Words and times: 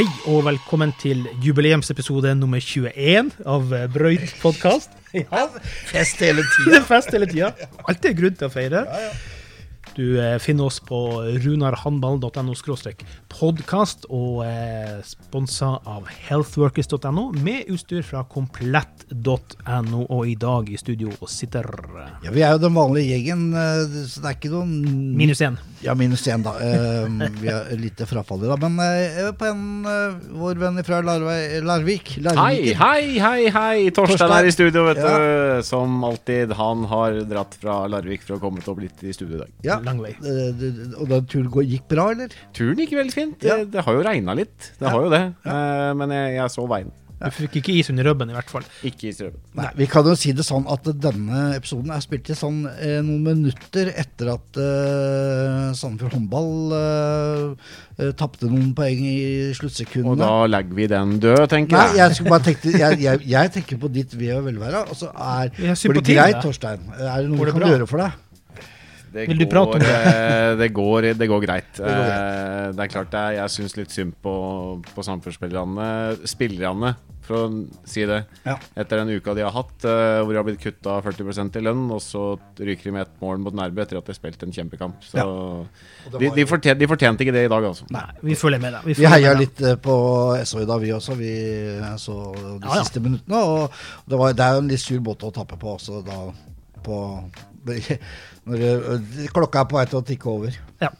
Hei 0.00 0.06
og 0.26 0.44
velkommen 0.48 0.90
til 0.98 1.22
jubileumsepisode 1.44 2.32
nummer 2.34 2.58
21 2.58 3.30
av 3.46 3.70
Brøyt 3.94 4.32
podkast. 4.42 4.90
Ja, 5.14 5.44
Fest 5.92 6.18
hele 6.18 6.42
tida. 6.56 6.82
fest 6.88 7.14
hele 7.14 7.30
tida. 7.30 7.52
Alltid 7.88 8.18
grunn 8.18 8.40
til 8.42 8.48
å 8.48 8.50
feire. 8.50 8.82
Du 9.96 10.20
eh, 10.20 10.38
finner 10.38 10.64
oss 10.64 10.80
på 10.80 10.98
runarhandball.no 11.42 12.54
podkast 13.30 14.04
og 14.12 14.44
eh, 14.46 15.00
sponsa 15.06 15.72
av 15.88 16.06
healthworkers.no 16.28 17.24
med 17.42 17.66
utstyr 17.74 18.04
fra 18.06 18.22
komplett.no. 18.30 20.04
Og 20.06 20.28
i 20.30 20.36
dag 20.38 20.70
i 20.70 20.78
studio 20.78 21.10
sitter 21.30 21.66
Ja, 22.22 22.30
vi 22.34 22.44
er 22.46 22.54
jo 22.54 22.62
den 22.62 22.76
vanlige 22.78 23.16
gjengen, 23.16 23.48
eh, 23.58 23.82
så 24.06 24.22
det 24.22 24.30
er 24.30 24.38
ikke 24.38 24.52
noen 24.54 24.76
minus 25.18 25.42
én. 25.42 25.58
Ja, 25.82 25.96
minus 25.98 26.22
én, 26.30 26.44
da. 26.46 26.54
Eh, 26.62 27.26
Vi 27.40 27.50
har 27.50 27.70
lite 27.80 28.06
frafall 28.06 28.44
i 28.46 28.50
dag. 28.52 28.62
Men 28.62 28.78
eh, 28.84 29.32
på 29.34 29.50
en 29.50 29.66
vår 30.38 30.60
venn 30.62 30.80
fra 30.86 31.02
Larvik, 31.02 32.14
Larvik 32.22 32.38
Hei, 32.38 32.74
hei, 32.78 33.18
hei, 33.18 33.50
hei! 33.50 33.90
Torstein 33.90 34.20
Torstein. 34.22 34.38
er 34.38 34.46
i 34.50 34.54
studio, 34.54 34.86
vet 34.86 35.02
Ja. 35.02 35.18
du. 35.18 35.62
Som 35.66 36.04
alltid. 36.06 36.54
Han 36.60 36.86
har 36.90 37.20
dratt 37.26 37.58
fra 37.60 37.82
Larvik 37.90 38.22
for 38.22 38.38
å 38.38 38.42
komme 38.42 38.62
til 38.62 38.74
å 38.74 38.78
bli 38.78 38.90
i 39.02 39.12
studio 39.16 39.40
i 39.40 39.42
dag. 39.44 39.52
Ja. 39.66 39.79
Lang 39.84 40.00
vei. 40.02 40.14
Eh, 40.20 40.96
Og 41.00 41.08
den 41.08 41.26
turen 41.30 41.50
gikk 41.70 41.86
bra, 41.88 42.10
eller? 42.14 42.28
Turen 42.56 42.76
gikk 42.82 42.96
veldig 42.98 43.12
fint. 43.16 43.42
Ja. 43.42 43.56
Det, 43.62 43.70
det 43.72 43.84
har 43.86 43.94
jo 43.98 44.02
regna 44.06 44.34
litt. 44.38 44.72
Det 44.78 44.86
Ja. 44.88 44.94
har 44.96 45.02
jo 45.06 45.10
det. 45.10 45.24
Eh, 45.44 45.92
Men 45.94 46.10
jeg, 46.10 46.34
jeg 46.40 46.50
så 46.56 46.66
veien. 46.68 46.90
Du 47.20 47.26
fikk 47.36 47.58
ikke 47.60 47.74
is 47.76 47.90
under 47.92 48.06
rubben, 48.08 48.30
i 48.30 48.32
hvert 48.32 48.48
fall. 48.48 48.62
Ikke 48.82 49.10
i 49.10 49.12
strømmen. 49.12 49.36
Nei, 49.58 49.66
Vi 49.76 49.86
kan 49.92 50.06
jo 50.08 50.14
si 50.16 50.32
det 50.32 50.40
sånn 50.46 50.64
at 50.72 50.86
denne 51.04 51.42
episoden 51.52 51.90
er 51.92 52.00
spilt 52.00 52.30
i 52.32 52.36
sånn 52.38 52.62
eh, 52.80 53.02
noen 53.04 53.20
minutter 53.26 53.90
etter 53.92 54.30
at 54.32 54.56
eh, 54.56 55.66
Sandefjord 55.76 56.14
håndball 56.16 56.72
eh, 56.78 57.42
eh, 58.00 58.12
tapte 58.16 58.48
noen 58.48 58.72
poeng 58.72 59.04
i 59.04 59.52
sluttsekundene. 59.52 60.14
Og 60.14 60.16
da 60.22 60.46
legger 60.48 60.78
vi 60.80 60.86
den 60.94 61.18
død, 61.20 61.44
tenker 61.52 61.76
Nei, 61.76 61.86
jeg. 61.92 62.00
jeg, 62.00 62.16
skulle 62.22 62.78
jeg, 62.80 62.98
jeg, 63.04 63.22
jeg 63.36 63.52
tenker 63.58 63.82
på 63.84 63.92
ditt 63.92 64.16
ve 64.16 64.32
og 64.38 64.46
velvære. 64.48 64.86
Altså 64.88 65.12
er, 65.12 65.52
Vi 65.60 65.68
har 65.68 65.76
går 65.76 66.00
det 66.00 66.16
greit. 66.16 66.40
Torstein? 66.40 66.88
Er 66.96 67.20
det 67.20 67.28
noe 67.34 67.44
vi 67.44 67.52
kan 67.52 67.60
bra? 67.60 67.68
gjøre 67.74 67.86
for 67.90 68.00
deg? 68.06 68.16
Det 69.12 69.26
Vil 69.28 69.38
du 69.40 69.44
går, 69.46 69.50
prate 69.50 69.74
om 69.74 69.82
det? 69.82 70.14
eh, 70.14 70.56
det, 70.60 70.68
går, 70.76 71.08
det 71.18 71.26
går 71.28 71.40
greit. 71.46 71.70
går 71.76 71.86
greit. 71.86 72.24
Eh, 72.24 72.72
Det 72.76 72.84
er 72.84 72.90
klart 72.92 73.10
det 73.10 73.20
er, 73.20 73.32
jeg 73.40 73.50
syns 73.56 73.76
litt 73.76 73.90
synd 73.90 74.12
på, 74.22 74.34
på 74.94 75.02
samfunnsspillerne, 75.02 75.86
spillerne, 76.30 76.92
for 77.26 77.36
å 77.46 77.48
si 77.86 78.04
det. 78.06 78.20
Ja. 78.46 78.54
Etter 78.78 79.00
den 79.02 79.10
uka 79.18 79.34
de 79.34 79.42
har 79.44 79.52
hatt, 79.54 79.84
eh, 79.86 80.20
hvor 80.22 80.30
de 80.34 80.38
har 80.40 80.46
blitt 80.46 80.62
kutta 80.62 80.96
40% 81.02 81.58
i 81.58 81.62
lønn, 81.66 81.82
og 81.94 82.00
så 82.02 82.22
ryker 82.58 82.84
de 82.90 82.94
med 82.96 83.02
ett 83.08 83.20
mål 83.22 83.42
mot 83.42 83.54
Nærbø 83.54 83.82
etter 83.82 83.98
at 84.00 84.06
de 84.06 84.14
har 84.14 84.18
spilt 84.18 84.42
en 84.46 84.54
kjempekamp. 84.54 85.02
Så 85.02 85.18
Ja. 85.18 85.26
de, 86.18 86.30
de, 86.38 86.46
fortjente, 86.46 86.78
de 86.78 86.90
fortjente 86.90 87.26
ikke 87.26 87.34
det 87.34 87.44
i 87.46 87.52
dag, 87.52 87.66
altså. 87.70 87.86
Nei, 87.90 88.06
vi 88.22 88.34
følger 88.38 88.62
med 88.62 88.72
da. 88.78 88.80
Vi 88.86 88.94
vi 88.98 89.06
heia 89.10 89.34
litt 89.38 89.58
på 89.82 89.96
SO 90.46 90.62
i 90.62 90.66
dag, 90.70 90.80
vi 90.80 90.94
også. 90.96 91.18
Vi 91.18 91.34
så 92.02 92.16
de 92.34 92.66
Ja, 92.66 92.74
ja. 92.76 92.82
siste 92.84 93.02
minuttene. 93.02 93.42
Og 93.42 93.70
det, 94.06 94.18
var, 94.18 94.32
det 94.38 94.46
er 94.46 94.54
jo 94.58 94.64
en 94.64 94.68
litt 94.70 94.80
sur 94.86 95.00
båt 95.00 95.26
å 95.26 95.32
tappe 95.34 95.58
på 95.60 95.74
også, 95.76 96.02
da 96.06 96.20
på 96.80 96.96
det, 97.36 97.49
Klokka 99.34 99.62
er 99.64 99.68
på 99.70 99.76
vei 99.78 99.86
til 99.90 100.00
å 100.00 100.04
tikke 100.06 100.30
over. 100.32 100.54
Ja. 100.82 100.90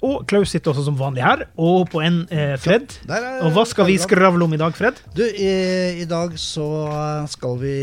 Og 0.00 0.22
Klaus 0.30 0.48
sitter 0.54 0.72
også 0.72 0.86
som 0.86 0.96
vanlig 0.96 1.20
her, 1.24 1.42
og 1.60 1.90
på 1.92 2.00
en 2.04 2.22
eh, 2.32 2.54
Fred. 2.60 2.94
Der 3.08 3.20
er- 3.20 3.42
Og 3.44 3.52
hva 3.52 3.66
skal 3.68 3.84
vi 3.90 3.98
skravle 4.00 4.46
om 4.46 4.54
i 4.56 4.60
dag, 4.60 4.72
Fred? 4.78 5.00
Du, 5.14 5.22
i, 5.26 5.50
i 6.00 6.06
dag 6.08 6.32
så 6.40 6.68
skal 7.28 7.58
vi 7.60 7.74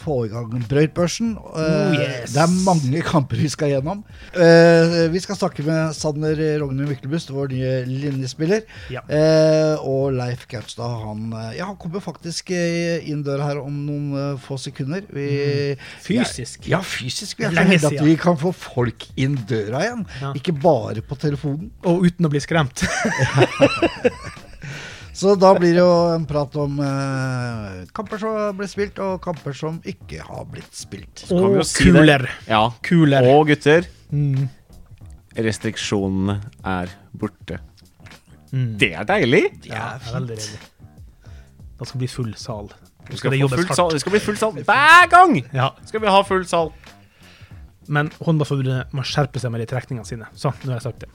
få 0.00 0.16
i 0.26 0.30
gang 0.32 0.52
Brøytbørsen. 0.70 1.34
Eh, 1.36 1.68
Oh, 1.70 1.94
yes. 1.96 2.32
Det 2.34 2.40
er 2.42 2.52
mange 2.64 3.00
kamper 3.06 3.40
vi 3.40 3.48
skal 3.52 3.70
gjennom. 3.72 4.02
Eh, 4.34 5.06
vi 5.12 5.20
skal 5.22 5.38
snakke 5.38 5.64
med 5.66 5.94
Sander 5.96 6.38
Rogne 6.62 6.86
Myklebust, 6.88 7.30
vår 7.34 7.52
nye 7.52 7.72
linjespiller. 7.88 8.64
Ja. 8.92 9.02
Eh, 9.06 9.76
og 9.86 10.12
Leif 10.16 10.46
Gaustad, 10.50 10.96
han, 11.04 11.28
ja, 11.56 11.68
han 11.70 11.78
kommer 11.80 12.02
faktisk 12.04 12.50
inn 12.54 13.24
døra 13.26 13.50
her 13.50 13.62
om 13.62 13.80
noen 13.86 14.38
få 14.42 14.58
sekunder. 14.60 15.06
Vi, 15.14 15.28
Fysisk. 16.04 16.68
Ja, 16.70 16.82
fysisk. 16.84 17.40
Vi 17.40 17.48
er 17.48 17.54
så 17.54 17.64
heldige 17.64 17.94
at 17.94 18.06
vi 18.06 18.16
kan 18.20 18.38
få 18.40 18.52
folk 18.56 19.08
inn 19.20 19.38
døra 19.50 19.84
igjen. 19.86 20.06
Ja. 20.20 20.34
Ikke 20.38 20.54
bare 20.56 21.04
på 21.06 21.18
telefonen. 21.20 21.70
Og 21.86 22.06
uten 22.08 22.28
å 22.28 22.32
bli 22.32 22.42
skremt. 22.42 22.84
Så 25.12 25.34
da 25.38 25.50
blir 25.58 25.74
det 25.74 25.82
jo 25.82 26.14
en 26.14 26.24
prat 26.28 26.54
om 26.62 26.78
eh, 26.80 27.84
kamper 27.96 28.18
som 28.22 28.34
har 28.36 28.52
blitt 28.56 28.70
spilt, 28.72 28.98
og 29.02 29.18
kamper 29.24 29.52
som 29.56 29.80
ikke 29.84 30.20
har 30.22 30.44
blitt 30.50 30.70
spilt. 30.76 31.24
kan 31.28 31.52
vi 31.52 31.58
Og 31.58 31.66
si 31.66 31.84
det. 31.84 31.92
kuler. 31.98 32.28
Ja. 32.48 32.62
Kuler. 32.82 33.26
Og 33.34 33.46
gutter, 33.50 33.86
Mm. 34.10 34.48
restriksjonene 35.36 36.40
er 36.66 36.88
borte. 37.16 37.58
Mm. 38.52 38.78
Det 38.78 38.92
er 38.98 39.04
deilig! 39.06 39.44
Ja, 39.68 39.98
det 39.98 40.08
er 40.08 40.14
veldig 40.20 40.36
deilig. 40.36 40.58
Det 41.78 41.86
skal 41.88 41.98
bli 41.98 42.08
full 42.08 42.34
sal. 42.34 42.66
Det 42.68 43.16
Skal 43.16 43.18
skal, 43.18 43.30
det 43.30 43.38
få 43.40 43.48
jobbes 43.48 43.76
sal. 43.76 43.90
det 43.90 44.00
skal 44.00 44.10
bli 44.12 44.20
full 44.20 44.36
sal 44.36 44.52
hver 44.52 45.08
gang! 45.10 45.36
Ja, 45.54 45.70
Skal 45.86 46.00
vi 46.00 46.06
ha 46.08 46.22
full 46.22 46.44
sal. 46.46 46.72
men 47.88 48.10
Håndballforbundet 48.20 48.92
må 48.92 49.02
skjerpe 49.02 49.38
seg 49.40 49.50
med 49.50 49.60
de 49.60 49.66
trekningene 49.66 50.06
sine. 50.06 50.26
Så, 50.34 50.52
nå 50.64 50.72
har 50.74 50.80
jeg 50.80 50.82
sagt 50.82 51.00
det. 51.00 51.08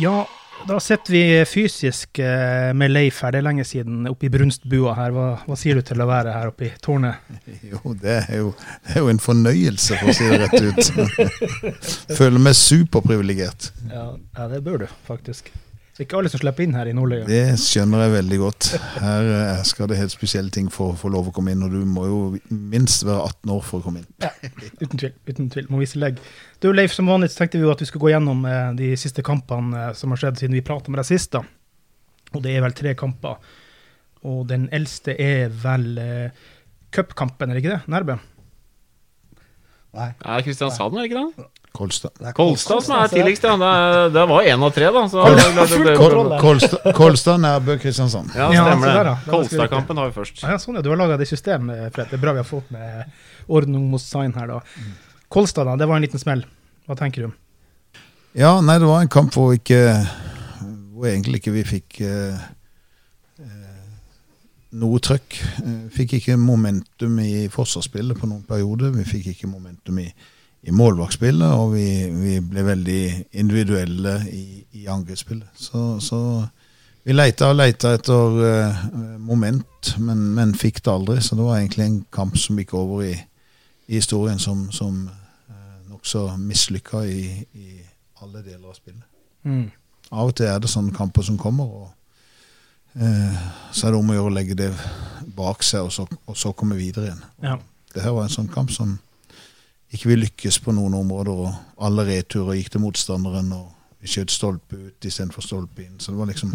Ja, 0.00 0.28
da 0.68 0.80
sitter 0.80 1.12
vi 1.12 1.44
fysisk 1.44 2.18
eh, 2.18 2.72
med 2.74 2.90
Leif 2.90 3.20
her. 3.24 3.34
Det 3.34 3.40
er 3.40 3.44
lenge 3.44 3.64
siden 3.68 4.06
oppe 4.08 4.28
i 4.28 4.32
brunstbua 4.32 4.94
her. 4.96 5.12
Hva, 5.12 5.26
hva 5.44 5.56
sier 5.58 5.76
du 5.76 5.84
til 5.84 6.00
å 6.00 6.06
være 6.08 6.32
her 6.32 6.52
oppe 6.52 6.68
i 6.68 6.72
tårnet? 6.84 7.20
Jo, 7.70 7.94
det 8.00 8.16
jo, 8.32 8.52
det 8.86 8.96
er 8.96 9.04
jo 9.04 9.10
en 9.12 9.20
fornøyelse, 9.22 9.98
for 10.00 10.12
å 10.12 10.16
si 10.16 10.28
det 10.30 10.40
rett 10.40 10.56
ut. 10.64 10.92
Føler 12.18 12.40
meg 12.40 12.56
superprivilegert. 12.58 13.70
Ja, 13.90 14.06
ja, 14.16 14.48
det 14.52 14.62
bør 14.64 14.84
du 14.84 14.88
faktisk. 15.08 15.52
Det 16.00 16.06
er 16.06 16.08
ikke 16.08 16.20
alle 16.22 16.30
som 16.32 16.40
slipper 16.40 16.64
inn 16.64 16.76
her 16.78 16.88
i 16.88 16.92
Nordløya. 16.96 17.26
Det 17.28 17.58
skjønner 17.60 18.00
jeg 18.06 18.12
veldig 18.14 18.36
godt. 18.40 18.68
Her 19.02 19.26
eh, 19.34 19.58
skal 19.68 19.90
det 19.90 19.98
helt 19.98 20.14
spesielle 20.14 20.48
ting 20.54 20.70
for 20.72 20.94
å 20.94 20.96
få 20.96 21.10
lov 21.12 21.26
å 21.28 21.34
komme 21.36 21.52
inn, 21.52 21.60
og 21.66 21.74
du 21.76 21.82
må 21.84 22.06
jo 22.08 22.20
minst 22.48 23.04
være 23.04 23.26
18 23.26 23.52
år 23.52 23.60
for 23.66 23.82
å 23.82 23.84
komme 23.84 24.00
inn. 24.00 24.06
Ja, 24.24 24.30
uten 24.80 25.02
tvil. 25.02 25.12
uten 25.28 25.50
tvil, 25.52 25.68
Må 25.68 25.82
vise 25.82 26.00
legg. 26.00 26.22
Du 26.64 26.70
Leif, 26.72 26.94
som 26.96 27.12
vanlig 27.12 27.28
så 27.34 27.42
tenkte 27.42 27.60
vi 27.60 27.66
jo 27.66 27.74
at 27.74 27.84
vi 27.84 27.90
skulle 27.90 28.06
gå 28.06 28.14
gjennom 28.14 28.48
eh, 28.48 28.70
de 28.80 28.88
siste 29.04 29.20
kampene 29.28 29.76
eh, 29.90 29.92
som 30.00 30.16
har 30.16 30.22
skjedd 30.24 30.40
siden 30.40 30.56
vi 30.56 30.64
prata 30.64 30.88
med 30.88 31.02
deg 31.02 31.10
sist. 31.10 31.36
da. 31.36 31.44
Og 32.32 32.40
det 32.48 32.56
er 32.56 32.64
vel 32.64 32.80
tre 32.80 32.96
kamper. 32.96 33.52
Og 34.24 34.46
den 34.48 34.70
eldste 34.72 35.20
er 35.20 35.52
vel 35.52 35.88
eh, 36.00 36.44
cupkampen, 36.96 37.52
er 37.52 37.60
det 37.60 37.66
ikke 37.66 37.76
det? 37.76 37.92
Nærbø? 37.92 38.16
Nei. 40.00 40.12
Ja, 40.16 40.40
Kristiansand, 40.48 40.96
er 40.96 41.04
det 41.04 41.12
ikke 41.12 41.28
det? 41.28 41.50
Kolstad. 41.72 42.10
Kolstad 42.34 42.82
som 42.82 42.94
er 42.96 43.04
altså. 43.04 43.16
tidligst, 43.16 43.44
ja. 43.46 43.54
Det, 43.56 44.12
det 44.14 44.24
var 44.28 44.46
én 44.50 44.64
av 44.66 44.72
tre, 44.74 44.88
da. 44.94 45.02
Så 45.08 45.26
Full 45.70 45.90
kontroll. 45.96 46.30
Kol, 46.32 46.40
Kolstad, 46.40 46.88
Kolstad, 46.98 47.42
Nærbø, 47.44 47.76
Kristiansand. 47.82 48.32
Ja, 48.34 48.48
Ja, 48.54 48.64
stemmer 48.66 49.04
det. 49.04 49.14
Kolstad-kampen 49.30 50.00
har 50.02 50.10
vi 50.10 50.16
først. 50.18 50.42
Ja, 50.42 50.58
sånn 50.58 50.80
ja, 50.80 50.82
Du 50.82 50.90
har 50.90 50.98
laga 50.98 51.18
det 51.20 51.28
systemet, 51.30 51.92
Fred. 51.94 52.10
Det 52.10 52.18
er 52.18 52.24
bra 52.24 52.34
vi 52.34 52.42
har 52.42 52.48
fått 52.48 52.72
med 52.74 53.04
ordning 53.46 53.86
mot 53.92 54.02
sign 54.02 54.34
her, 54.34 54.50
da. 54.50 54.60
Kolstad, 55.30 55.70
da. 55.70 55.76
Det 55.78 55.86
var 55.86 56.00
en 56.00 56.08
liten 56.08 56.22
smell. 56.22 56.42
Hva 56.90 56.98
tenker 56.98 57.28
du? 57.28 57.38
Ja, 58.38 58.56
nei, 58.60 58.78
det 58.82 58.86
var 58.90 59.02
en 59.02 59.10
kamp 59.10 59.34
hvor 59.34 59.54
ikke 59.54 59.78
Hvor 60.94 61.08
egentlig 61.10 61.40
ikke 61.40 61.54
vi 61.54 61.62
fikk 61.66 62.00
eh, 62.04 62.42
eh, 63.40 63.78
noe 64.82 65.00
trøkk. 65.02 65.38
Eh, 65.62 65.86
fikk 65.94 66.18
ikke 66.18 66.36
momentum 66.38 67.18
i 67.24 67.46
forsvarsspillet 67.50 68.18
på 68.18 68.28
noen 68.28 68.42
perioder. 68.46 68.92
Vi 68.98 69.06
fikk 69.08 69.30
ikke 69.32 69.48
momentum 69.50 70.02
i, 70.02 70.10
i 70.62 70.72
målvaktspillet, 70.76 71.52
og 71.56 71.72
vi, 71.72 71.86
vi 72.12 72.34
ble 72.44 72.64
veldig 72.66 73.02
individuelle 73.40 74.16
i, 74.28 74.64
i 74.76 74.86
angrepsspillet. 74.92 75.48
Så, 75.56 76.00
så 76.04 76.20
vi 77.06 77.16
leita 77.16 77.48
og 77.48 77.56
leita 77.56 77.94
etter 77.96 78.36
uh, 78.36 78.82
moment, 79.24 79.94
men, 80.04 80.26
men 80.36 80.52
fikk 80.58 80.82
det 80.84 80.92
aldri. 80.92 81.16
Så 81.24 81.38
det 81.38 81.46
var 81.46 81.60
egentlig 81.60 81.86
en 81.86 82.00
kamp 82.12 82.36
som 82.38 82.60
gikk 82.60 82.74
over 82.76 83.06
i, 83.08 83.14
i 83.88 83.96
historien 83.96 84.38
som, 84.42 84.66
som 84.74 85.06
uh, 85.08 85.78
nokså 85.88 86.26
mislykka 86.36 87.06
i, 87.08 87.22
i 87.56 87.80
alle 88.20 88.44
deler 88.44 88.68
av 88.68 88.76
spillet. 88.76 89.06
Mm. 89.48 89.70
Av 90.10 90.28
og 90.28 90.36
til 90.36 90.50
er 90.50 90.60
det 90.60 90.68
sånne 90.68 90.92
kamper 90.92 91.24
som 91.24 91.40
kommer, 91.40 91.72
og 91.72 93.00
uh, 93.00 93.44
så 93.72 93.86
er 93.86 93.94
det 93.94 94.02
om 94.02 94.12
å 94.12 94.18
gjøre 94.18 94.34
å 94.34 94.36
legge 94.36 94.58
det 94.60 94.74
bak 95.36 95.64
seg, 95.64 95.88
og 95.88 95.94
så, 95.96 96.04
og 96.28 96.36
så 96.36 96.52
komme 96.52 96.76
videre 96.76 97.08
igjen. 97.08 97.24
Ja. 97.46 97.56
Det 97.94 98.04
her 98.04 98.12
var 98.12 98.28
en 98.28 98.36
sånn 98.36 98.52
kamp 98.52 98.74
som 98.74 98.98
ikke 99.90 100.10
vi 100.12 100.18
lykkes 100.20 100.60
på 100.64 100.74
noen 100.74 100.94
områder, 100.94 101.44
og 101.46 101.84
alle 101.86 102.06
returer 102.06 102.58
gikk 102.58 102.74
til 102.74 102.84
motstanderen, 102.84 103.50
og 103.56 103.70
vi 104.00 104.10
skjøt 104.10 104.32
stolpe 104.32 104.78
ut 104.78 105.06
istedenfor 105.06 105.44
stolpe 105.44 105.84
inn. 105.84 105.98
Så 106.00 106.12
det 106.12 106.20
var 106.20 106.30
liksom 106.30 106.54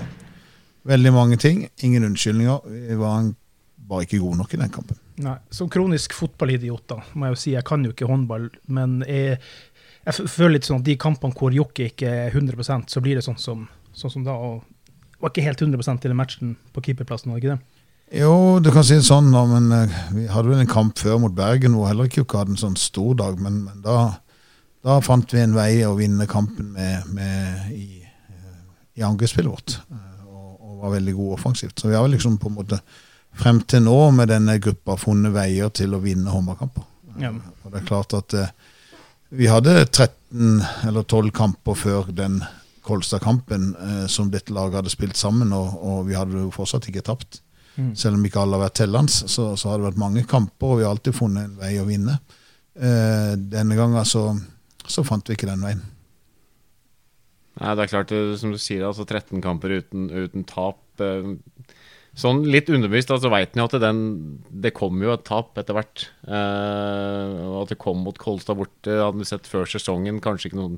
veldig 0.88 1.12
mange 1.14 1.38
ting. 1.42 1.66
Ingen 1.84 2.08
unnskyldninger. 2.08 2.70
Vi 2.90 2.98
var 3.00 3.32
bare 3.86 4.06
ikke 4.06 4.22
gode 4.24 4.40
nok 4.40 4.54
i 4.56 4.62
den 4.62 4.72
kampen. 4.74 5.00
Nei, 5.22 5.38
Som 5.54 5.70
kronisk 5.72 6.16
fotballidiot 6.18 6.88
da, 6.90 7.00
må 7.14 7.28
jeg 7.28 7.36
jo 7.36 7.42
si, 7.42 7.52
jeg 7.54 7.68
kan 7.68 7.84
jo 7.86 7.94
ikke 7.94 8.10
håndball, 8.10 8.50
men 8.68 8.98
jeg, 9.08 9.38
jeg 10.06 10.30
føler 10.32 10.58
litt 10.58 10.68
sånn 10.68 10.82
at 10.82 10.88
de 10.88 10.98
kampene 11.00 11.38
hvor 11.38 11.54
Jokke 11.56 11.92
ikke 11.92 12.10
er 12.26 12.36
100% 12.36 12.92
så 12.92 13.04
blir 13.04 13.20
det 13.20 13.24
sånn 13.26 13.40
som, 13.40 13.68
sånn 13.96 14.16
som 14.18 14.26
da. 14.26 14.36
og 14.36 14.66
var 15.22 15.32
ikke 15.32 15.46
helt 15.46 15.62
100% 15.64 16.04
til 16.04 16.12
den 16.12 16.20
matchen 16.20 16.56
på 16.76 16.84
keeperplassen, 16.86 17.32
var 17.32 17.40
det 17.40 17.46
ikke 17.46 17.56
det? 17.56 17.75
Jo, 18.14 18.60
du 18.62 18.70
kan 18.72 18.86
si 18.86 19.00
det 19.00 19.08
sånn, 19.08 19.32
men 19.34 19.72
eh, 19.74 19.96
vi 20.14 20.26
hadde 20.30 20.52
vel 20.52 20.62
en 20.62 20.70
kamp 20.70 21.00
før 21.02 21.18
mot 21.24 21.34
Bergen 21.36 21.74
hvor 21.76 21.90
heller 21.90 22.06
ikke 22.10 22.26
hadde 22.38 22.54
en 22.54 22.62
sånn 22.62 22.78
stor 22.80 23.16
dag. 23.18 23.40
Men, 23.42 23.64
men 23.66 23.80
da, 23.84 23.96
da 24.86 25.00
fant 25.04 25.34
vi 25.34 25.42
en 25.42 25.56
vei 25.58 25.82
å 25.88 25.96
vinne 25.98 26.28
kampen 26.30 26.70
med, 26.76 27.08
med 27.18 27.72
i, 27.74 28.04
eh, 28.06 28.60
i 29.02 29.06
angrepsspillet 29.08 29.50
vårt. 29.52 29.78
eh, 29.90 30.28
Og, 30.30 30.52
og 30.62 30.84
var 30.86 30.94
veldig 31.00 31.16
gode 31.18 31.40
offensivt. 31.40 31.80
Så 31.82 31.90
vi 31.90 31.98
har 31.98 32.06
vel 32.06 32.14
liksom 32.16 32.38
på 32.42 32.52
en 32.52 32.60
måte 32.60 32.80
frem 33.36 33.64
til 33.68 33.82
nå 33.84 33.98
med 34.16 34.30
denne 34.32 34.60
gruppa 34.64 34.96
funnet 35.02 35.34
veier 35.36 35.74
til 35.76 35.98
å 35.98 36.04
vinne 36.04 36.32
håndballkamper. 36.32 36.86
Ja. 37.20 37.34
Og 37.66 37.72
det 37.74 37.82
er 37.82 37.88
klart 37.90 38.14
at 38.16 38.36
vi 39.36 39.50
hadde 39.50 39.74
13 39.90 40.62
eller 40.88 41.04
12 41.04 41.34
kamper 41.36 41.76
før 41.76 42.14
den 42.16 42.38
Kolstad-kampen 42.86 43.72
som 44.12 44.28
dette 44.30 44.54
laget 44.54 44.78
hadde 44.78 44.92
spilt 44.94 45.18
sammen, 45.18 45.50
og, 45.58 45.74
og 45.82 46.04
vi 46.08 46.14
hadde 46.16 46.38
jo 46.38 46.52
fortsatt 46.54 46.86
ikke 46.92 47.02
tapt. 47.08 47.40
Mm. 47.76 47.92
Selv 48.00 48.18
om 48.18 48.26
ikke 48.28 48.42
alle 48.42 48.58
har 48.58 48.66
vært 48.68 48.78
tellende, 48.80 49.12
så, 49.12 49.50
så 49.60 49.72
har 49.72 49.80
det 49.80 49.90
vært 49.90 50.02
mange 50.02 50.24
kamper, 50.30 50.72
og 50.72 50.80
vi 50.80 50.86
har 50.88 50.96
alltid 50.96 51.18
funnet 51.18 51.50
en 51.50 51.58
vei 51.60 51.74
å 51.82 51.88
vinne. 51.88 52.20
Eh, 52.76 53.34
denne 53.40 53.78
gangen 53.80 54.08
så, 54.08 54.30
så 54.88 55.04
fant 55.08 55.28
vi 55.28 55.38
ikke 55.38 55.50
den 55.50 55.64
veien. 55.66 55.84
Nei, 57.56 57.72
det 57.76 57.86
er 57.86 57.92
klart, 57.92 58.12
som 58.40 58.52
du 58.52 58.60
sier, 58.60 58.84
altså 58.88 59.06
13 59.08 59.44
kamper 59.44 59.78
uten, 59.80 60.10
uten 60.12 60.48
tap. 60.48 60.82
eh, 61.04 61.36
Sånn 62.16 62.46
litt 62.48 62.70
underbevisst 62.72 63.10
altså 63.12 63.28
veit 63.28 63.58
en 63.58 63.60
jo 63.60 63.66
at 63.68 63.74
den, 63.84 63.98
det 64.48 64.72
kom 64.76 65.02
jo 65.04 65.12
et 65.12 65.26
tap 65.28 65.58
etter 65.60 65.76
hvert. 65.76 66.06
Eh, 66.24 67.34
at 67.60 67.74
det 67.74 67.80
kom 67.82 68.06
mot 68.06 68.16
Kolstad 68.20 68.56
borte, 68.56 68.94
hadde 69.02 69.20
vi 69.20 69.28
sett 69.28 69.50
før 69.52 69.68
sesongen. 69.68 70.22
Kanskje 70.24 70.52
ikke 70.52 70.62
noen 70.62 70.78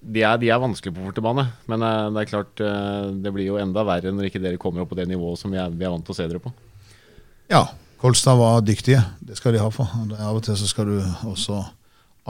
De 0.00 0.22
er, 0.24 0.38
de 0.40 0.48
er 0.48 0.60
vanskelige 0.62 0.96
på 0.96 1.04
bortebane, 1.04 1.44
men 1.68 1.82
eh, 1.84 2.06
det 2.14 2.22
er 2.22 2.30
klart 2.30 2.60
eh, 2.64 3.10
det 3.20 3.32
blir 3.34 3.50
jo 3.50 3.58
enda 3.60 3.84
verre 3.84 4.12
når 4.14 4.30
ikke 4.30 4.40
dere 4.40 4.60
kommer 4.60 4.84
opp 4.84 4.94
på 4.94 4.96
det 4.96 5.04
nivået 5.10 5.38
som 5.38 5.52
vi 5.52 5.60
er, 5.60 5.68
vi 5.68 5.84
er 5.84 5.92
vant 5.92 6.06
til 6.06 6.14
å 6.14 6.16
se 6.16 6.28
dere 6.30 6.40
på. 6.40 6.52
Ja, 7.52 7.66
Kolstad 8.00 8.38
var 8.40 8.62
dyktige. 8.64 9.02
Det 9.20 9.36
skal 9.36 9.52
de 9.52 9.60
ha 9.60 9.68
for. 9.74 9.90
Og 10.00 10.14
Av 10.16 10.38
og 10.38 10.44
til 10.46 10.56
så 10.56 10.68
skal 10.70 10.88
du 10.88 11.02
også 11.28 11.58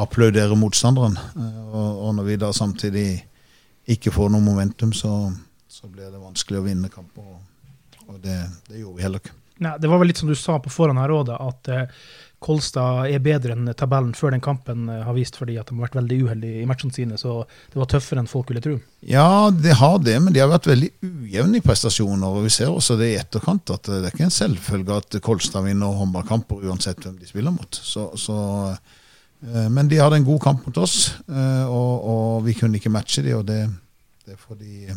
applaudere 0.02 0.56
motstanderen. 0.58 1.14
Eh, 1.14 1.60
Og, 1.70 2.08
når 2.16 2.26
vi 2.26 2.38
da 2.42 2.50
samtidig 2.56 3.06
ikke 3.90 4.10
får 4.14 4.32
noe 4.34 4.42
momentum, 4.42 4.90
så, 4.92 5.30
så 5.70 5.86
blir 5.86 6.10
det 6.10 6.18
vanskelig 6.18 6.58
å 6.58 6.64
vinne 6.66 6.90
kamper. 6.90 7.36
Og, 8.08 8.16
det, 8.18 8.40
det 8.66 8.82
gjorde 8.82 8.96
vi 8.98 9.06
heller 9.06 9.22
ikke. 9.22 9.36
Nei, 9.60 9.76
det 9.78 9.90
var 9.92 10.00
vel 10.00 10.10
litt 10.10 10.18
som 10.18 10.30
du 10.30 10.34
sa 10.34 10.56
på 10.58 10.72
forhånd 10.72 10.98
her 10.98 11.12
òg, 11.14 11.30
at 11.36 11.70
Kolstad 12.40 13.10
er 13.12 13.20
bedre 13.20 13.52
enn 13.52 13.68
tabellen 13.76 14.14
før 14.16 14.32
den 14.32 14.40
kampen 14.40 14.86
eh, 14.88 15.02
har 15.04 15.16
vist, 15.16 15.36
fordi 15.36 15.58
at 15.60 15.68
de 15.68 15.76
har 15.76 15.84
vært 15.84 15.98
veldig 15.98 16.16
uheldige 16.24 16.62
i 16.62 16.68
matchene 16.68 16.94
sine. 16.96 17.18
Så 17.20 17.42
det 17.72 17.76
var 17.76 17.90
tøffere 17.92 18.22
enn 18.22 18.30
folk 18.30 18.48
ville 18.48 18.62
tro. 18.64 18.78
Ja, 19.04 19.50
det 19.52 19.76
har 19.76 19.98
det, 20.00 20.16
men 20.24 20.32
de 20.32 20.40
har 20.40 20.48
vært 20.48 20.70
veldig 20.70 20.88
ujevne 21.04 21.60
i 21.60 21.64
prestasjoner. 21.64 22.24
og 22.40 22.46
Vi 22.48 22.54
ser 22.54 22.72
også 22.72 22.96
det 23.00 23.10
i 23.12 23.18
etterkant, 23.20 23.74
at 23.76 23.90
det 23.92 24.00
er 24.00 24.14
ikke 24.14 24.30
en 24.30 24.38
selvfølge 24.38 24.96
at 25.02 25.20
Kolstad 25.26 25.68
vinner 25.68 26.00
håndballkamper 26.00 26.64
uansett 26.64 27.04
hvem 27.04 27.20
de 27.20 27.28
spiller 27.28 27.52
mot. 27.52 27.76
Så, 27.76 28.08
så, 28.16 28.38
eh, 29.44 29.68
men 29.68 29.92
de 29.92 30.00
hadde 30.00 30.22
en 30.22 30.28
god 30.32 30.40
kamp 30.48 30.64
mot 30.64 30.80
oss, 30.80 31.12
eh, 31.28 31.64
og, 31.68 32.08
og 32.14 32.48
vi 32.48 32.56
kunne 32.56 32.80
ikke 32.80 32.94
matche 32.96 33.26
de, 33.26 33.36
og 33.36 33.44
det, 33.52 33.66
det 34.24 34.40
får 34.40 34.62
de 34.64 34.96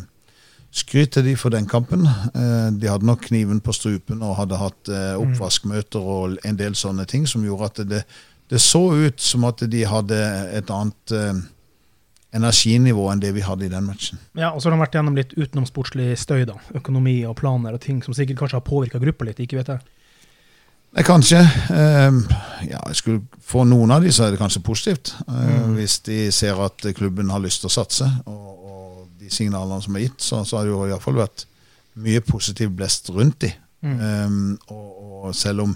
skryt 0.74 1.14
til 1.14 1.26
de 1.28 1.36
for 1.38 1.54
den 1.54 1.66
kampen. 1.70 2.04
Eh, 2.34 2.68
De 2.74 2.90
hadde 2.90 3.06
nok 3.06 3.28
kniven 3.28 3.60
på 3.62 3.72
strupen 3.76 4.22
og 4.26 4.36
hadde 4.40 4.58
hatt 4.58 4.90
eh, 4.90 5.14
oppvaskmøter 5.20 6.02
og 6.02 6.38
en 6.44 6.58
del 6.58 6.74
sånne 6.78 7.06
ting 7.10 7.28
som 7.30 7.44
gjorde 7.46 7.70
at 7.70 7.82
det, 7.90 8.04
det 8.50 8.60
så 8.62 8.82
ut 8.90 9.20
som 9.22 9.46
at 9.48 9.62
de 9.70 9.84
hadde 9.86 10.18
et 10.58 10.70
annet 10.74 11.14
eh, 11.14 11.42
energinivå 12.34 13.06
enn 13.12 13.22
det 13.22 13.30
vi 13.36 13.44
hadde 13.46 13.68
i 13.68 13.70
den 13.70 13.86
matchen. 13.86 14.18
Ja, 14.34 14.50
og 14.50 14.60
så 14.60 14.68
har 14.68 14.74
de 14.74 14.82
vært 14.82 14.96
gjennom 14.98 15.14
litt 15.14 15.36
utenomsportslig 15.38 16.16
støy, 16.18 16.42
da. 16.50 16.58
Økonomi 16.74 17.20
og 17.28 17.36
planer 17.38 17.76
og 17.76 17.84
ting 17.84 18.02
som 18.02 18.16
sikkert 18.16 18.42
kanskje 18.42 18.58
har 18.58 18.66
påvirka 18.66 18.98
gruppa 19.02 19.28
litt, 19.28 19.38
ikke 19.44 19.60
vet 19.60 19.70
jeg. 19.76 19.84
Nei, 20.94 21.02
kanskje. 21.06 21.40
ja, 21.70 22.80
jeg 22.86 22.98
skulle 22.98 23.22
For 23.42 23.66
noen 23.66 23.90
av 23.90 24.02
de 24.02 24.12
så 24.14 24.26
er 24.26 24.34
det 24.34 24.38
kanskje 24.38 24.62
positivt. 24.62 25.14
Mm. 25.26 25.72
Hvis 25.78 25.96
de 26.06 26.18
ser 26.34 26.58
at 26.62 26.86
klubben 26.94 27.30
har 27.34 27.42
lyst 27.42 27.62
til 27.62 27.70
å 27.70 27.74
satse, 27.74 28.06
og, 28.30 28.50
og 28.62 28.93
de 29.24 29.32
signalene 29.32 29.80
som 29.84 29.96
er 29.96 30.06
gitt, 30.06 30.20
så, 30.22 30.44
så 30.44 30.60
har 30.60 30.68
det 30.68 30.74
jo 30.74 30.84
iallfall 30.86 31.18
vært 31.18 31.46
mye 32.04 32.20
positiv 32.26 32.72
blest 32.76 33.10
rundt 33.14 33.40
de. 33.46 33.50
Eh, 33.84 34.38
og, 34.72 34.88
og 35.24 35.34
selv 35.36 35.66
om 35.66 35.74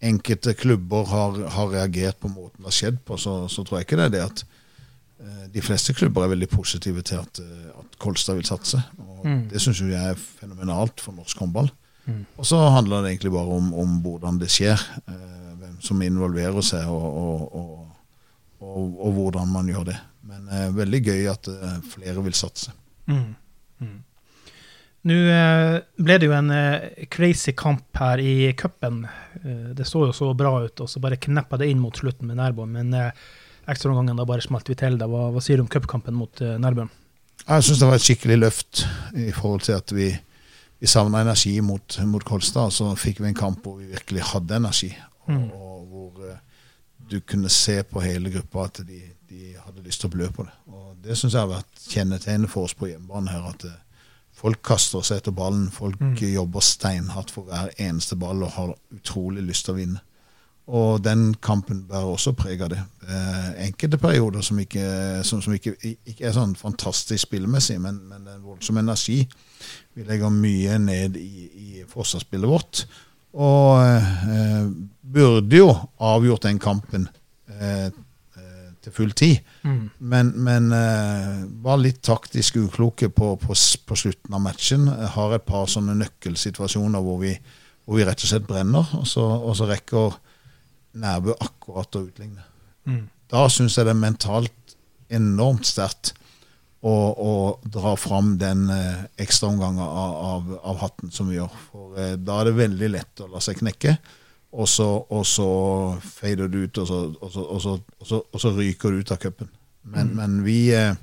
enkelte 0.00 0.54
klubber 0.54 1.04
har, 1.10 1.36
har 1.54 1.74
reagert 1.74 2.20
på 2.20 2.30
måten 2.32 2.62
det 2.62 2.70
har 2.70 2.76
skjedd 2.76 3.02
på, 3.04 3.18
så, 3.20 3.44
så 3.52 3.64
tror 3.64 3.80
jeg 3.80 3.88
ikke 3.88 4.00
det 4.00 4.06
er 4.08 4.14
det 4.14 4.22
at 4.24 4.42
uh, 5.20 5.44
de 5.52 5.64
fleste 5.64 5.94
klubber 5.96 6.24
er 6.24 6.32
veldig 6.32 6.48
positive 6.48 7.04
til 7.04 7.20
at, 7.20 7.40
eh, 7.42 7.66
at 7.82 7.98
Kolstad 8.00 8.40
vil 8.40 8.48
satse. 8.48 8.80
Og 8.98 9.08
Mm. 9.20 9.50
Det 9.50 9.60
syns 9.60 9.82
jeg 9.84 9.92
er 10.00 10.16
fenomenalt 10.16 11.02
for 11.04 11.12
norsk 11.12 11.36
håndball. 11.36 11.66
Mm. 12.06 12.22
Og 12.40 12.46
så 12.48 12.56
handler 12.72 13.02
det 13.02 13.10
egentlig 13.10 13.32
bare 13.34 13.52
om, 13.52 13.66
om 13.76 13.98
hvordan 14.00 14.38
det 14.40 14.48
skjer, 14.48 14.80
uh, 15.04 15.50
hvem 15.60 15.74
som 15.84 16.00
involverer 16.00 16.64
seg, 16.64 16.88
og, 16.88 17.18
og, 17.20 17.90
og, 18.64 18.86
og, 18.96 19.10
hvordan 19.18 19.52
man 19.52 19.68
gjør 19.68 19.90
det. 19.90 19.98
Men 20.24 20.48
uh, 20.48 20.70
veldig 20.72 21.02
gøy 21.04 21.28
at 21.34 21.50
flere 21.92 22.24
vil 22.24 22.32
satse. 22.32 22.72
Mm. 23.10 23.34
Mm. 23.80 23.98
Nå 25.10 25.14
eh, 25.32 25.74
ble 26.04 26.16
det 26.20 26.28
jo 26.28 26.34
en 26.36 26.50
eh, 26.52 27.04
crazy 27.12 27.54
kamp 27.56 27.96
her 27.96 28.20
i 28.20 28.52
cupen. 28.58 29.02
Eh, 29.40 29.70
det 29.76 29.86
så 29.88 30.02
jo 30.08 30.12
så 30.16 30.32
bra 30.36 30.58
ut, 30.66 30.80
og 30.84 30.90
så 30.92 31.00
bare 31.00 31.16
kneppa 31.20 31.56
det 31.60 31.70
inn 31.72 31.80
mot 31.80 31.96
slutten 31.96 32.28
med 32.28 32.36
Nærbø. 32.40 32.66
Men 32.68 32.92
ekstraomgangen 33.70 34.18
da 34.18 34.26
bare 34.28 34.44
smalt 34.44 34.68
vi 34.68 34.76
til. 34.76 34.98
Da. 35.00 35.08
Hva, 35.08 35.30
hva 35.32 35.40
sier 35.44 35.60
du 35.60 35.64
om 35.64 35.70
cupkampen 35.72 36.16
mot 36.18 36.42
eh, 36.44 36.58
Nærbø? 36.60 36.84
Jeg 37.46 37.64
syns 37.64 37.80
det 37.80 37.88
var 37.88 37.96
et 37.96 38.04
skikkelig 38.04 38.36
løft 38.42 38.82
i 39.16 39.30
forhold 39.32 39.64
til 39.64 39.78
at 39.78 39.94
vi, 39.96 40.10
vi 40.80 40.90
savna 40.90 41.22
energi 41.24 41.54
mot, 41.64 41.96
mot 42.04 42.24
Kolstad. 42.28 42.68
og 42.68 42.76
Så 42.76 42.90
fikk 43.00 43.22
vi 43.24 43.30
en 43.30 43.38
kamp 43.38 43.64
hvor 43.64 43.78
vi 43.80 43.88
virkelig 43.94 44.26
hadde 44.34 44.60
energi, 44.60 44.92
og, 45.24 45.30
Mm. 45.30 45.50
og 45.54 45.86
hvor 45.86 46.38
du 47.10 47.20
kunne 47.20 47.48
se 47.48 47.82
på 47.86 48.00
hele 48.02 48.30
gruppa 48.30 48.64
at 48.68 48.80
de, 48.86 49.00
de 49.30 49.54
hadde 49.64 49.82
lyst 49.84 50.00
til 50.02 50.10
å 50.10 50.12
blø 50.12 50.28
på 50.34 50.42
det. 50.46 50.52
Det 51.02 51.16
syns 51.18 51.32
jeg 51.34 51.40
har 51.40 51.48
vært 51.54 51.86
kjennetegnet 51.90 52.50
for 52.52 52.64
oss 52.68 52.74
på 52.74 52.90
hjemmebane 52.90 53.30
her. 53.32 53.48
at 53.54 53.64
eh, 53.64 53.78
Folk 54.40 54.62
kaster 54.64 55.02
seg 55.04 55.18
etter 55.20 55.34
ballen, 55.36 55.66
folk 55.70 55.98
Mm. 56.00 56.14
jobber 56.16 56.60
steinhardt 56.64 57.30
for 57.30 57.44
hver 57.44 57.68
eneste 57.78 58.16
ball 58.16 58.42
og 58.42 58.50
har 58.54 58.70
utrolig 58.94 59.42
lyst 59.44 59.66
til 59.66 59.74
å 59.74 59.76
vinne. 59.76 60.00
Og 60.70 61.02
den 61.02 61.34
kampen 61.42 61.82
bærer 61.88 62.06
også 62.14 62.32
preg 62.38 62.60
av 62.62 62.70
det. 62.70 62.78
Eh, 63.08 63.66
enkelte 63.66 63.98
perioder 63.98 64.40
som, 64.40 64.58
ikke, 64.62 65.24
som, 65.24 65.42
som 65.42 65.52
ikke, 65.52 65.74
ikke 66.06 66.24
er 66.28 66.32
sånn 66.32 66.54
fantastisk 66.56 67.26
spillemessig, 67.26 67.80
men, 67.82 67.98
men 68.08 68.24
det 68.24 68.32
er 68.32 68.36
en 68.38 68.46
voldsom 68.46 68.78
energi. 68.78 69.26
Vi 69.94 70.04
legger 70.08 70.30
mye 70.30 70.78
ned 70.78 71.16
i, 71.20 71.48
i 71.50 71.84
forsvarsspillet 71.90 72.48
vårt. 72.48 72.84
Og 73.34 73.82
eh, 73.82 74.70
burde 75.02 75.56
jo 75.58 75.68
avgjort 76.00 76.46
den 76.48 76.58
kampen 76.62 77.08
eh, 77.50 77.86
eh, 77.86 77.90
til 78.84 78.94
full 78.96 79.12
tid. 79.16 79.40
Mm. 79.62 79.82
Men, 80.12 80.32
men 80.40 80.68
eh, 80.76 81.42
var 81.64 81.80
litt 81.82 82.00
taktisk 82.06 82.56
ukloke 82.62 83.10
på, 83.12 83.34
på, 83.40 83.56
på 83.86 83.98
slutten 83.98 84.36
av 84.36 84.44
matchen. 84.44 84.88
Jeg 84.88 85.12
har 85.16 85.36
et 85.36 85.46
par 85.48 85.68
sånne 85.70 85.96
nøkkelsituasjoner 86.00 87.04
hvor 87.04 87.20
vi, 87.22 87.34
hvor 87.84 88.00
vi 88.00 88.06
rett 88.08 88.24
og 88.24 88.32
slett 88.32 88.48
brenner, 88.48 88.94
og 88.96 89.06
så, 89.08 89.26
og 89.40 89.56
så 89.58 89.68
rekker 89.70 90.18
Nærbø 91.00 91.36
akkurat 91.38 91.94
å 91.94 92.02
utligne. 92.02 92.42
Mm. 92.88 93.04
Da 93.30 93.44
syns 93.52 93.76
jeg 93.78 93.86
det 93.86 93.92
er 93.92 94.00
mentalt 94.00 94.74
enormt 95.10 95.68
sterkt 95.68 96.14
å, 96.80 96.90
å 96.90 97.32
dra 97.62 97.92
fram 98.00 98.34
den 98.40 98.64
eh, 98.72 99.04
ekstraomgangen 99.20 99.84
av, 99.84 100.14
av, 100.30 100.54
av 100.72 100.80
hatten 100.80 101.12
som 101.14 101.28
vi 101.30 101.36
gjør. 101.36 101.60
For 101.68 102.00
eh, 102.00 102.16
da 102.18 102.40
er 102.40 102.50
det 102.50 102.56
veldig 102.58 102.90
lett 102.96 103.22
å 103.22 103.28
la 103.30 103.42
seg 103.44 103.60
knekke, 103.60 103.94
og 104.50 104.68
så, 104.68 104.86
og 105.08 105.26
så 105.26 105.46
fader 106.02 106.48
du 106.50 106.64
ut, 106.64 106.78
og 106.78 106.86
så, 106.86 106.98
og 107.22 107.60
så, 107.62 107.76
og 108.32 108.40
så, 108.40 108.50
ryker 108.56 108.90
du 108.90 108.98
ut 108.98 109.12
av 109.14 109.20
cupen. 109.22 109.50
Men, 109.82 110.14
men 110.16 110.40
vi, 110.44 110.72
eh, 110.74 110.94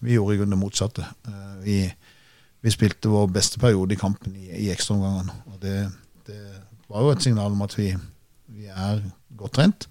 vi 0.00 0.16
gjorde 0.16 0.34
i 0.34 0.38
grunnen 0.40 0.56
det 0.56 0.60
motsatte. 0.62 1.04
Eh, 1.28 1.50
vi, 1.64 1.76
vi 2.64 2.72
spilte 2.72 3.12
vår 3.12 3.28
beste 3.34 3.60
periode 3.60 3.94
i 3.94 4.00
kampen 4.00 4.36
i, 4.36 4.48
i 4.64 4.70
ekstraomgangene. 4.72 5.36
Og 5.52 5.58
det, 5.60 5.76
det 6.26 6.40
var 6.88 7.04
jo 7.04 7.12
et 7.12 7.26
signal 7.26 7.52
om 7.52 7.66
at 7.66 7.76
vi, 7.76 7.90
vi 8.56 8.70
er 8.72 9.02
godt 9.36 9.58
trent, 9.60 9.88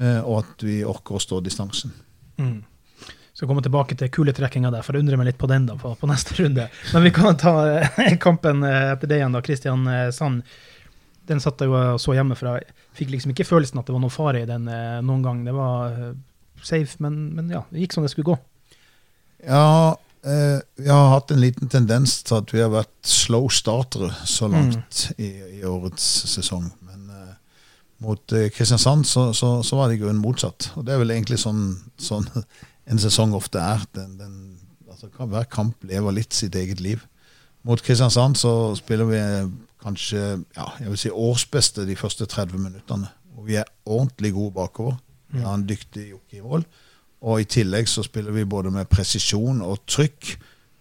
eh, 0.00 0.22
og 0.22 0.40
at 0.40 0.64
vi 0.64 0.80
orker 0.88 1.18
å 1.18 1.22
stå 1.22 1.42
distansen. 1.44 1.92
Mm. 2.40 2.62
Skal 3.36 3.50
komme 3.50 3.60
tilbake 3.60 3.98
til 4.00 4.08
kuletrekkinga 4.08 4.70
der, 4.72 4.84
for 4.84 4.96
jeg 4.96 5.04
undrer 5.04 5.20
meg 5.20 5.28
litt 5.28 5.40
på 5.40 5.50
den 5.50 5.68
da, 5.68 5.76
på, 5.76 5.92
på 6.00 6.08
neste 6.08 6.38
runde. 6.40 6.70
Men 6.94 7.04
vi 7.04 7.12
kan 7.12 7.36
ta 7.36 7.52
kampen 8.24 8.64
etter 8.64 9.12
det 9.12 9.20
igjen, 9.20 9.36
da. 9.36 9.44
Kristian 9.44 9.84
Sand. 10.16 10.48
Den 11.26 11.42
satt 11.42 11.60
jeg 11.62 11.72
og 11.72 12.00
så 12.02 12.14
hjemme, 12.14 12.36
for 12.38 12.54
jeg 12.54 12.74
fikk 12.96 13.12
liksom 13.14 13.32
ikke 13.34 13.48
følelsen 13.48 13.80
at 13.80 13.88
det 13.88 13.94
var 13.96 14.02
noe 14.04 14.14
fare 14.14 14.44
i 14.44 14.48
den 14.48 14.68
eh, 14.70 14.98
noen 15.04 15.24
gang. 15.24 15.44
Det 15.46 15.54
var 15.56 15.94
eh, 15.94 16.12
safe, 16.62 16.98
men, 17.04 17.18
men 17.36 17.50
ja, 17.52 17.64
det 17.70 17.84
gikk 17.84 17.96
som 17.96 18.06
det 18.06 18.12
skulle 18.12 18.34
gå. 18.34 18.36
Ja, 19.46 19.96
eh, 20.26 20.58
vi 20.76 20.88
har 20.88 21.10
hatt 21.12 21.30
en 21.30 21.42
liten 21.42 21.70
tendens 21.72 22.20
til 22.26 22.38
at 22.40 22.54
vi 22.54 22.62
har 22.62 22.72
vært 22.72 22.94
slow 23.06 23.48
startere 23.52 24.12
så 24.26 24.48
langt 24.52 25.08
i, 25.18 25.32
i 25.60 25.64
årets 25.66 26.06
sesong. 26.32 26.68
Men 26.86 27.10
eh, 27.12 27.34
mot 28.06 28.36
eh, 28.36 28.48
Kristiansand 28.54 29.06
så, 29.08 29.28
så, 29.36 29.58
så 29.66 29.80
var 29.80 29.90
det 29.90 29.98
i 29.98 30.04
grunnen 30.04 30.22
motsatt. 30.22 30.70
Og 30.76 30.86
det 30.86 30.96
er 30.96 31.02
vel 31.02 31.14
egentlig 31.14 31.40
sånn, 31.42 31.68
sånn 32.00 32.28
en 32.90 33.02
sesong 33.02 33.36
ofte 33.36 33.62
er. 33.62 33.84
Den, 33.96 34.16
den, 34.20 34.40
altså, 34.88 35.10
hver 35.18 35.50
kamp 35.52 35.84
lever 35.86 36.16
litt 36.16 36.36
sitt 36.36 36.56
eget 36.58 36.82
liv. 36.84 37.04
Mot 37.66 37.82
Kristiansand 37.82 38.38
så 38.38 38.52
spiller 38.78 39.08
vi 39.10 39.20
kanskje 39.86 40.22
ja, 40.56 40.66
jeg 40.80 40.90
vil 40.90 40.98
si 41.00 41.12
årsbeste 41.14 41.86
de 41.86 41.96
første 41.98 42.26
30 42.26 42.58
minuttene. 42.58 43.08
Og 43.36 43.46
vi 43.46 43.58
er 43.60 43.68
ordentlig 43.86 44.32
gode 44.34 44.54
bakover. 44.56 44.98
Vi 45.30 45.42
har 45.44 45.54
en 45.54 45.66
dyktig 45.68 46.08
jockey 46.10 46.40
i 46.40 46.44
mål. 46.44 46.64
Og 47.26 47.40
i 47.42 47.48
tillegg 47.48 47.88
så 47.88 48.04
spiller 48.06 48.34
vi 48.34 48.44
både 48.48 48.70
med 48.70 48.88
presisjon 48.92 49.62
og 49.64 49.84
trykk 49.88 50.32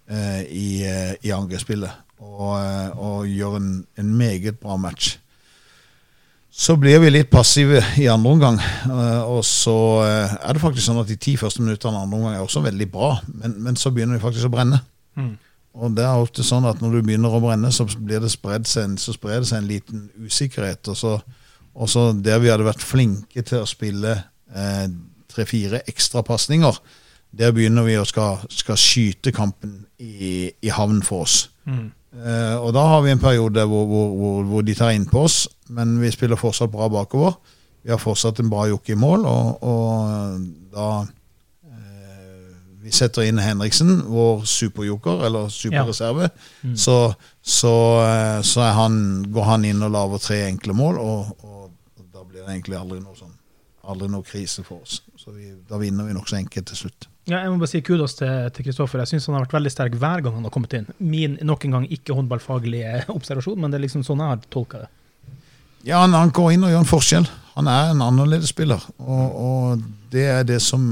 eh, 0.10 0.42
i, 0.50 0.70
eh, 0.86 1.14
i 1.26 1.32
angrepsspillet. 1.36 2.02
Og, 2.26 2.56
eh, 2.60 2.90
og 2.98 3.30
gjør 3.30 3.60
en, 3.60 3.70
en 4.00 4.12
meget 4.18 4.60
bra 4.62 4.78
match. 4.78 5.16
Så 6.56 6.78
blir 6.80 7.02
vi 7.04 7.10
litt 7.12 7.30
passive 7.32 7.82
i 8.00 8.06
andre 8.08 8.32
omgang. 8.32 8.60
eh, 8.88 9.22
Og 9.28 9.42
så 9.46 9.76
er 10.06 10.54
det 10.54 10.64
faktisk 10.64 10.88
sånn 10.88 11.02
at 11.02 11.12
de 11.12 11.18
ti 11.20 11.36
første 11.40 11.64
minuttene 11.64 12.00
andre 12.00 12.20
omgang 12.20 12.38
er 12.38 12.46
også 12.46 12.64
veldig 12.64 12.88
bra, 12.92 13.16
men, 13.28 13.58
men 13.64 13.76
så 13.80 13.92
begynner 13.92 14.18
vi 14.20 14.24
faktisk 14.24 14.48
å 14.48 14.54
brenne. 14.56 14.80
Mm. 15.20 15.34
Og 15.76 15.96
det 15.98 16.06
er 16.08 16.22
ofte 16.24 16.44
sånn 16.46 16.68
at 16.70 16.80
når 16.80 16.98
du 16.98 17.02
begynner 17.04 17.34
å 17.36 17.42
brenne, 17.44 17.72
så 17.74 17.84
blir 17.86 18.22
det 18.24 18.32
spredd 18.32 18.68
seg 18.70 18.90
en, 18.90 19.00
så 19.02 19.16
sprer 19.16 19.42
det 19.44 19.50
seg 19.50 19.62
en 19.62 19.70
liten 19.70 20.06
usikkerhet. 20.24 20.88
Og 20.92 21.00
så, 21.00 21.16
og 21.76 21.92
så 21.92 22.08
der 22.16 22.40
vi 22.44 22.52
hadde 22.52 22.68
vært 22.68 22.86
flinke 22.86 23.44
til 23.44 23.64
å 23.64 23.70
spille 23.70 24.14
eh, 24.56 24.86
tre-fire 25.32 25.84
ekstra 25.92 26.24
pasninger, 26.26 26.80
der 27.36 27.52
begynner 27.52 27.84
vi 27.84 27.98
å 28.00 28.08
skal, 28.08 28.46
skal 28.48 28.80
skyte 28.80 29.34
kampen 29.36 29.82
i, 30.00 30.48
i 30.48 30.72
havn 30.72 31.02
for 31.04 31.26
oss. 31.26 31.50
Mm. 31.68 31.90
Eh, 32.16 32.56
og 32.56 32.72
da 32.78 32.86
har 32.94 33.04
vi 33.04 33.12
en 33.12 33.20
periode 33.20 33.66
hvor, 33.68 33.84
hvor, 33.90 34.14
hvor, 34.16 34.48
hvor 34.48 34.64
de 34.64 34.78
tar 34.78 34.96
innpå 34.96 35.26
oss, 35.28 35.42
men 35.76 35.98
vi 36.00 36.14
spiller 36.16 36.40
fortsatt 36.40 36.72
bra 36.72 36.88
bakover. 36.92 37.36
Vi 37.84 37.92
har 37.92 38.00
fortsatt 38.02 38.40
en 38.40 38.50
bra 38.50 38.70
jokke 38.72 38.96
i 38.96 39.00
mål, 39.00 39.28
og, 39.28 39.68
og 39.68 40.48
da 40.74 40.88
eh, 41.04 41.12
vi 42.86 42.92
setter 42.94 43.26
inn 43.26 43.40
Henriksen, 43.42 43.96
vår 44.14 44.44
superjoker, 44.50 45.24
eller 45.26 45.50
superreserve, 45.54 46.30
Mm. 46.64 46.76
så, 46.78 46.98
så, 47.42 47.72
eh, 48.06 48.42
så 48.46 48.68
han, 48.78 49.00
går 49.34 49.44
han 49.50 49.66
inn 49.66 49.82
og 49.86 49.92
lager 49.96 50.22
tre 50.22 50.44
enkle 50.52 50.74
mål, 50.78 51.00
og, 51.02 51.32
og 51.44 52.06
da 52.14 52.22
blir 52.24 52.44
det 52.46 52.52
egentlig 52.54 52.78
aldri 52.80 53.00
noe 53.02 53.18
sånn 53.18 53.34
aldri 53.86 54.08
noe 54.10 54.26
krise 54.26 54.64
for 54.66 54.82
oss. 54.82 54.96
Så 55.22 55.30
vi, 55.36 55.52
da 55.70 55.78
vinner 55.78 56.08
vi 56.08 56.14
nokså 56.18 56.40
enkelt 56.40 56.66
til 56.72 56.78
slutt. 56.80 57.06
Ja, 57.30 57.44
jeg 57.44 57.52
må 57.54 57.60
bare 57.62 57.70
si 57.70 57.82
kudos 57.86 58.16
til 58.18 58.50
Kristoffer. 58.66 59.02
Jeg 59.04 59.12
syns 59.12 59.28
han 59.30 59.36
har 59.38 59.44
vært 59.46 59.54
veldig 59.60 59.72
sterk 59.74 59.98
hver 60.02 60.24
gang 60.26 60.34
han 60.40 60.46
har 60.48 60.54
kommet 60.54 60.74
inn. 60.78 60.88
Min 60.98 61.36
nok 61.46 61.66
en 61.68 61.76
gang 61.78 61.86
ikke 61.94 62.14
håndballfaglige 62.18 63.04
observasjon, 63.18 63.60
men 63.62 63.70
det 63.74 63.78
er 63.78 63.84
liksom 63.86 64.02
sånn 64.06 64.24
jeg 64.26 64.32
har 64.34 64.42
tolka 64.54 64.82
det. 64.86 64.90
Ja, 65.86 66.00
han, 66.02 66.18
han 66.18 66.34
går 66.34 66.56
inn 66.56 66.66
og 66.66 66.74
gjør 66.74 66.82
en 66.82 66.90
forskjell. 66.90 67.28
Han 67.60 67.70
er 67.70 67.92
en 67.94 68.02
annerledes 68.02 68.50
spiller. 68.56 68.82
Og, 68.98 69.38
og 69.46 69.86
det 70.14 70.26
er 70.34 70.48
det 70.50 70.58
som 70.66 70.88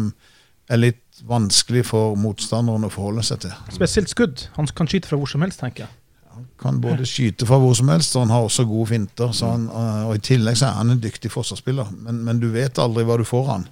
er 0.69 0.81
litt 0.85 1.01
vanskelig 1.27 1.85
for 1.87 2.17
motstanderen 2.19 2.87
å 2.87 2.91
forholde 2.91 3.23
seg 3.25 3.43
til. 3.45 3.53
Spesielt 3.73 4.11
skudd. 4.11 4.47
Han 4.57 4.67
kan 4.75 4.89
skyte 4.91 5.11
fra 5.11 5.19
hvor 5.19 5.29
som 5.31 5.45
helst, 5.45 5.61
tenker 5.63 5.85
jeg. 5.85 5.93
Han 6.33 6.47
kan 6.59 6.79
både 6.81 7.05
skyte 7.05 7.45
fra 7.45 7.59
hvor 7.61 7.75
som 7.77 7.91
helst, 7.93 8.15
og 8.17 8.25
han 8.25 8.33
har 8.33 8.47
også 8.47 8.65
gode 8.65 8.89
finter. 8.89 9.31
Så 9.37 9.51
han, 9.53 9.67
øh, 9.69 10.09
og 10.09 10.17
I 10.17 10.25
tillegg 10.31 10.57
så 10.59 10.71
er 10.71 10.79
han 10.79 10.95
en 10.95 11.01
dyktig 11.03 11.31
forsvarsspiller. 11.31 11.93
Men, 12.07 12.23
men 12.25 12.41
du 12.41 12.49
vet 12.53 12.81
aldri 12.81 13.05
hva 13.07 13.19
du 13.21 13.25
får 13.27 13.45
av 13.45 13.51
han. 13.51 13.67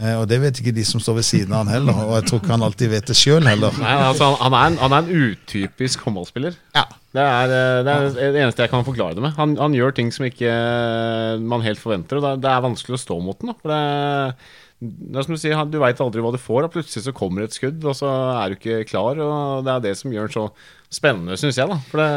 Eh, 0.00 0.14
og 0.16 0.24
det 0.30 0.38
vet 0.40 0.58
ikke 0.58 0.74
de 0.74 0.84
som 0.86 1.02
står 1.02 1.18
ved 1.20 1.26
siden 1.28 1.54
av 1.54 1.64
han 1.64 1.74
heller. 1.76 2.00
Og 2.06 2.16
jeg 2.18 2.26
tror 2.28 2.42
ikke 2.42 2.54
han 2.54 2.66
alltid 2.66 2.92
vet 2.92 3.12
det 3.12 3.18
sjøl 3.18 3.46
heller. 3.46 3.78
Nei, 3.82 3.94
altså, 4.08 4.32
han, 4.32 4.40
han, 4.46 4.56
er 4.58 4.72
en, 4.72 4.80
han 4.82 4.96
er 4.96 5.06
en 5.06 5.30
utypisk 5.30 6.04
håndballspiller. 6.06 6.58
Ja. 6.76 6.88
Det 7.12 7.20
er, 7.20 7.52
eh, 7.52 7.82
det 7.84 7.92
er 7.92 8.10
det 8.32 8.40
eneste 8.40 8.64
jeg 8.64 8.72
kan 8.72 8.86
forklare 8.88 9.18
det 9.18 9.24
med. 9.24 9.36
Han, 9.36 9.54
han 9.60 9.76
gjør 9.76 9.94
ting 9.96 10.10
som 10.14 10.26
ikke 10.26 10.48
eh, 10.48 11.42
man 11.44 11.64
helt 11.64 11.80
forventer, 11.82 12.18
og 12.18 12.24
det 12.24 12.30
er, 12.30 12.42
det 12.46 12.52
er 12.52 12.66
vanskelig 12.66 12.96
å 12.96 13.02
stå 13.02 13.18
mot 13.20 13.38
den. 13.42 13.52
Da. 13.52 13.58
For 13.60 13.74
det, 13.74 14.60
det 14.82 15.16
er 15.20 15.22
som 15.26 15.34
Du 15.36 15.38
sier, 15.38 15.64
du 15.70 15.76
veit 15.78 16.00
aldri 16.02 16.22
hva 16.24 16.32
du 16.34 16.40
får, 16.42 16.64
og 16.66 16.72
plutselig 16.74 17.04
så 17.04 17.12
kommer 17.14 17.44
et 17.46 17.54
skudd, 17.54 17.84
og 17.86 17.94
så 17.94 18.08
er 18.42 18.50
du 18.50 18.56
ikke 18.58 18.80
klar. 18.90 19.20
og 19.22 19.62
Det 19.66 19.72
er 19.76 19.84
det 19.84 19.92
som 20.00 20.10
gjør 20.14 20.26
den 20.26 20.34
så 20.34 20.46
spennende, 20.92 21.36
syns 21.38 21.56
jeg. 21.60 21.68
da 21.70 21.76
For 21.88 22.02
det, 22.02 22.08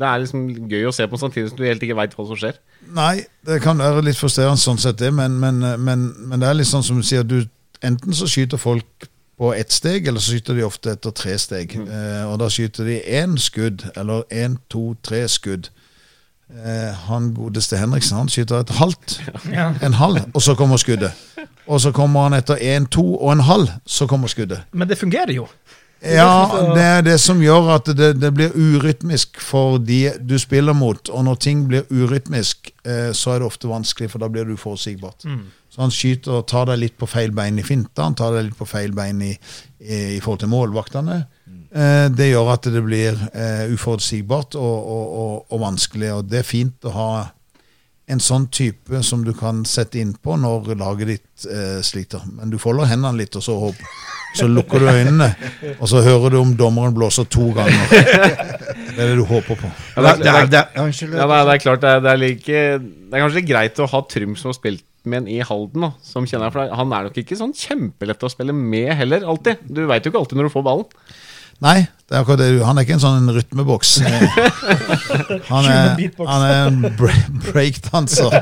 det 0.00 0.08
er 0.08 0.24
liksom 0.24 0.42
gøy 0.72 0.88
å 0.90 0.94
se 0.96 1.06
på 1.08 1.20
samtidig 1.22 1.52
som 1.52 1.60
du 1.60 1.64
helt 1.68 1.84
ikke 1.86 1.96
veit 2.00 2.16
hva 2.18 2.26
som 2.26 2.40
skjer. 2.40 2.58
Nei, 2.98 3.14
det 3.46 3.60
kan 3.62 3.78
være 3.78 4.02
litt 4.08 4.18
frustrerende 4.18 4.58
sånn 4.60 4.80
sett, 4.82 4.98
det, 5.00 5.12
men, 5.14 5.38
men, 5.38 5.62
men, 5.86 6.08
men 6.28 6.42
det 6.42 6.50
er 6.50 6.58
litt 6.58 6.68
sånn 6.72 6.84
som 6.84 6.98
du 6.98 7.06
sier, 7.06 7.22
du, 7.24 7.44
enten 7.86 8.16
så 8.16 8.26
skyter 8.26 8.58
folk 8.60 9.08
på 9.38 9.52
ett 9.54 9.70
steg, 9.70 10.08
eller 10.10 10.18
så 10.18 10.34
skyter 10.34 10.58
de 10.58 10.64
ofte 10.66 10.90
etter 10.96 11.14
tre 11.14 11.36
steg. 11.38 11.76
Eh, 11.78 12.24
og 12.26 12.40
da 12.42 12.48
skyter 12.50 12.88
de 12.90 12.98
én 13.20 13.36
skudd, 13.38 13.86
eller 13.94 14.24
én, 14.34 14.58
to, 14.72 14.96
tre 15.06 15.22
skudd. 15.30 15.70
Eh, 16.48 16.90
han 17.06 17.30
godeste 17.36 17.76
Henriksen 17.78 18.16
han 18.18 18.30
skyter 18.32 18.64
et 18.64 18.70
halvt, 18.80 19.20
Ja. 19.52 19.70
en 19.84 19.94
halv, 20.00 20.24
og 20.34 20.42
så 20.42 20.56
kommer 20.58 20.80
skuddet. 20.80 21.14
Og 21.68 21.82
så 21.84 21.92
kommer 21.92 22.28
han 22.28 22.38
etter 22.38 22.60
én, 22.64 22.88
to 22.88 23.04
og 23.18 23.32
en 23.34 23.44
halv, 23.44 23.68
så 23.86 24.08
kommer 24.08 24.30
skuddet. 24.32 24.64
Men 24.72 24.88
det 24.88 24.98
fungerer 24.98 25.34
jo. 25.36 25.48
Ja, 25.98 26.46
det 26.76 26.82
er 26.82 27.00
det 27.02 27.16
som 27.18 27.40
gjør 27.42 27.72
at 27.74 27.88
det, 27.98 28.12
det 28.22 28.30
blir 28.36 28.54
urytmisk 28.54 29.40
for 29.42 29.80
de 29.82 30.12
du 30.22 30.36
spiller 30.38 30.76
mot. 30.76 31.10
Og 31.10 31.24
når 31.26 31.40
ting 31.42 31.64
blir 31.68 31.88
urytmisk, 31.90 32.70
eh, 32.86 33.10
så 33.12 33.34
er 33.34 33.42
det 33.42 33.48
ofte 33.50 33.70
vanskelig, 33.70 34.12
for 34.12 34.22
da 34.22 34.28
blir 34.30 34.46
det 34.46 34.54
uforutsigbart. 34.54 35.26
Så 35.68 35.82
han 35.82 35.92
skyter 35.94 36.38
og 36.38 36.46
tar 36.48 36.70
deg 36.70 36.78
litt 36.84 36.96
på 36.98 37.08
feil 37.10 37.34
bein 37.34 37.58
i 37.58 37.66
finta, 37.66 38.06
han 38.06 38.16
tar 38.16 38.36
deg 38.36 38.46
litt 38.48 38.58
på 38.58 38.68
feil 38.68 38.94
bein 38.94 39.20
i, 39.26 39.32
i, 39.82 39.98
i 40.16 40.20
forhold 40.22 40.44
til 40.44 40.52
målvaktene. 40.54 41.18
Eh, 41.74 42.06
det 42.14 42.30
gjør 42.30 42.54
at 42.54 42.70
det 42.72 42.84
blir 42.86 43.18
eh, 43.34 43.66
uforutsigbart 43.74 44.54
og, 44.56 44.78
og, 44.78 45.18
og, 45.18 45.34
og 45.50 45.64
vanskelig. 45.66 46.12
Og 46.20 46.30
det 46.30 46.44
er 46.44 46.48
fint 46.48 46.88
å 46.88 46.94
ha 46.94 47.10
en 48.08 48.20
sånn 48.22 48.46
type 48.52 49.02
som 49.04 49.24
du 49.24 49.34
kan 49.36 49.60
sette 49.68 50.00
innpå 50.00 50.38
når 50.40 50.72
laget 50.80 51.10
ditt 51.10 51.48
eh, 51.52 51.80
sliter. 51.84 52.24
Men 52.32 52.52
du 52.52 52.56
folder 52.60 52.88
hendene 52.88 53.20
litt, 53.20 53.36
og 53.36 53.44
så, 53.44 53.56
håp, 53.60 53.82
så 54.38 54.48
lukker 54.48 54.80
du 54.80 54.88
øynene, 54.88 55.28
og 55.76 55.90
så 55.90 56.00
hører 56.06 56.32
du 56.32 56.38
om 56.40 56.54
dommeren 56.56 56.96
blåser 56.96 57.28
to 57.28 57.50
ganger. 57.56 57.92
Det 57.92 59.04
er 59.04 59.12
det 59.12 59.18
du 59.20 59.26
håper 59.28 59.60
på. 59.60 59.68
Ja, 59.94 60.02
det, 60.02 60.10
er, 60.10 60.18
det, 60.18 60.30
er, 60.32 60.48
det 60.48 60.58
er, 60.58 60.70
ja, 60.74 60.86
det, 60.88 61.26
er, 61.28 61.52
er 61.52 61.62
klart 61.62 61.84
det 61.84 61.92
er, 61.92 62.00
det, 62.02 62.14
er 62.14 62.22
like, 62.22 62.62
det 62.80 63.12
er 63.12 63.26
kanskje 63.26 63.44
greit 63.46 63.82
å 63.84 63.90
ha 63.92 64.02
Trym 64.10 64.34
som 64.40 64.50
har 64.50 64.58
spilt 64.58 64.84
med 65.08 65.22
en 65.22 65.30
i 65.30 65.38
Halden, 65.44 65.84
da, 65.86 65.92
som 66.04 66.26
kjenner 66.28 66.52
For 66.52 66.72
han 66.80 66.96
er 66.96 67.06
nok 67.06 67.20
ikke 67.20 67.38
sånn 67.38 67.54
kjempelett 67.56 68.24
å 68.24 68.32
spille 68.32 68.56
med 68.56 68.90
heller, 68.98 69.28
alltid. 69.28 69.62
Du 69.68 69.84
veit 69.88 70.04
jo 70.04 70.12
ikke 70.12 70.24
alltid 70.24 70.40
når 70.40 70.48
du 70.48 70.54
får 70.56 70.66
ballen. 70.66 70.88
Nei, 71.64 71.78
er 72.14 72.22
akkurat 72.22 72.38
det. 72.40 72.48
du- 72.58 72.64
Han 72.64 72.78
er 72.78 72.86
ikke 72.86 72.94
en 72.96 73.02
sånn 73.04 73.28
rytmeboks. 73.36 73.90
Han 75.48 75.64
er, 75.68 75.96
han 76.26 76.42
er 76.44 76.66
en 76.68 76.78
bre- 76.96 77.28
breakdanser. 77.52 78.32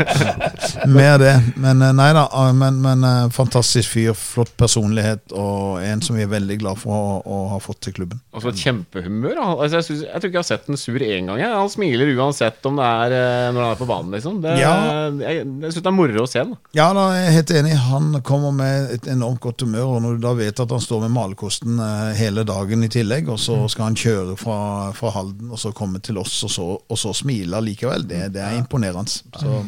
Mer 0.90 1.18
det. 1.18 1.32
Men 1.60 1.82
eh, 1.82 1.92
nei 1.96 2.08
da. 2.16 2.26
ah, 2.30 2.52
Men, 2.56 2.78
men 2.82 3.04
eh, 3.06 3.28
fantastisk 3.34 3.90
fyr. 3.94 4.14
Flott 4.18 4.52
personlighet, 4.58 5.32
og 5.36 5.80
en 5.84 6.02
som 6.04 6.16
vi 6.18 6.24
er 6.24 6.30
veldig 6.30 6.58
glad 6.62 6.78
for 6.80 6.94
å, 6.94 7.16
å 7.26 7.38
ha 7.54 7.58
fått 7.62 7.80
til 7.86 7.96
klubben. 7.98 8.20
Og 8.34 8.42
så 8.44 8.50
et 8.52 8.60
kjempehumør. 8.62 9.38
Altså, 9.42 9.78
jeg, 9.80 9.86
synes, 9.88 10.02
jeg 10.06 10.20
tror 10.22 10.30
ikke 10.30 10.38
jeg 10.38 10.44
har 10.44 10.48
sett 10.50 10.66
den 10.70 10.80
sur 10.80 10.98
én 11.06 11.30
gang. 11.30 11.42
Han 11.56 11.70
smiler 11.72 12.12
uansett 12.16 12.66
om 12.70 12.78
det 12.80 12.86
er 12.86 13.16
eh, 13.18 13.48
når 13.54 13.66
han 13.66 13.74
er 13.76 13.80
på 13.82 13.90
banen, 13.90 14.14
liksom. 14.16 14.40
Det, 14.44 14.56
Ja. 14.60 14.74
Jeg, 15.16 15.42
jeg 15.46 15.72
syns 15.72 15.82
det 15.82 15.90
er 15.92 15.96
moro 15.96 16.24
å 16.24 16.30
se 16.30 16.42
den. 16.44 16.54
Ja, 16.76 16.88
da 16.96 17.08
er 17.14 17.24
jeg 17.26 17.36
helt 17.40 17.54
enig. 17.62 17.74
Han 17.88 18.10
kommer 18.26 18.54
med 18.56 18.94
et 18.98 19.10
enormt 19.12 19.42
godt 19.44 19.62
humør. 19.66 19.96
Og 19.96 20.02
når 20.06 20.18
du 20.20 20.26
da 20.26 20.34
vet 20.38 20.62
at 20.64 20.74
han 20.76 20.82
står 20.82 21.06
med 21.06 21.14
malerkosten 21.16 21.80
hele 22.18 22.44
dagen 22.48 22.84
i 22.86 22.90
tillegg, 22.92 23.28
og 23.32 23.40
så 23.42 23.55
skal 23.70 23.90
han 23.90 23.98
kjøre 23.98 24.36
fra, 24.40 24.58
fra 24.96 25.10
Halden 25.14 25.50
og 25.50 25.60
så 25.60 25.72
komme 25.76 26.00
til 26.04 26.18
oss, 26.20 26.38
og 26.46 26.52
så, 26.52 26.68
og 26.88 26.98
så 27.00 27.12
smile 27.16 27.60
likevel, 27.64 28.06
det, 28.08 28.22
det 28.36 28.42
er 28.44 28.56
imponerende. 28.58 29.10
Så 29.10 29.64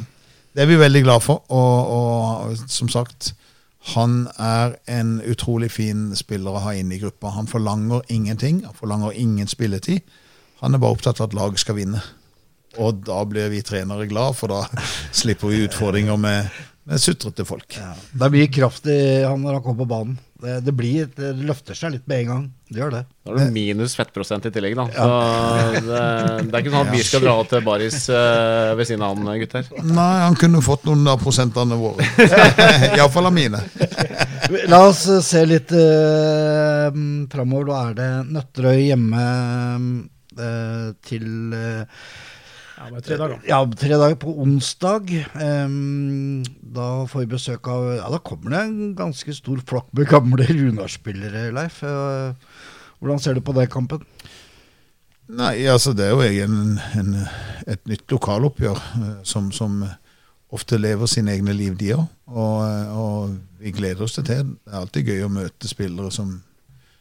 det 0.54 0.64
er 0.64 0.70
vi 0.70 0.78
veldig 0.80 1.02
glad 1.04 1.20
for. 1.22 1.44
Og, 1.54 1.90
og 1.94 2.56
som 2.68 2.88
sagt, 2.88 3.32
han 3.94 4.26
er 4.38 4.74
en 4.90 5.20
utrolig 5.22 5.70
fin 5.70 6.08
spiller 6.18 6.56
å 6.56 6.62
ha 6.64 6.74
inn 6.74 6.90
i 6.92 6.98
gruppa. 6.98 7.30
Han 7.36 7.46
forlanger 7.50 8.02
ingenting. 8.12 8.64
Han 8.66 8.74
forlanger 8.74 9.16
ingen 9.16 9.48
spilletid. 9.48 10.00
Han 10.60 10.74
er 10.74 10.82
bare 10.82 10.96
opptatt 10.96 11.20
av 11.20 11.28
at 11.28 11.36
laget 11.38 11.62
skal 11.62 11.78
vinne. 11.78 12.02
Og 12.78 13.04
da 13.06 13.22
blir 13.24 13.52
vi 13.52 13.62
trenere 13.64 14.08
glad, 14.10 14.36
for 14.38 14.50
da 14.50 14.64
slipper 15.20 15.52
vi 15.52 15.64
utfordringer 15.68 16.18
med, 16.20 16.50
med 16.88 17.00
sutrete 17.02 17.44
folk. 17.44 17.76
Ja. 17.76 17.92
Det 18.12 18.24
er 18.24 18.32
mye 18.32 18.48
kraft 18.52 18.88
i 18.88 18.98
han 19.20 19.42
når 19.44 19.58
han 19.58 19.64
kommer 19.64 19.84
på 19.84 19.88
banen. 19.90 20.16
Det, 20.38 20.60
det, 20.62 20.72
blir, 20.72 21.08
det 21.18 21.32
løfter 21.42 21.74
seg 21.74 21.96
litt 21.96 22.04
med 22.08 22.22
en 22.22 22.28
gang. 22.30 22.42
Det 22.70 22.78
gjør 22.78 22.92
det. 22.94 23.00
Da 23.26 23.32
har 23.32 23.48
du 23.48 23.56
minus 23.56 23.96
fettprosent 23.98 24.46
i 24.46 24.52
tillegg, 24.54 24.76
da. 24.78 24.84
Så 24.94 25.08
det, 25.88 26.04
det 26.46 26.52
er 26.54 26.62
ikke 26.62 26.72
sånn 26.72 26.86
at 26.86 26.94
vi 26.94 27.02
skal 27.04 27.24
dra 27.26 27.34
til 27.50 27.64
Baris 27.66 27.98
uh, 28.06 28.76
ved 28.78 28.88
siden 28.88 29.02
av 29.04 29.18
han, 29.18 29.32
gutter. 29.42 29.66
Nei, 29.82 30.12
han 30.22 30.38
kunne 30.38 30.62
fått 30.64 30.86
noen 30.88 31.02
av 31.10 31.18
prosentene 31.20 31.80
våre. 31.80 32.06
Iallfall 32.94 33.28
av 33.28 33.34
mine. 33.34 33.64
La 34.72 34.84
oss 34.86 35.02
se 35.26 35.42
litt 35.44 35.74
uh, 35.74 36.88
framover. 37.34 37.68
Da 37.68 37.82
er 37.82 37.98
det 37.98 38.08
Nøtterøy 38.38 38.86
hjemme 38.86 39.26
uh, 40.38 40.94
til 41.04 41.58
eh, 41.58 42.06
Ja, 42.78 42.86
bare 42.92 43.02
tre 43.02 43.16
dager. 43.18 43.38
Ja, 43.48 43.58
tre 43.74 43.96
dager 43.98 44.18
på 44.22 44.32
onsdag. 44.38 45.08
Um, 45.34 46.44
da 46.62 47.06
får 47.10 47.24
vi 47.24 47.30
besøk 47.32 47.66
av 47.66 47.88
Ja, 47.96 48.10
da 48.12 48.20
kommer 48.22 48.54
det 48.54 48.60
en 48.68 48.92
ganske 48.98 49.34
stor 49.34 49.58
flokk 49.66 49.88
med 49.98 50.06
gamle 50.06 50.46
Runar-spillere, 50.46 51.48
Leif. 51.56 51.80
Eh, 51.82 52.36
hvordan 53.00 53.18
ser 53.18 53.34
du 53.34 53.42
på 53.42 53.54
den 53.56 53.66
kampen? 53.72 54.04
Nei, 55.26 55.66
altså 55.66 55.90
det 55.92 56.06
er 56.06 56.14
jo 56.14 56.22
egentlig 56.22 56.44
en, 56.46 56.78
en, 57.00 57.26
et 57.66 57.82
nytt 57.90 58.14
lokaloppgjør 58.14 58.78
eh, 58.78 59.10
som, 59.26 59.50
som 59.52 59.82
ofte 60.54 60.78
lever 60.78 61.10
sine 61.10 61.34
egne 61.34 61.56
liv, 61.58 61.74
de 61.82 61.90
òg. 61.96 62.06
Og, 62.30 62.62
eh, 62.62 62.94
og 62.94 63.34
vi 63.58 63.74
gleder 63.74 64.06
oss 64.06 64.14
til 64.20 64.28
det. 64.30 64.38
Det 64.46 64.70
er 64.70 64.78
alltid 64.84 65.10
gøy 65.10 65.26
å 65.26 65.34
møte 65.34 65.74
spillere 65.74 66.14
som, 66.14 66.30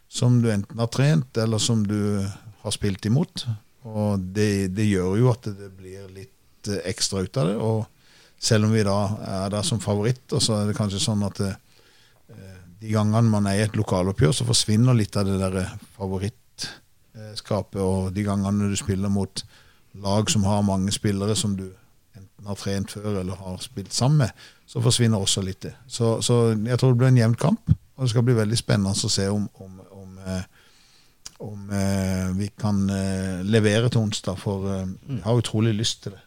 som 0.10 0.41
du 0.41 0.50
enten 0.50 0.81
har 0.81 0.89
trent, 0.89 1.38
eller 1.38 1.62
som 1.62 1.86
du 1.86 2.25
har 2.65 2.74
spilt 2.74 3.05
imot. 3.05 3.46
Og 3.88 4.25
det, 4.36 4.74
det 4.75 4.88
gjør 4.88 5.15
jo 5.22 5.29
at 5.32 5.48
det 5.58 5.70
blir 5.77 6.08
litt 6.13 6.72
eh, 6.72 6.84
ekstra 6.89 7.24
ut 7.24 7.39
av 7.39 7.51
det. 7.51 7.56
Og 7.62 7.86
selv 8.39 8.67
om 8.67 8.75
vi 8.75 8.84
da 8.86 8.98
er 9.44 9.53
der 9.53 9.65
som 9.65 9.82
favoritter, 9.84 10.41
så 10.44 10.60
er 10.60 10.70
det 10.70 10.77
kanskje 10.77 11.01
sånn 11.03 11.24
at 11.27 11.39
det, 11.41 11.53
eh, 12.34 12.60
de 12.82 12.94
gangene 12.94 13.32
man 13.32 13.48
er 13.50 13.62
i 13.62 13.65
et 13.65 13.77
lokaloppgjør, 13.77 14.36
så 14.36 14.48
forsvinner 14.48 14.98
litt 14.98 15.17
av 15.17 15.29
det 15.29 15.39
der 15.41 15.74
favorittskapet. 15.98 17.82
Og 17.82 18.12
de 18.15 18.27
gangene 18.27 18.70
du 18.72 18.77
spiller 18.79 19.13
mot 19.13 19.44
lag 19.98 20.29
som 20.29 20.46
har 20.46 20.65
mange 20.65 20.94
spillere 20.94 21.36
som 21.36 21.56
du 21.58 21.65
enten 22.17 22.50
har 22.50 22.60
trent 22.60 22.94
før 22.94 23.22
eller 23.22 23.39
har 23.39 23.58
spilt 23.63 23.94
sammen 23.94 24.25
med, 24.25 24.46
så 24.67 24.82
forsvinner 24.84 25.22
også 25.22 25.41
litt 25.46 25.63
det. 25.65 25.74
Så, 25.88 26.17
så 26.22 26.51
jeg 26.53 26.77
tror 26.77 26.94
det 26.94 27.01
blir 27.01 27.13
en 27.13 27.22
jevn 27.24 27.38
kamp, 27.39 27.74
og 27.98 28.06
det 28.06 28.12
skal 28.13 28.25
bli 28.27 28.38
veldig 28.38 28.60
spennende 28.60 28.94
å 28.94 29.12
se 29.12 29.25
om, 29.32 29.48
om, 29.63 29.79
om, 29.96 30.17
eh, 30.22 30.44
om 31.44 31.70
eh, 31.70 32.29
vi 32.38 32.50
kan 32.60 32.88
eh, 32.89 33.44
levere 33.46 33.91
til 33.94 34.01
onsdag, 34.08 34.39
for 34.41 34.70
eh, 34.72 34.88
vi 35.10 35.20
har 35.24 35.38
utrolig 35.38 35.75
lyst 35.77 36.03
til 36.06 36.15
det. 36.15 36.24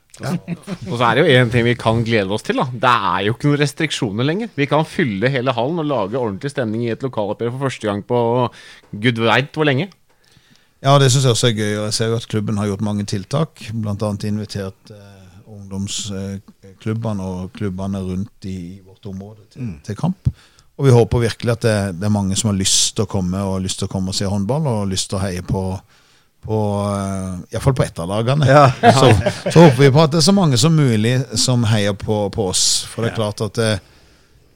Og 0.91 0.99
så 0.99 1.07
er 1.07 1.17
det 1.17 1.23
jo 1.23 1.39
én 1.39 1.51
ting 1.53 1.65
vi 1.65 1.77
kan 1.79 2.03
glede 2.05 2.35
oss 2.35 2.45
til. 2.45 2.59
da 2.61 2.67
Det 2.73 2.91
er 2.91 3.23
jo 3.27 3.35
ikke 3.35 3.49
noen 3.49 3.63
restriksjoner 3.63 4.27
lenger. 4.27 4.51
Vi 4.57 4.67
kan 4.69 4.85
fylle 4.85 5.31
hele 5.33 5.55
hallen 5.57 5.81
og 5.81 5.89
lage 5.89 6.21
ordentlig 6.21 6.53
stemning 6.53 6.85
i 6.85 6.93
et 6.93 7.03
lokaloppgjør 7.07 7.55
for 7.55 7.67
første 7.69 7.89
gang 7.89 8.05
på 8.05 8.21
gud 8.91 9.23
veit 9.25 9.55
hvor 9.57 9.69
lenge. 9.69 9.89
Ja, 10.81 10.97
det 10.99 11.11
syns 11.13 11.25
jeg 11.25 11.37
også 11.37 11.51
er 11.51 11.57
gøy. 11.57 11.73
og 11.79 11.89
Jeg 11.89 11.97
ser 11.97 12.13
jo 12.13 12.21
at 12.21 12.29
klubben 12.29 12.61
har 12.61 12.69
gjort 12.69 12.85
mange 12.85 13.05
tiltak. 13.09 13.65
Bl.a. 13.73 14.13
invitert 14.29 14.93
eh, 14.93 15.41
ungdomsklubbene 15.51 17.27
og 17.33 17.53
klubbene 17.57 18.01
rundt 18.05 18.49
i, 18.49 18.57
i 18.77 18.81
vårt 18.85 19.07
område 19.07 19.47
til, 19.53 19.75
til 19.85 19.97
kamp. 19.97 20.31
Og 20.81 20.87
vi 20.87 20.93
håper 20.97 21.27
virkelig 21.27 21.53
at 21.53 21.65
det, 21.67 21.79
det 22.01 22.07
er 22.09 22.13
mange 22.15 22.37
som 22.41 22.49
har 22.49 22.57
lyst 22.57 22.95
til 22.97 23.05
å 23.05 23.11
komme 23.11 23.41
og 23.45 23.61
lyst 23.61 23.83
til 23.83 23.89
å 23.91 23.93
komme 23.93 24.15
og 24.15 24.17
se 24.17 24.29
håndball, 24.29 24.65
og 24.71 24.89
lyst 24.89 25.11
til 25.13 25.21
å 25.21 25.25
heie 25.27 25.45
på 25.45 25.65
på, 26.41 26.57
uh, 26.57 27.37
Iallfall 27.53 27.75
på 27.77 27.85
etterlagene. 27.85 28.47
Ja. 28.49 28.71
så, 28.97 29.11
så 29.53 29.61
håper 29.67 29.77
vi 29.83 29.91
på 29.93 30.01
at 30.01 30.15
det 30.15 30.23
er 30.23 30.29
så 30.31 30.33
mange 30.33 30.57
som 30.57 30.73
mulig 30.73 31.19
som 31.37 31.67
heier 31.69 31.93
på, 32.01 32.23
på 32.33 32.47
oss. 32.49 32.65
For 32.89 33.05
det 33.05 33.13
er 33.13 33.19
klart 33.19 33.43
at 33.45 33.61
det, 33.61 33.71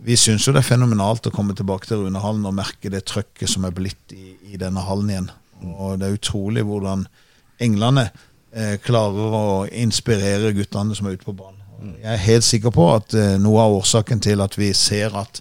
vi 0.05 0.17
syns 0.21 0.47
jo 0.47 0.55
det 0.55 0.63
er 0.63 0.69
fenomenalt 0.69 1.29
å 1.29 1.33
komme 1.35 1.57
tilbake 1.57 1.89
til 1.89 2.05
Runehallen 2.05 2.45
og 2.49 2.57
merke 2.57 2.93
det 2.93 3.05
trøkket 3.09 3.53
som 3.53 3.65
er 3.69 3.75
blitt 3.77 4.17
i, 4.17 4.35
i 4.53 4.61
denne 4.61 4.85
hallen 4.85 5.13
igjen. 5.13 5.31
Og 5.65 6.01
det 6.01 6.09
er 6.09 6.19
utrolig 6.19 6.65
hvordan 6.67 7.07
englene 7.63 8.09
eh, 8.53 8.75
klarer 8.85 9.37
å 9.39 9.45
inspirere 9.69 10.53
guttene 10.57 10.97
som 10.97 11.09
er 11.09 11.17
ute 11.17 11.29
på 11.29 11.37
banen. 11.37 11.61
Jeg 12.01 12.11
er 12.17 12.27
helt 12.27 12.47
sikker 12.47 12.73
på 12.75 12.89
at 12.95 13.17
eh, 13.17 13.37
noe 13.41 13.65
av 13.65 13.79
årsaken 13.79 14.21
til 14.25 14.45
at 14.45 14.57
vi 14.61 14.73
ser 14.77 15.17
at 15.21 15.41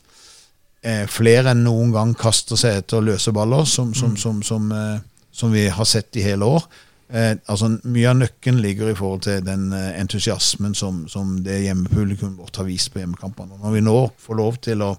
eh, 0.83 1.03
flere 1.09 1.53
enn 1.53 1.63
noen 1.65 1.93
gang 1.95 2.13
kaster 2.19 2.59
seg 2.59 2.83
etter 2.83 3.03
løse 3.03 3.33
baller, 3.35 3.65
som, 3.69 3.93
som, 3.97 4.15
som, 4.19 4.41
som, 4.45 4.71
eh, 4.71 4.99
som 5.33 5.53
vi 5.53 5.67
har 5.71 5.87
sett 5.89 6.15
i 6.19 6.25
hele 6.25 6.47
år. 6.57 6.67
Eh, 7.13 7.33
altså 7.51 7.69
Mye 7.83 8.09
av 8.09 8.19
nøkken 8.21 8.61
ligger 8.63 8.91
i 8.91 8.97
forhold 8.97 9.25
til 9.27 9.43
den 9.45 9.67
eh, 9.75 9.91
entusiasmen 10.01 10.75
som, 10.77 11.03
som 11.11 11.35
det 11.45 11.61
hjemmepublikum 11.65 12.37
vårt 12.39 12.57
har 12.61 12.67
vist 12.69 12.93
på 12.93 13.03
hjemmekampene. 13.03 13.59
Når 13.61 13.75
vi 13.75 13.83
nå 13.85 13.97
får 14.23 14.39
lov 14.39 14.57
til 14.65 14.85
å 14.85 14.93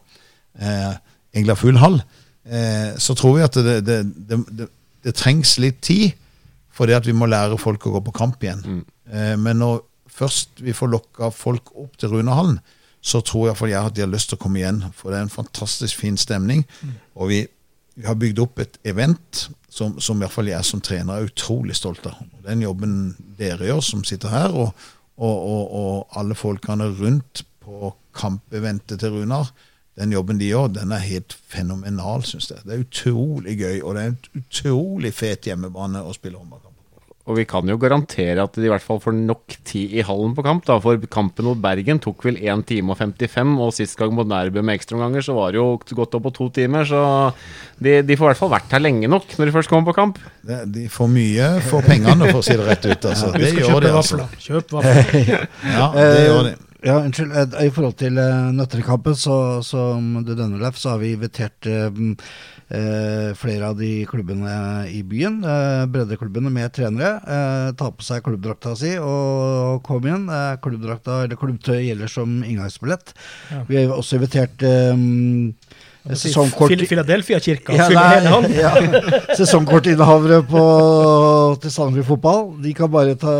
eh, 0.60 0.92
egentlig 1.34 1.56
ha 1.56 1.60
full 1.60 1.80
hall, 1.82 1.98
eh, 2.46 2.92
så 3.00 3.16
tror 3.18 3.38
vi 3.38 3.46
at 3.46 3.58
det, 3.58 3.80
det, 3.86 3.98
det, 4.30 4.40
det, 4.60 4.68
det 5.04 5.16
trengs 5.18 5.56
litt 5.62 5.82
tid, 5.84 6.12
fordi 6.74 6.94
at 6.96 7.06
vi 7.06 7.14
må 7.14 7.26
lære 7.30 7.58
folk 7.60 7.86
å 7.86 7.96
gå 7.96 8.04
på 8.08 8.14
kamp 8.14 8.42
igjen. 8.42 8.84
Eh, 9.10 9.34
men 9.40 9.60
når 9.62 9.82
først 10.14 10.62
vi 10.62 10.74
får 10.74 10.92
lokka 10.92 11.30
folk 11.34 11.74
opp 11.74 11.98
til 11.98 12.14
Runehallen, 12.14 12.60
så 13.04 13.20
tror 13.20 13.50
iallfall 13.50 13.72
jeg 13.72 13.90
at 13.90 13.96
de 13.96 14.04
har 14.04 14.12
lyst 14.12 14.30
til 14.32 14.38
å 14.38 14.42
komme 14.44 14.62
igjen. 14.62 14.80
For 14.96 15.12
det 15.12 15.18
er 15.18 15.26
en 15.26 15.34
fantastisk 15.34 16.00
fin 16.00 16.16
stemning. 16.20 16.64
Og 17.20 17.28
vi, 17.28 17.42
vi 17.98 18.06
har 18.08 18.16
bygd 18.16 18.40
opp 18.40 18.62
et 18.64 18.78
event 18.88 19.48
som, 19.68 19.98
som 20.00 20.16
i 20.16 20.24
hvert 20.24 20.32
fall 20.32 20.48
jeg 20.48 20.64
som 20.64 20.80
trener 20.84 21.18
er 21.18 21.28
utrolig 21.28 21.76
stolt 21.76 22.06
av. 22.08 22.22
Den 22.46 22.62
jobben 22.64 23.14
dere 23.38 23.68
gjør, 23.68 23.82
som 23.84 24.04
sitter 24.08 24.32
her, 24.32 24.56
og, 24.56 24.86
og, 25.18 25.36
og, 25.36 25.76
og 25.80 26.18
alle 26.20 26.38
folkene 26.38 26.88
rundt 26.96 27.44
på 27.64 27.92
kampeventet 28.14 29.02
til 29.02 29.18
Runar, 29.18 29.50
den 29.98 30.12
jobben 30.12 30.40
de 30.40 30.48
gjør, 30.48 30.72
den 30.74 30.92
er 30.94 31.02
helt 31.04 31.36
fenomenal, 31.48 32.24
syns 32.26 32.50
jeg. 32.50 32.62
Det 32.64 32.74
er 32.74 32.86
utrolig 32.86 33.58
gøy, 33.60 33.82
og 33.82 33.94
det 33.94 34.02
er 34.02 34.12
en 34.12 34.40
utrolig 34.40 35.12
fet 35.14 35.50
hjemmebane 35.50 36.02
å 36.02 36.14
spille 36.16 36.40
håndballkamp. 36.40 36.73
Og 37.24 37.38
vi 37.38 37.46
kan 37.48 37.64
jo 37.64 37.78
garantere 37.80 38.42
at 38.44 38.52
de 38.58 38.66
i 38.66 38.68
hvert 38.68 38.84
fall 38.84 38.98
får 39.00 39.14
nok 39.16 39.54
tid 39.64 39.94
i 39.96 40.02
hallen 40.04 40.34
på 40.36 40.42
kamp. 40.44 40.66
da, 40.68 40.76
For 40.84 41.00
kampen 41.08 41.46
mot 41.48 41.60
Bergen 41.62 41.96
tok 42.04 42.20
vel 42.26 42.36
1 42.36 42.66
time 42.68 42.92
og 42.92 42.98
55, 43.00 43.54
og 43.64 43.72
sist 43.72 43.96
gang 43.96 44.12
mot 44.12 44.28
Nærbø 44.28 44.60
med 44.60 44.76
ekstraomganger 44.76 45.24
så 45.24 45.36
var 45.38 45.54
det 45.54 45.62
jo 45.62 45.70
godt 45.96 46.18
opp 46.18 46.26
på 46.26 46.34
to 46.36 46.50
timer. 46.60 46.84
Så 46.84 47.00
de, 47.80 48.02
de 48.04 48.18
får 48.20 48.28
i 48.28 48.30
hvert 48.34 48.42
fall 48.42 48.52
vært 48.52 48.76
her 48.76 48.84
lenge 48.84 49.08
nok 49.08 49.38
når 49.38 49.48
de 49.48 49.56
først 49.56 49.72
kommer 49.72 49.88
på 49.88 49.96
kamp. 49.96 50.20
Det, 50.44 50.60
de 50.74 50.84
får 50.92 51.08
mye 51.14 51.48
for 51.64 51.88
pengene, 51.88 52.28
for 52.28 52.42
å 52.42 52.44
si 52.44 52.58
det 52.60 52.68
rett 52.68 52.90
ut. 52.92 53.08
Altså. 53.14 53.32
Det 53.32 53.54
gjør 53.56 53.80
de, 53.86 53.94
altså. 54.02 54.20
Kjøp 54.44 54.76
vafler. 54.76 55.48
Ja, 55.74 55.88
det 55.96 56.24
gjør 56.28 56.46
de. 56.50 56.54
Ja, 56.84 56.98
unnskyld. 57.00 57.32
Eh, 57.32 57.54
I 57.64 57.70
forhold 57.72 57.94
til 57.96 58.18
uh, 58.20 58.50
Nøtterkampen, 58.52 59.14
så, 59.16 59.62
som 59.64 60.18
du 60.26 60.34
Leif, 60.36 60.76
så 60.76 60.92
har 60.92 60.98
vi 61.00 61.14
invitert 61.16 61.64
eh, 61.64 61.88
eh, 62.68 63.30
flere 63.40 63.70
av 63.70 63.78
de 63.78 64.04
klubbene 64.04 64.84
i 64.92 65.00
byen. 65.02 65.38
eh, 65.48 65.86
breddeklubbene 65.88 66.52
med 66.52 66.74
trenere. 66.76 67.14
eh, 67.24 67.72
ta 67.72 67.88
på 67.90 68.04
seg 68.04 68.22
klubbdrakta 68.26 68.74
si 68.76 68.98
og 68.98 69.80
kom 69.86 70.04
igjen. 70.04 70.28
Eh, 70.28 70.58
klubbdrakta 70.60 71.22
eller 71.24 71.40
klubbtøy 71.40 71.80
gjelder 71.86 72.12
som 72.12 72.42
inngangsbillett. 72.44 73.14
Ja. 73.50 73.64
Vi 73.68 73.80
har 73.80 73.96
også 73.96 74.20
invitert 74.20 74.60
eh, 74.62 74.92
sesongkort 76.12 76.68
Phil- 76.68 76.86
Philadelphia-kirka 76.86 77.72
ja, 77.72 77.86
ja. 78.52 78.72
Sesongkortinnehavere 79.38 80.42
til 81.62 81.72
Sandefjord 81.72 82.08
fotball. 82.10 82.42
De 82.62 82.74
kan 82.76 82.92
bare 82.92 83.16
ta, 83.20 83.32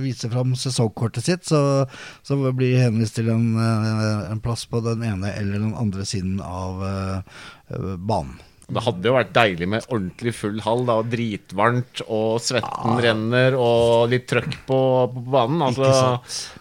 vise 0.00 0.30
fram 0.32 0.54
sesongkortet 0.56 1.28
sitt, 1.28 1.44
så, 1.50 1.84
så 2.24 2.38
blir 2.48 2.72
de 2.72 2.84
henvist 2.86 3.18
til 3.20 3.28
en, 3.32 3.50
eh, 3.60 4.30
en 4.32 4.40
plass 4.40 4.64
på 4.70 4.80
den 4.84 5.04
ene 5.04 5.34
eller 5.36 5.60
den 5.60 5.74
andre 5.76 6.06
siden 6.08 6.40
av 6.40 6.80
uh, 6.80 7.96
banen. 8.00 8.38
Det 8.70 8.82
hadde 8.84 9.08
jo 9.10 9.14
vært 9.16 9.32
deilig 9.34 9.66
med 9.68 9.86
ordentlig 9.90 10.32
full 10.36 10.60
hall, 10.64 10.84
da, 10.86 10.96
og 11.02 11.08
dritvarmt, 11.12 12.02
og 12.08 12.38
svetten 12.44 13.00
renner, 13.02 13.56
og 13.58 14.08
litt 14.12 14.26
trøkk 14.30 14.54
på, 14.68 14.78
på 15.14 15.24
banen. 15.34 15.62
Altså, 15.66 16.20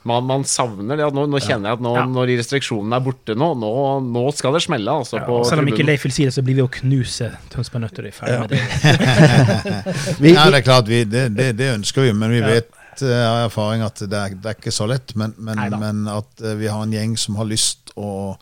man, 0.10 0.26
man 0.30 0.44
savner 0.50 0.98
det. 1.00 1.10
Nå, 1.14 1.28
nå 1.30 1.42
kjenner 1.44 1.70
jeg 1.72 1.80
at 1.80 1.84
nå, 1.86 1.94
Ja. 2.00 2.06
når 2.10 2.32
de 2.32 2.38
restriksjonene 2.42 2.98
er 3.00 3.06
borte 3.06 3.36
nå, 3.38 3.52
nå, 3.62 3.72
nå 4.10 4.26
skal 4.38 4.58
det 4.58 4.64
smelle. 4.66 4.92
Altså, 5.04 5.20
Ja, 5.22 5.44
selv 5.50 5.64
om 5.66 5.70
ikke. 5.74 5.86
Leif 5.86 6.04
vil 6.08 6.16
si 6.16 6.26
det, 6.26 6.34
så 6.36 6.42
blir 6.46 6.60
vi 6.60 6.66
å 6.66 6.72
knuse 6.80 7.32
Tønsberg 7.54 7.86
Nøtterøy. 7.86 8.12
Ferdig 8.16 8.34
Ja. 8.34 8.42
med 8.42 8.50
det. 8.50 10.18
Vi, 10.24 10.34
Ja, 10.34 10.50
det 10.50 10.60
er 10.62 10.66
klart, 10.66 10.88
vi, 10.90 11.04
det, 11.06 11.28
det, 11.38 11.52
det 11.60 11.72
ønsker 11.78 12.06
vi, 12.08 12.14
men 12.14 12.32
vi 12.34 12.40
Ja. 12.42 12.48
vet 12.56 13.02
eh, 13.06 13.26
av 13.30 13.46
erfaring 13.48 13.84
at 13.86 14.02
det 14.02 14.18
er, 14.18 14.34
det 14.36 14.50
er 14.52 14.58
ikke 14.58 14.74
så 14.76 14.88
lett. 14.90 15.14
Men, 15.20 15.34
men, 15.38 15.60
men 15.80 16.02
at 16.12 16.42
eh, 16.44 16.56
vi 16.60 16.68
har 16.72 16.84
en 16.84 16.94
gjeng 16.96 17.16
som 17.20 17.38
har 17.40 17.48
lyst 17.50 17.94
å, 18.00 18.36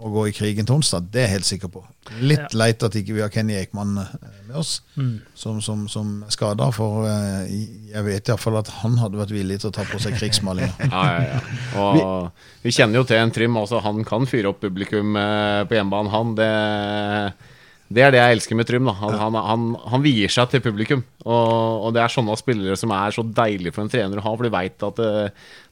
å 0.00 0.08
gå 0.14 0.22
i 0.30 0.32
krigen 0.32 0.64
til 0.64 0.78
onsdag, 0.78 1.10
det 1.12 1.20
er 1.20 1.26
jeg 1.28 1.34
helt 1.34 1.48
sikker 1.48 1.70
på. 1.74 1.82
Litt 2.24 2.54
leit 2.56 2.82
at 2.86 2.94
ikke 2.96 3.12
vi 3.18 3.20
har 3.20 3.28
Kenny 3.34 3.58
Ekman 3.60 3.98
eh, 4.00 4.14
med 4.48 4.56
oss, 4.62 4.78
Mm. 4.96 5.20
som, 5.36 5.60
som, 5.64 5.82
som 5.92 6.08
skada. 6.32 6.70
For 6.72 7.04
eh, 7.08 7.52
jeg 7.92 8.04
vet 8.08 8.28
iallfall 8.32 8.58
at 8.62 8.72
han 8.80 8.96
hadde 9.00 9.20
vært 9.20 9.34
villig 9.36 9.60
til 9.62 9.70
å 9.70 9.74
ta 9.76 9.84
på 9.88 10.00
seg 10.02 10.16
krigsmalinga. 10.18 10.72
Ja, 10.90 11.04
ja, 11.12 11.36
ja. 11.36 11.84
Og 11.84 12.64
vi 12.64 12.72
kjenner 12.74 13.00
jo 13.02 13.06
til 13.08 13.20
en 13.20 13.30
Trym. 13.36 13.56
Altså, 13.60 13.80
han 13.84 14.02
kan 14.08 14.24
fyre 14.28 14.50
opp 14.54 14.60
publikum 14.64 15.14
eh, 15.20 15.62
på 15.68 15.76
hjemmebane. 15.78 16.12
Han, 16.16 16.34
det, 16.40 16.50
det 17.90 18.04
er 18.06 18.12
det 18.14 18.20
jeg 18.20 18.36
elsker 18.36 18.58
med 18.58 18.68
Trym. 18.68 18.86
Da. 18.86 18.92
Han, 19.00 19.16
han, 19.18 19.36
han, 19.42 19.64
han 19.92 20.02
vier 20.04 20.30
seg 20.30 20.52
til 20.52 20.62
publikum. 20.62 21.02
Og, 21.24 21.88
og 21.88 21.96
det 21.96 22.04
er 22.04 22.12
sånne 22.14 22.36
spillere 22.38 22.78
som 22.78 22.94
er 22.94 23.16
så 23.16 23.24
deilig 23.26 23.72
for 23.74 23.82
en 23.82 23.90
trener 23.90 24.20
å 24.20 24.24
ha, 24.28 24.34
for 24.36 24.46
de 24.46 24.52
veit 24.54 24.86
at 24.86 25.00
det, 25.00 25.10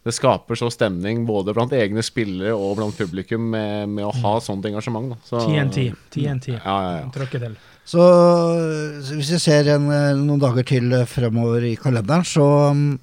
det 0.03 0.15
skaper 0.17 0.59
så 0.59 0.71
stemning 0.75 1.23
både 1.29 1.55
blant 1.55 1.75
egne 1.79 2.03
spillere 2.03 2.57
og 2.59 2.75
blant 2.81 2.99
publikum 2.99 3.47
med, 3.55 3.95
med 3.95 4.09
å 4.09 4.15
ha 4.25 4.35
sånt 4.43 4.67
engasjement. 4.67 5.15
Da. 5.15 5.21
Så, 5.31 5.45
10-10. 5.47 5.95
10-10. 6.17 6.57
Ja, 6.59 6.79
ja, 6.89 6.95
ja. 7.05 7.53
Så, 7.89 8.05
så 9.01 9.15
hvis 9.17 9.31
vi 9.33 9.39
ser 9.41 9.71
en, 9.77 9.87
eh, 9.95 10.11
noen 10.19 10.43
dager 10.43 10.67
til 10.69 10.91
eh, 10.93 11.07
fremover 11.09 11.65
i 11.71 11.77
kalenderen, 11.81 12.27
så, 12.27 12.49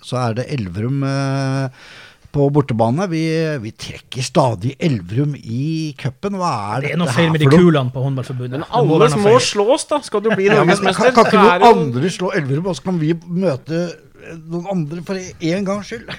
så 0.05 0.19
er 0.27 0.35
det 0.37 0.49
Elverum 0.53 1.07
eh, 1.07 1.87
på 2.35 2.45
bortebane. 2.53 3.05
Vi, 3.11 3.21
vi 3.63 3.71
trekker 3.79 4.25
stadig 4.27 4.73
Elverum 4.83 5.33
i 5.39 5.93
cupen. 5.99 6.35
Hva 6.41 6.51
er 6.75 6.85
Det 6.85 6.91
er 6.95 6.99
noe 7.01 7.13
feil 7.15 7.31
med 7.33 7.41
de 7.45 7.47
kulene 7.51 7.93
på 7.95 8.03
håndballforbundet. 8.03 8.59
Men 8.61 8.67
alle 8.75 9.09
må 9.23 9.37
slås, 9.43 9.87
da! 9.91 10.01
Skal 10.03 10.23
du 10.25 10.29
bli 10.35 10.49
Ja, 10.51 10.59
norgesmester. 10.61 11.13
kan, 11.13 11.15
kan 11.15 11.31
ikke 11.31 11.45
noen 11.45 11.65
andre 11.71 12.11
slå 12.11 12.33
Elverum, 12.35 12.67
og 12.71 12.75
så 12.77 12.85
kan 12.89 12.99
vi 13.01 13.13
møte 13.25 13.85
noen 14.49 14.67
andre 14.75 15.03
for 15.07 15.17
en 15.21 15.65
gangs 15.71 15.89
skyld? 15.93 16.11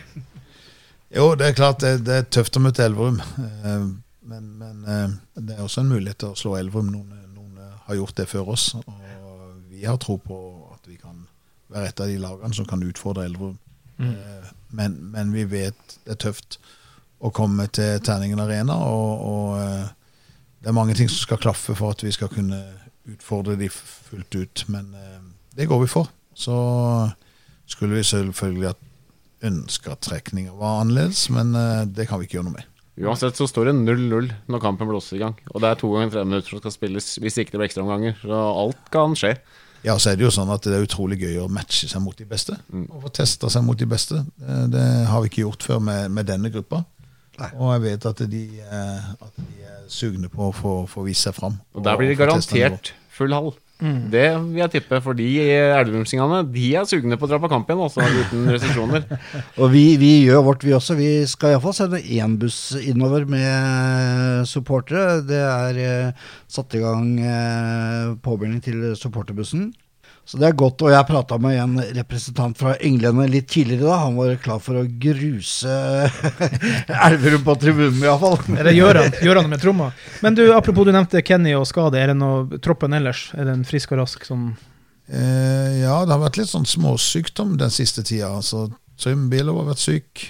Jo, 1.16 1.28
det 1.38 1.46
er 1.52 1.54
klart 1.58 1.78
det, 1.84 1.92
det 2.06 2.16
er 2.20 2.26
tøft 2.34 2.56
å 2.58 2.64
møte 2.64 2.82
Elverum. 2.88 3.20
eh, 3.38 3.86
Men, 4.26 4.46
men 4.58 4.80
eh, 4.90 5.12
det 5.38 5.54
er 5.54 5.62
også 5.62 5.84
en 5.84 5.92
mulighet 5.92 6.18
til 6.24 6.32
å 6.32 6.38
slå 6.38 6.56
Elverum. 6.58 6.88
Noen, 6.90 7.12
noen 7.36 7.60
eh, 7.62 7.76
har 7.86 8.00
gjort 8.00 8.16
det 8.18 8.26
før 8.32 8.48
oss. 8.56 8.72
Og 8.74 9.60
vi 9.70 9.84
har 9.86 10.00
tro 10.02 10.16
på 10.18 10.38
at 10.74 10.88
vi 10.90 10.96
kan 10.98 11.20
være 11.70 11.92
et 11.92 12.00
av 12.02 12.10
de 12.10 12.16
lagene 12.22 12.54
som 12.58 12.66
kan 12.66 12.82
utfordre 12.82 13.28
Elverum. 13.28 13.54
Eh, 14.02 14.50
Men, 14.74 14.96
men 15.12 15.32
vi 15.34 15.44
vet 15.48 15.98
det 16.04 16.16
er 16.16 16.22
tøft 16.28 16.58
å 17.22 17.32
komme 17.34 17.68
til 17.72 18.00
Terningen 18.04 18.42
Arena. 18.42 18.76
Og, 18.76 19.22
og 19.26 19.60
eh, 19.60 19.86
det 20.62 20.70
er 20.70 20.76
mange 20.76 20.96
ting 20.98 21.10
som 21.10 21.22
skal 21.22 21.40
klaffe 21.42 21.76
for 21.78 21.96
at 21.96 22.04
vi 22.04 22.12
skal 22.14 22.32
kunne 22.32 22.60
utfordre 23.06 23.56
de 23.60 23.70
fullt 23.72 24.36
ut. 24.36 24.64
Men 24.72 24.92
eh, 24.96 25.20
det 25.56 25.68
går 25.70 25.84
vi 25.84 25.90
for. 25.90 26.10
Så 26.36 26.56
skulle 27.66 27.98
vi 27.98 28.06
selvfølgelig 28.06 28.74
ønske 29.46 29.92
at 29.92 30.04
trekninga 30.04 30.54
var 30.56 30.82
annerledes, 30.82 31.28
men 31.32 31.54
eh, 31.56 31.84
det 31.88 32.08
kan 32.08 32.20
vi 32.20 32.28
ikke 32.28 32.40
gjøre 32.40 32.50
noe 32.50 32.58
med. 32.58 32.72
Uansett 32.96 33.36
så 33.36 33.44
står 33.44 33.68
det 33.68 33.74
0-0 33.76 34.30
når 34.48 34.60
kampen 34.62 34.88
blåser 34.88 35.18
i 35.18 35.20
gang. 35.20 35.34
Og 35.52 35.60
det 35.60 35.68
er 35.68 35.80
to 35.80 35.90
ganger 35.92 36.14
tre 36.14 36.22
minutter 36.24 36.48
som 36.48 36.62
skal 36.62 36.72
spilles 36.72 37.10
hvis 37.20 37.36
ikke 37.42 37.52
det 37.52 37.60
blir 37.60 37.68
ekstraomganger. 37.68 38.16
Så 38.22 38.38
alt 38.62 38.86
kan 38.94 39.16
skje. 39.18 39.34
Ja, 39.86 39.94
så 40.02 40.10
er 40.10 40.18
det 40.18 40.26
jo 40.26 40.32
sånn 40.34 40.50
at 40.50 40.66
det 40.66 40.74
er 40.74 40.82
utrolig 40.82 41.20
gøy 41.22 41.38
å 41.44 41.46
matche 41.52 41.86
seg 41.86 42.02
mot 42.02 42.16
de 42.18 42.26
beste. 42.28 42.56
Mm. 42.74 42.88
Og 42.90 43.04
få 43.06 43.12
testa 43.20 43.50
seg 43.52 43.62
mot 43.62 43.78
de 43.78 43.86
beste. 43.88 44.18
Det, 44.36 44.56
det 44.74 44.86
har 45.06 45.22
vi 45.22 45.30
ikke 45.30 45.44
gjort 45.44 45.66
før 45.68 45.82
med, 45.86 46.10
med 46.16 46.26
denne 46.26 46.50
gruppa. 46.50 46.82
Nei. 47.36 47.50
Og 47.60 47.70
jeg 47.74 47.84
vet 47.84 48.08
at 48.08 48.22
de, 48.32 48.42
eh, 48.64 49.10
at 49.14 49.38
de 49.38 49.66
er 49.68 49.84
sugne 49.92 50.30
på 50.32 50.48
å 50.48 50.54
få, 50.56 50.74
få 50.90 51.04
vise 51.06 51.28
seg 51.28 51.36
fram. 51.36 51.60
Og 51.76 51.84
der 51.86 52.00
blir 52.00 52.10
det 52.10 52.18
garantert 52.18 52.94
full 53.12 53.36
hall. 53.36 53.52
Det 53.76 54.28
vil 54.40 54.60
jeg 54.62 54.72
tippe, 54.72 55.00
for 55.04 55.16
de 55.18 55.26
elverumsingene 55.44 56.38
de 56.48 56.70
er 56.80 56.86
sugne 56.88 57.18
på 57.20 57.26
å 57.26 57.28
dra 57.28 57.40
på 57.42 57.50
kamp 57.52 57.68
igjen, 57.68 57.82
også 57.84 58.06
uten 58.06 58.48
restriksjoner. 58.54 59.04
Og 59.60 59.68
vi, 59.74 59.84
vi 60.00 60.12
gjør 60.24 60.46
vårt, 60.46 60.64
vi 60.64 60.72
også. 60.76 60.96
Vi 60.96 61.10
skal 61.28 61.52
iallfall 61.54 61.76
sende 61.76 62.00
én 62.00 62.38
buss 62.40 62.60
innover 62.80 63.28
med 63.28 64.48
supportere. 64.48 65.20
Det 65.28 65.42
er 65.44 65.82
eh, 65.82 66.30
satt 66.48 66.76
i 66.78 66.80
gang 66.80 67.10
eh, 67.20 68.14
påmelding 68.24 68.62
til 68.64 68.86
supporterbussen. 68.96 69.68
Så 70.26 70.40
det 70.42 70.48
er 70.48 70.56
godt. 70.58 70.82
Og 70.82 70.90
jeg 70.90 71.06
prata 71.06 71.36
med 71.38 71.54
en 71.62 71.76
representant 71.94 72.58
fra 72.58 72.72
Englene 72.82 73.28
litt 73.30 73.46
tidligere 73.52 73.86
da. 73.86 73.98
Han 74.08 74.16
var 74.18 74.32
klar 74.42 74.58
for 74.64 74.80
å 74.80 74.84
gruse 75.00 75.70
Elverum 77.06 77.44
på 77.46 77.54
tribunen, 77.62 78.00
iallfall. 78.02 78.38
Eller 78.58 78.74
gjør 78.74 79.00
han, 79.02 79.12
gjør 79.22 79.38
han 79.40 79.46
det 79.46 79.52
med 79.54 79.62
tromma? 79.62 79.90
Men 80.26 80.34
du, 80.38 80.42
apropos 80.56 80.88
du 80.88 80.92
nevnte 80.94 81.22
Kenny 81.26 81.54
og 81.58 81.66
skade. 81.70 82.00
Er 82.02 82.10
det 82.12 82.18
noe 82.18 82.58
troppen 82.64 82.96
ellers? 82.98 83.28
Er 83.38 83.46
den 83.52 83.62
frisk 83.68 83.94
og 83.96 84.02
rask 84.04 84.26
som 84.28 84.50
Eh, 85.06 85.84
ja, 85.84 86.00
det 86.02 86.10
har 86.10 86.18
vært 86.18 86.34
litt 86.40 86.48
sånn 86.50 86.64
småsykdom 86.66 87.52
den 87.60 87.70
siste 87.70 88.02
tida. 88.02 88.32
Altså, 88.40 88.64
Trym 88.98 89.28
Bilov 89.30 89.60
har 89.60 89.68
vært 89.68 89.84
syk. 89.84 90.24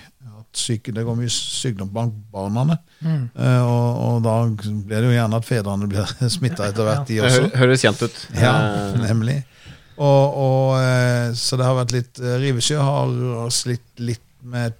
Syke, 0.56 0.92
det 0.92 1.02
går 1.04 1.16
mye 1.18 1.28
sykdom 1.32 1.88
blant 1.92 2.14
barna. 2.32 2.78
Eh, 3.04 3.62
og, 3.64 3.98
og 4.04 4.20
da 4.24 4.34
blir 4.48 5.00
det 5.02 5.10
jo 5.10 5.14
gjerne 5.16 5.40
at 5.40 5.48
fedrene 5.48 5.88
blir 5.88 6.12
smitta 6.36 6.68
etter 6.68 6.84
hvert, 6.88 7.08
de 7.08 7.18
også. 7.24 7.42
Det 7.48 7.60
høres 7.62 7.84
kjent 7.84 8.04
ut. 8.04 8.20
Ja, 8.40 8.52
Eh, 8.52 8.94
nemlig. 9.06 9.38
Og, 9.96 10.36
og, 10.36 10.72
eh, 10.80 11.30
så 11.38 11.56
det 11.56 11.66
har 11.66 11.78
vært 11.78 11.94
litt 11.96 12.20
eh, 12.20 12.38
Rivesjø 12.42 12.80
har 12.82 13.52
slitt 13.54 14.02
litt 14.02 14.24
med 14.46 14.76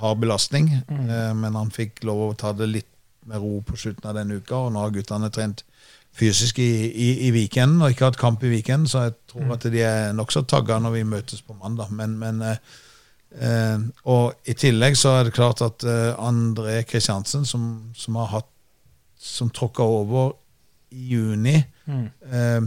hard 0.00 0.20
belastning, 0.22 0.70
mm. 0.88 1.36
men 1.36 1.56
han 1.58 1.70
fikk 1.72 2.02
lov 2.08 2.22
å 2.24 2.36
ta 2.38 2.54
det 2.56 2.70
litt 2.70 2.88
med 3.28 3.40
ro 3.42 3.60
på 3.64 3.76
slutten 3.76 4.08
av 4.08 4.16
denne 4.16 4.38
uka, 4.40 4.56
og 4.56 4.72
nå 4.72 4.80
har 4.80 4.94
guttene 4.94 5.28
trent 5.32 5.62
fysisk 6.16 6.58
i, 6.58 6.70
i, 6.90 7.08
i 7.28 7.30
weekenden 7.34 7.82
og 7.84 7.94
ikke 7.94 8.08
hatt 8.08 8.20
kamp 8.20 8.44
i 8.44 8.52
weekenden, 8.52 8.88
så 8.90 9.06
jeg 9.06 9.16
tror 9.30 9.54
at 9.54 9.66
de 9.72 9.82
er 9.86 10.14
nokså 10.16 10.42
tagga 10.48 10.80
når 10.82 10.96
vi 10.98 11.08
møtes 11.08 11.42
på 11.46 11.56
mandag. 11.58 11.92
Men, 11.94 12.16
men 12.20 12.42
eh, 12.46 12.58
eh, 13.38 13.78
Og 14.10 14.50
i 14.50 14.56
tillegg 14.58 14.98
så 14.98 15.18
er 15.18 15.28
det 15.28 15.36
klart 15.36 15.62
at 15.66 15.86
eh, 15.86 16.12
André 16.18 16.82
Kristiansen, 16.88 17.46
som, 17.46 17.92
som 17.94 18.18
har 18.20 18.32
hatt 18.38 18.50
som 19.20 19.50
tråkka 19.52 19.84
over 19.84 20.32
i 20.90 21.12
juni, 21.12 21.58
eh, 21.86 22.60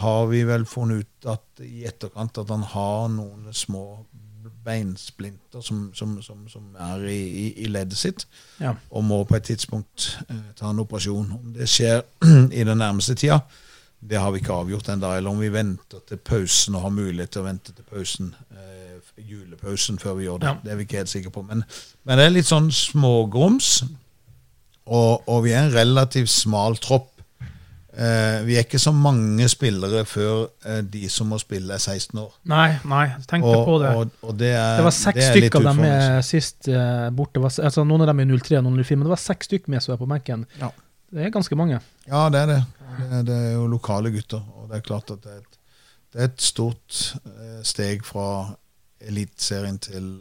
har 0.00 0.26
vi 0.30 0.42
vel 0.48 0.64
funnet 0.68 1.04
ut 1.04 1.30
at 1.34 1.62
i 1.64 1.84
etterkant 1.88 2.40
at 2.40 2.50
han 2.52 2.64
har 2.72 3.08
noen 3.12 3.52
små 3.56 3.84
beinsplinter 4.64 5.60
som, 5.64 5.90
som, 5.94 6.18
som, 6.22 6.44
som 6.48 6.76
er 6.80 7.04
i, 7.08 7.52
i, 7.64 7.68
leddet 7.72 7.98
sitt, 7.98 8.26
Ja. 8.60 8.74
og 8.90 9.04
må 9.04 9.22
på 9.24 9.36
et 9.38 9.48
tidspunkt 9.48 10.10
eh, 10.28 10.50
ta 10.56 10.70
en 10.70 10.82
operasjon. 10.82 11.30
Om 11.38 11.52
det 11.56 11.68
skjer 11.70 12.02
i 12.60 12.64
den 12.64 12.80
nærmeste 12.80 13.14
tida, 13.14 13.40
det 14.00 14.20
har 14.20 14.32
vi 14.32 14.40
ikke 14.40 14.56
avgjort 14.56 14.88
ennå. 14.92 15.12
Eller 15.16 15.30
om 15.30 15.40
vi 15.40 15.52
venter 15.52 16.04
til 16.08 16.20
pausen 16.24 16.76
og 16.76 16.86
har 16.86 16.94
mulighet 16.96 17.34
til 17.34 17.42
å 17.42 17.48
vente 17.48 17.72
til 17.76 17.88
pausen, 17.88 18.34
eh, 18.56 19.00
julepausen, 19.20 19.98
før 20.00 20.16
vi 20.18 20.28
gjør 20.28 20.40
det. 20.40 20.52
Ja. 20.52 20.56
Det 20.64 20.72
er 20.72 20.80
vi 20.80 20.86
ikke 20.88 21.00
helt 21.02 21.12
sikre 21.12 21.32
på. 21.34 21.44
Men, 21.44 21.64
men 22.08 22.20
det 22.20 22.26
er 22.26 22.36
litt 22.36 22.48
sånn 22.48 22.70
smågrums, 22.72 23.82
og, 24.90 25.28
og 25.28 25.44
vi 25.44 25.52
er 25.54 25.66
en 25.66 25.74
relativt 25.74 26.32
smal 26.32 26.76
tropp. 26.80 27.10
Eh, 28.00 28.46
vi 28.46 28.54
er 28.56 28.64
ikke 28.64 28.78
så 28.80 28.92
mange 28.96 29.44
spillere 29.52 30.06
før 30.08 30.46
eh, 30.64 30.78
de 30.88 31.02
som 31.12 31.28
må 31.28 31.36
spille, 31.40 31.74
er 31.74 31.82
16 31.82 32.16
år. 32.22 32.30
Nei, 32.48 32.68
nei, 32.88 33.02
tenk 33.18 33.26
tenkte 33.28 33.50
Og, 33.50 33.64
på 33.66 33.74
det. 33.82 33.90
og, 33.92 34.14
og 34.24 34.38
det, 34.40 34.54
er, 34.56 34.78
Det 34.78 34.86
var 34.86 34.94
seks 34.96 35.20
er 35.20 35.34
stykker 35.34 35.60
av 35.60 35.66
dem 35.68 35.82
med 35.84 36.24
sist 36.24 36.70
eh, 36.72 37.10
borte. 37.12 37.42
Var, 37.44 37.58
altså, 37.68 37.84
noen 37.84 38.06
av 38.06 38.08
dem 38.12 38.22
er 38.24 38.30
03 38.32 38.56
og 38.62 38.64
noen 38.64 38.80
er 38.80 38.88
04, 38.88 38.96
men 39.02 39.08
det 39.10 39.12
var 39.12 39.20
seks 39.20 39.50
stykker 39.50 39.74
med 39.74 39.84
som 39.84 39.92
er 39.92 40.00
på 40.00 40.08
benken. 40.08 40.46
Ja. 40.62 40.70
Det 41.10 41.26
er 41.26 41.34
ganske 41.34 41.58
mange. 41.60 41.82
Ja, 42.08 42.24
det 42.32 42.40
er 42.40 42.50
det. 42.54 42.58
det. 42.88 43.06
er- 43.10 43.22
Det 43.28 43.36
er 43.36 43.52
jo 43.58 43.66
lokale 43.68 44.14
gutter. 44.16 44.42
Og 44.56 44.68
det 44.70 44.78
er 44.78 44.86
klart 44.88 45.10
at 45.10 45.22
det 45.26 45.32
er 45.34 45.38
et, 45.44 45.60
det 46.14 46.20
er 46.22 46.30
et 46.32 46.42
stort 46.42 47.00
eh, 47.26 47.62
steg 47.62 48.04
fra 48.08 48.26
Eliteserien 49.00 49.78
til 49.78 50.12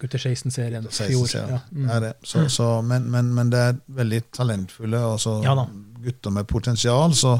Gutter 0.00 0.18
16-serien. 0.18 0.84
16-serien. 0.90 1.50
Ja. 1.50 1.58
Mm. 1.70 1.84
Det 1.86 1.94
er 1.94 2.00
det. 2.00 2.12
Så, 2.24 2.48
så, 2.48 2.80
men, 2.82 3.10
men, 3.10 3.30
men 3.34 3.50
det 3.52 3.60
er 3.60 3.76
veldig 3.88 4.22
talentfulle 4.36 5.00
altså, 5.12 5.38
Ja 5.44 5.54
da. 5.56 5.64
Gutter 6.04 6.30
med 6.34 6.46
potensial. 6.50 7.14
Så, 7.16 7.34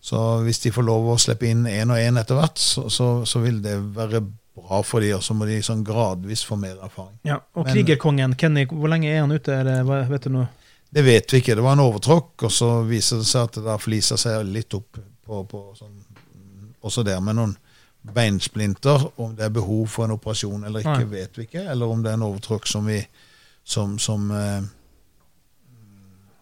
så 0.00 0.22
hvis 0.44 0.60
de 0.64 0.72
får 0.74 0.86
lov 0.86 1.10
å 1.14 1.18
slippe 1.20 1.48
inn 1.50 1.66
én 1.70 1.90
og 1.92 1.98
én 2.00 2.18
etter 2.20 2.38
hvert, 2.38 2.58
så, 2.60 2.86
så, 2.92 3.08
så 3.26 3.40
vil 3.44 3.60
det 3.64 3.76
være 3.96 4.20
bra 4.54 4.82
for 4.86 5.02
de, 5.02 5.08
og 5.16 5.22
så 5.26 5.34
må 5.34 5.48
de 5.50 5.56
sånn 5.66 5.82
gradvis 5.84 6.44
få 6.46 6.54
mer 6.60 6.76
erfaring. 6.84 7.16
Ja. 7.26 7.40
Og 7.58 7.64
Men- 7.66 7.74
krigerkongen, 7.74 8.36
Kenny, 8.38 8.66
hvor 8.70 8.88
lenge 8.92 9.10
er 9.10 9.20
han 9.24 9.32
ute? 9.34 9.56
Det, 9.66 9.80
hva- 9.88 10.04
vet 10.08 10.28
du 10.28 10.30
noe? 10.36 10.48
Det 10.94 11.02
vet 11.02 11.32
vi 11.34 11.40
ikke. 11.42 11.56
Det 11.58 11.62
var 11.64 11.74
en 11.74 11.82
overtråkk, 11.82 12.44
og 12.46 12.52
så 12.54 12.68
viser 12.86 13.18
det 13.18 13.26
seg 13.26 13.48
at 13.48 13.56
det 13.58 13.64
da 13.66 13.74
flisa 13.82 14.14
seg 14.20 14.44
litt 14.46 14.76
opp 14.78 15.00
på, 15.26 15.40
på 15.50 15.62
sånn, 15.74 15.96
også 16.86 17.02
der 17.08 17.18
med 17.24 17.34
noen 17.40 17.56
beinsplinter. 18.14 19.08
Om 19.16 19.34
det 19.36 19.46
er 19.48 19.54
behov 19.56 19.86
for 19.90 20.06
en 20.06 20.14
operasjon 20.14 20.64
eller 20.68 20.84
ikke, 20.84 21.00
Nei. 21.02 21.10
vet 21.16 21.38
vi 21.40 21.46
ikke. 21.48 21.64
Eller 21.72 21.90
om 21.90 22.02
det 22.04 22.12
er 22.12 22.18
en 22.20 22.26
overtråkk 22.28 22.68
som 22.70 22.86
vi 22.86 23.00
som, 23.64 23.98
som 23.98 24.30
eh, 24.36 24.62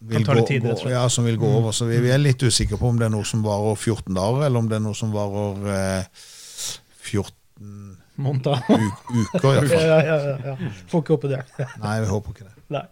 vil 0.08 0.24
gå, 0.26 0.46
tid, 0.48 0.62
gå, 0.66 0.90
ja, 0.90 1.04
som 1.08 1.24
vil 1.24 1.36
gå 1.38 1.46
Mm. 1.48 1.56
over. 1.60 1.72
Så 1.72 1.86
vi, 1.86 1.98
vi 2.02 2.10
er 2.10 2.18
litt 2.18 2.42
usikre 2.42 2.78
på 2.80 2.88
om 2.88 2.98
det 2.98 3.06
er 3.06 3.12
noe 3.14 3.24
som 3.28 3.42
varer 3.44 3.76
14 3.76 4.14
dager, 4.16 4.46
eller 4.46 4.58
om 4.58 4.68
det 4.68 4.76
er 4.80 4.84
noe 4.84 4.94
som 4.98 5.12
varer 5.14 5.68
eh, 5.76 6.24
14 7.02 7.30
Måneder? 8.22 8.58
uker. 8.68 9.46
i 9.46 9.58
hvert 9.58 9.70
fall. 9.70 9.86
ja, 9.86 10.00
ja, 10.04 10.16
ja, 10.26 10.36
ja. 10.52 10.72
Får 10.90 11.02
ikke 11.04 11.16
håpe 11.16 11.30
det. 11.32 11.40
Nei, 11.84 11.94
vi 12.04 12.10
håper 12.10 12.34
ikke 12.36 12.48
det. 12.48 12.54
Nei. 12.74 12.84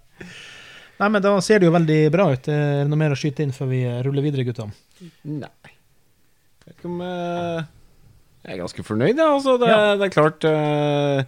Nei, 1.01 1.09
men 1.09 1.23
da 1.25 1.35
ser 1.41 1.61
det 1.63 1.69
jo 1.69 1.73
veldig 1.75 1.99
bra 2.13 2.27
ut. 2.35 2.49
Er 2.53 2.65
det 2.85 2.89
noe 2.91 3.01
mer 3.01 3.15
å 3.15 3.19
skyte 3.19 3.45
inn 3.45 3.53
før 3.57 3.71
vi 3.73 3.83
ruller 4.05 4.25
videre, 4.25 4.45
gutta? 4.49 4.67
Nei. 5.25 5.51
Jeg 5.71 6.67
vet 6.67 6.75
ikke 6.77 6.91
om 6.91 6.99
eh, 7.05 7.63
Jeg 8.45 8.53
er 8.55 8.61
ganske 8.61 8.85
fornøyd, 8.85 9.15
jeg. 9.17 9.31
Altså, 9.37 9.55
det, 9.63 9.71
Ja. 9.73 9.95
det 10.01 10.09
er 10.09 10.13
klart 10.17 10.45
eh, 10.49 11.25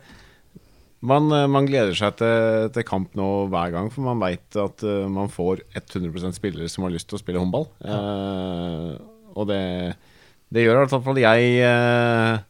man, 1.06 1.32
eh, 1.34 1.48
man 1.50 1.66
gleder 1.68 1.96
seg 1.98 2.14
til, 2.20 2.70
til 2.74 2.86
kamp 2.86 3.16
nå 3.18 3.28
hver 3.52 3.74
gang, 3.74 3.90
for 3.92 4.06
man 4.06 4.22
veit 4.22 4.58
at 4.60 4.84
uh, 4.86 5.08
man 5.10 5.30
får 5.32 5.64
100% 5.74 6.38
spillere 6.38 6.70
som 6.70 6.86
har 6.86 6.94
lyst 6.94 7.10
til 7.10 7.18
å 7.18 7.22
spille 7.22 7.42
håndball. 7.42 7.66
Eh, 7.82 8.94
og 9.32 9.48
det, 9.50 9.62
det 10.52 10.64
gjør 10.64 10.78
i 10.78 10.82
hvert 10.84 11.06
fall 11.06 11.22
jeg 11.22 11.52
uh, 11.66 12.40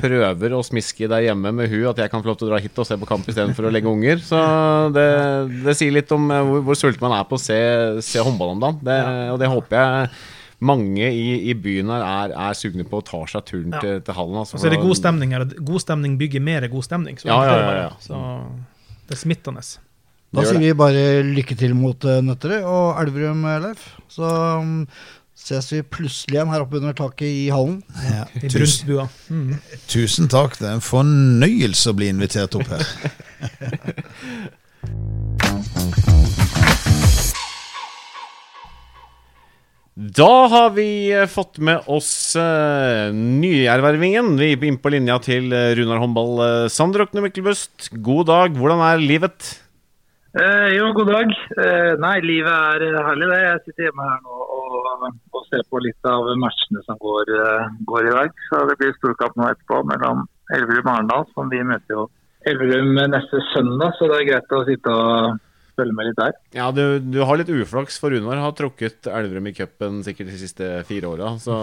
prøver 0.00 0.56
å 0.56 0.64
smiske 0.66 1.06
der 1.10 1.28
hjemme 1.28 1.52
med 1.54 1.70
hun 1.70 1.90
at 1.92 2.00
jeg 2.02 2.10
kan 2.10 2.24
få 2.24 2.32
lov 2.32 2.38
til 2.40 2.48
å 2.48 2.54
dra 2.54 2.62
hit 2.64 2.80
og 2.82 2.88
se 2.88 2.98
på 2.98 3.08
kamp 3.08 3.28
istedenfor 3.30 3.68
å 3.68 3.74
legge 3.74 3.90
unger. 3.90 4.18
Så 4.26 4.40
det, 4.94 5.08
det 5.62 5.76
sier 5.78 5.94
litt 5.94 6.10
om 6.16 6.26
hvor, 6.32 6.64
hvor 6.66 6.80
sulten 6.80 7.04
man 7.04 7.14
er 7.20 7.28
på 7.30 7.38
å 7.38 7.44
se, 7.44 7.58
se 8.02 8.24
håndball 8.24 8.56
om 8.56 8.64
dagen. 8.64 8.80
Det, 8.82 8.98
Og 9.36 9.38
det 9.42 9.52
håper 9.52 9.78
jeg 9.78 10.16
mange 10.60 11.08
i, 11.12 11.50
i 11.50 11.54
byen 11.54 11.88
her 11.90 12.02
er, 12.06 12.34
er 12.48 12.52
sugne 12.58 12.84
på 12.84 12.96
og 13.02 13.06
tar 13.08 13.26
seg 13.32 13.44
turen 13.48 13.72
Ja. 13.74 13.80
til, 13.80 14.00
til 14.06 14.14
hallen. 14.14 14.36
Altså, 14.42 14.54
Og 14.56 14.60
så 14.60 14.66
er 14.66 14.70
det 14.76 14.80
god 14.84 14.94
stemning 15.00 15.32
her. 15.34 15.44
God 15.64 15.80
stemning 15.80 16.18
bygger 16.18 16.40
mer 16.40 16.68
god 16.68 16.82
stemning. 16.86 17.18
Så, 17.18 17.26
Ja, 17.28 17.40
ja, 17.44 17.56
det 17.58 17.64
ja, 17.64 17.82
ja. 17.82 17.90
så 18.00 18.14
det 19.08 19.16
er 19.18 19.20
smittende. 19.20 19.60
Da 20.34 20.42
sier 20.42 20.58
vi 20.58 20.72
bare 20.74 21.22
lykke 21.22 21.54
til 21.54 21.74
mot 21.78 22.04
uh, 22.04 22.18
Nøtterøy 22.24 22.62
og 22.66 22.96
Elverum, 23.02 23.44
eh, 23.46 23.60
Leif. 23.62 23.84
Så 24.10 24.26
um, 24.58 24.86
ses 25.38 25.68
vi 25.72 25.82
plutselig 25.82 26.34
igjen 26.40 26.50
her 26.50 26.64
oppe 26.64 26.80
under 26.80 26.92
taket 26.98 27.28
i 27.28 27.44
hallen. 27.54 27.82
Ja, 28.02 28.24
I 28.34 28.48
tusen, 28.48 28.88
Brunsbua. 28.88 29.08
Mm. 29.30 29.54
tusen 29.86 30.26
takk. 30.32 30.58
Det 30.58 30.66
er 30.70 30.74
en 30.80 30.82
fornøyelse 30.82 31.92
å 31.92 31.94
bli 32.00 32.08
invitert 32.10 32.54
opp 32.58 32.66
her. 32.72 32.82
Da 39.94 40.48
har 40.50 40.72
vi 40.74 41.12
eh, 41.14 41.28
fått 41.30 41.60
med 41.62 41.84
oss 41.86 42.34
uh, 42.34 43.14
nyervervingen. 43.14 44.32
Vi 44.40 44.48
er 44.50 44.64
inn 44.66 44.78
på 44.82 44.90
linja 44.90 45.20
til 45.22 45.52
eh, 45.54 45.70
Runar 45.78 46.00
håndball. 46.02 46.32
Uh, 46.40 46.66
Sander 46.66 47.04
Okne 47.04 47.22
Myklebust, 47.22 47.92
god 48.02 48.26
dag. 48.26 48.58
Hvordan 48.58 48.82
er 48.82 48.98
livet? 48.98 49.52
Eh, 50.34 50.74
jo, 50.74 50.88
god 50.98 51.12
dag. 51.14 51.36
Eh, 51.62 51.92
nei, 52.02 52.16
livet 52.26 52.82
er 52.82 52.98
herlig 53.06 53.30
det. 53.30 53.38
Jeg 53.44 53.62
sitter 53.68 53.86
hjemme 53.86 54.08
her 54.08 54.18
nå 54.26 54.40
og, 54.58 55.06
og 55.30 55.46
ser 55.46 55.62
på 55.70 55.78
litt 55.86 56.10
av 56.10 56.26
matchene 56.42 56.82
som 56.88 56.98
går, 56.98 57.30
går 57.86 58.10
i 58.10 58.18
dag. 58.18 58.44
Så 58.50 58.66
det 58.66 58.80
blir 58.82 58.98
storkamp 58.98 59.38
nå 59.38 59.46
etterpå 59.52 59.84
mellom 59.94 60.26
Elverum 60.58 60.90
og 60.90 60.94
Arendal. 60.96 61.30
Som 61.38 61.54
vi 61.54 61.62
møter 61.62 62.00
jo 62.00 62.10
Elverum 62.50 62.98
neste 63.14 63.46
søndag, 63.52 63.94
så 63.94 64.10
det 64.10 64.18
er 64.24 64.30
greit 64.32 64.58
å 64.58 64.64
sitte 64.66 64.98
og 64.98 65.38
følge 65.78 65.96
med 65.96 66.08
litt 66.08 66.20
der. 66.20 66.36
Ja, 66.56 66.68
du, 66.74 66.98
du 67.02 67.20
har 67.26 67.38
litt 67.40 67.50
uflaks, 67.52 67.98
for 68.00 68.14
Runar 68.14 68.40
har 68.42 68.54
trukket 68.56 69.08
Elverum 69.10 69.50
i 69.50 69.54
cupen 69.56 70.02
sikkert 70.06 70.30
de 70.32 70.38
siste 70.40 70.70
fire 70.88 71.10
åra, 71.10 71.34
så 71.42 71.56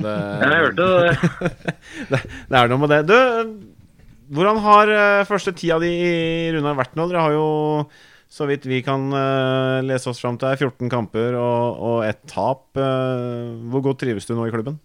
det 0.00 0.16
Jeg 0.42 0.60
hørte 0.64 0.90
det. 0.90 1.54
det, 2.12 2.22
det 2.50 2.60
er 2.60 2.72
noe 2.72 2.82
med 2.82 2.94
det. 2.94 3.00
Du, 3.10 3.16
hvordan 4.36 4.60
har 4.64 4.90
eh, 4.90 5.26
første 5.28 5.54
tida 5.56 5.78
di 5.82 5.92
i 5.94 6.16
Runar 6.56 6.78
vært 6.78 6.98
nå? 6.98 7.06
Dere 7.10 7.22
har 7.28 7.36
jo, 7.36 7.46
så 8.26 8.48
vidt 8.50 8.66
vi 8.66 8.82
kan 8.86 9.06
eh, 9.14 9.84
lese 9.86 10.10
oss 10.10 10.22
fram 10.22 10.38
til, 10.42 10.56
14 10.66 10.90
kamper 10.90 11.38
og, 11.38 11.86
og 11.90 12.02
ett 12.08 12.24
tap. 12.30 12.68
Eh, 12.74 13.54
hvor 13.70 13.86
godt 13.86 14.02
trives 14.02 14.26
du 14.26 14.34
nå 14.34 14.48
i 14.48 14.54
klubben? 14.54 14.80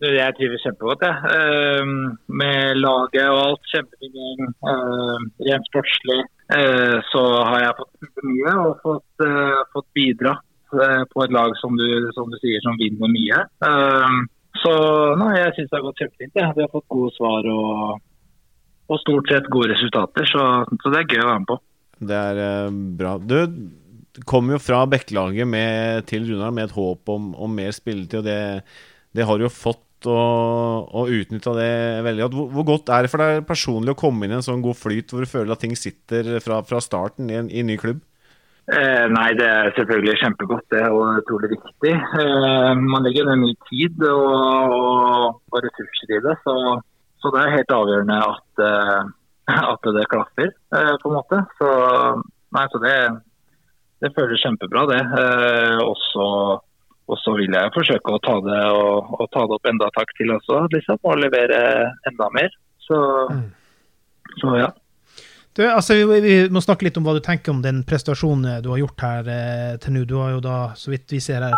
Jeg 0.00 0.36
trives 0.38 0.62
kjempegodt, 0.64 1.02
jeg. 1.04 1.16
Eh, 1.36 1.94
med 2.40 2.80
laget 2.80 3.26
og 3.28 3.40
alt. 3.44 3.72
Kjempefin 3.72 4.52
uh, 4.64 5.18
Rent 5.44 5.68
sportslig 5.68 6.22
eh, 6.56 6.98
så 7.12 7.22
har 7.46 7.64
jeg 7.64 7.78
fått 7.78 8.22
mye 8.26 8.54
og 8.64 8.84
fått, 8.84 9.24
eh, 9.26 9.62
fått 9.74 9.88
bidra 9.96 10.36
eh, 10.74 11.02
på 11.10 11.24
et 11.24 11.34
lag 11.34 11.56
som 11.60 11.76
du, 11.78 11.88
som 12.16 12.30
du 12.30 12.38
sier, 12.42 12.62
som 12.64 12.78
vinner 12.80 13.10
mye. 13.12 13.42
Så 14.60 14.72
nei, 15.20 15.34
jeg 15.38 15.52
syns 15.56 15.70
det 15.70 15.78
har 15.78 15.84
gått 15.86 16.00
kjempefint. 16.02 16.32
Vi 16.34 16.64
har 16.64 16.72
fått 16.72 16.88
gode 16.90 17.12
svar 17.14 17.46
og, 17.52 18.00
og 18.90 19.02
stort 19.04 19.30
sett 19.30 19.50
gode 19.52 19.70
resultater, 19.72 20.26
så, 20.28 20.46
så 20.82 20.92
det 20.92 21.04
er 21.04 21.12
gøy 21.14 21.22
å 21.22 21.28
være 21.30 21.42
med 21.44 21.50
på. 21.52 21.60
Det 22.10 22.22
er 22.30 22.42
eh, 22.46 22.80
bra. 23.00 23.14
Du 23.20 24.24
kom 24.28 24.50
jo 24.52 24.58
fra 24.60 24.82
Bekkelaget 24.90 26.08
til 26.10 26.26
Runar 26.28 26.52
med 26.56 26.68
et 26.68 26.74
håp 26.76 27.12
om, 27.14 27.30
om 27.38 27.54
mer 27.54 27.70
spilletid, 27.76 28.20
og 28.20 28.26
det, 28.26 28.40
det 29.16 29.28
har 29.28 29.38
du 29.38 29.46
jo 29.46 29.54
fått. 29.54 29.86
Og, 30.08 30.92
og 30.96 31.10
utnytta 31.12 31.52
det 31.58 31.72
veldig 32.06 32.22
godt. 32.24 32.36
Hvor, 32.38 32.52
hvor 32.54 32.68
godt 32.70 32.92
er 32.94 33.04
det 33.04 33.10
for 33.12 33.20
deg 33.20 33.42
personlig 33.48 33.92
å 33.92 33.98
komme 34.00 34.24
inn 34.24 34.32
i 34.32 34.38
en 34.38 34.46
sånn 34.46 34.62
god 34.64 34.78
flyt 34.78 35.12
hvor 35.12 35.26
du 35.26 35.28
føler 35.28 35.52
at 35.52 35.60
ting 35.60 35.74
sitter 35.76 36.38
fra, 36.40 36.62
fra 36.64 36.80
starten 36.80 37.28
i 37.28 37.36
en 37.36 37.50
i 37.52 37.60
en 37.60 37.68
ny 37.68 37.76
klubb? 37.80 38.00
Eh, 38.70 39.06
nei, 39.10 39.30
det 39.34 39.46
er 39.50 39.72
selvfølgelig 39.74 40.18
kjempegodt 40.20 40.66
det, 40.70 40.82
og 40.94 41.18
utrolig 41.18 41.48
viktig. 41.56 41.94
Eh, 42.22 42.72
man 42.78 43.02
legger 43.02 43.26
ned 43.26 43.40
mye 43.40 43.56
tid 43.70 44.04
og, 44.06 44.26
og, 44.76 45.40
og 45.50 45.64
ressurser 45.64 46.12
i 46.14 46.20
det, 46.22 46.36
så, 46.44 46.54
så 47.18 47.32
det 47.34 47.40
er 47.42 47.56
helt 47.56 47.74
avgjørende 47.74 48.18
at, 48.28 48.62
eh, 48.68 49.00
at 49.72 49.90
det 49.96 50.06
klaffer, 50.12 50.52
eh, 50.76 50.92
på 51.02 51.10
en 51.10 51.16
måte. 51.16 51.40
Så, 51.58 51.70
nei, 52.54 52.66
så 52.70 52.82
det, 52.84 52.94
det 54.04 54.12
føles 54.14 54.44
kjempebra, 54.44 54.86
det. 54.92 55.00
Eh, 55.24 55.82
og 57.10 57.18
så 57.18 57.34
vil 57.38 57.54
jeg 57.56 57.72
forsøke 57.74 58.12
å 58.14 58.20
ta 58.22 58.36
det, 58.44 58.60
og, 58.70 59.14
og 59.18 59.30
ta 59.34 59.46
det 59.46 59.56
opp 59.56 59.70
enda 59.70 59.88
takk 59.96 60.12
til 60.18 60.30
også, 60.36 60.62
liksom, 60.74 61.00
og 61.02 61.18
levere 61.18 61.62
enda 62.10 62.28
mer. 62.36 62.52
Så, 62.86 63.00
så 64.38 64.54
ja. 64.58 64.68
Du, 65.56 65.64
altså, 65.66 65.96
vi, 66.06 66.20
vi 66.22 66.34
må 66.54 66.62
snakke 66.62 66.86
litt 66.86 66.98
om 67.00 67.06
hva 67.06 67.16
du 67.16 67.22
tenker 67.24 67.50
om 67.52 67.62
den 67.64 67.82
prestasjonen 67.86 68.62
du 68.62 68.70
har 68.70 68.84
gjort 68.84 69.02
her 69.02 69.32
eh, 69.34 69.72
til 69.82 69.96
nå. 69.96 70.04
Du 70.06 70.14
har 70.20 70.36
jo 70.36 70.44
da, 70.44 70.60
så 70.78 70.94
vidt 70.94 71.10
vi 71.10 71.18
ser 71.22 71.42
her 71.48 71.56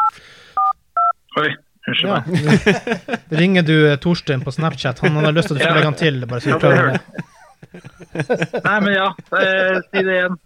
Oi, 1.41 1.51
unnskyld 1.89 2.09
ja. 2.09 2.23
meg. 2.25 3.29
Ringer 3.43 3.69
du 3.69 3.77
eh, 3.91 3.99
Torstein 4.01 4.45
på 4.45 4.53
Snapchat? 4.57 5.05
Han 5.05 5.21
hadde 5.21 5.37
lyst 5.37 5.53
til 5.53 5.59
at 5.59 5.61
du 5.61 5.65
skulle 5.67 5.77
legge 5.79 5.91
han 5.91 6.01
til. 6.01 6.25
bare 6.29 6.45
så 6.45 6.55
vi 6.55 6.61
klarer 6.65 6.97
det. 6.97 7.29
Nei, 7.73 8.77
men 8.85 8.93
ja, 8.95 9.09
eh, 9.39 9.81
si 9.89 10.05
det 10.05 10.19
igjen. 10.19 10.37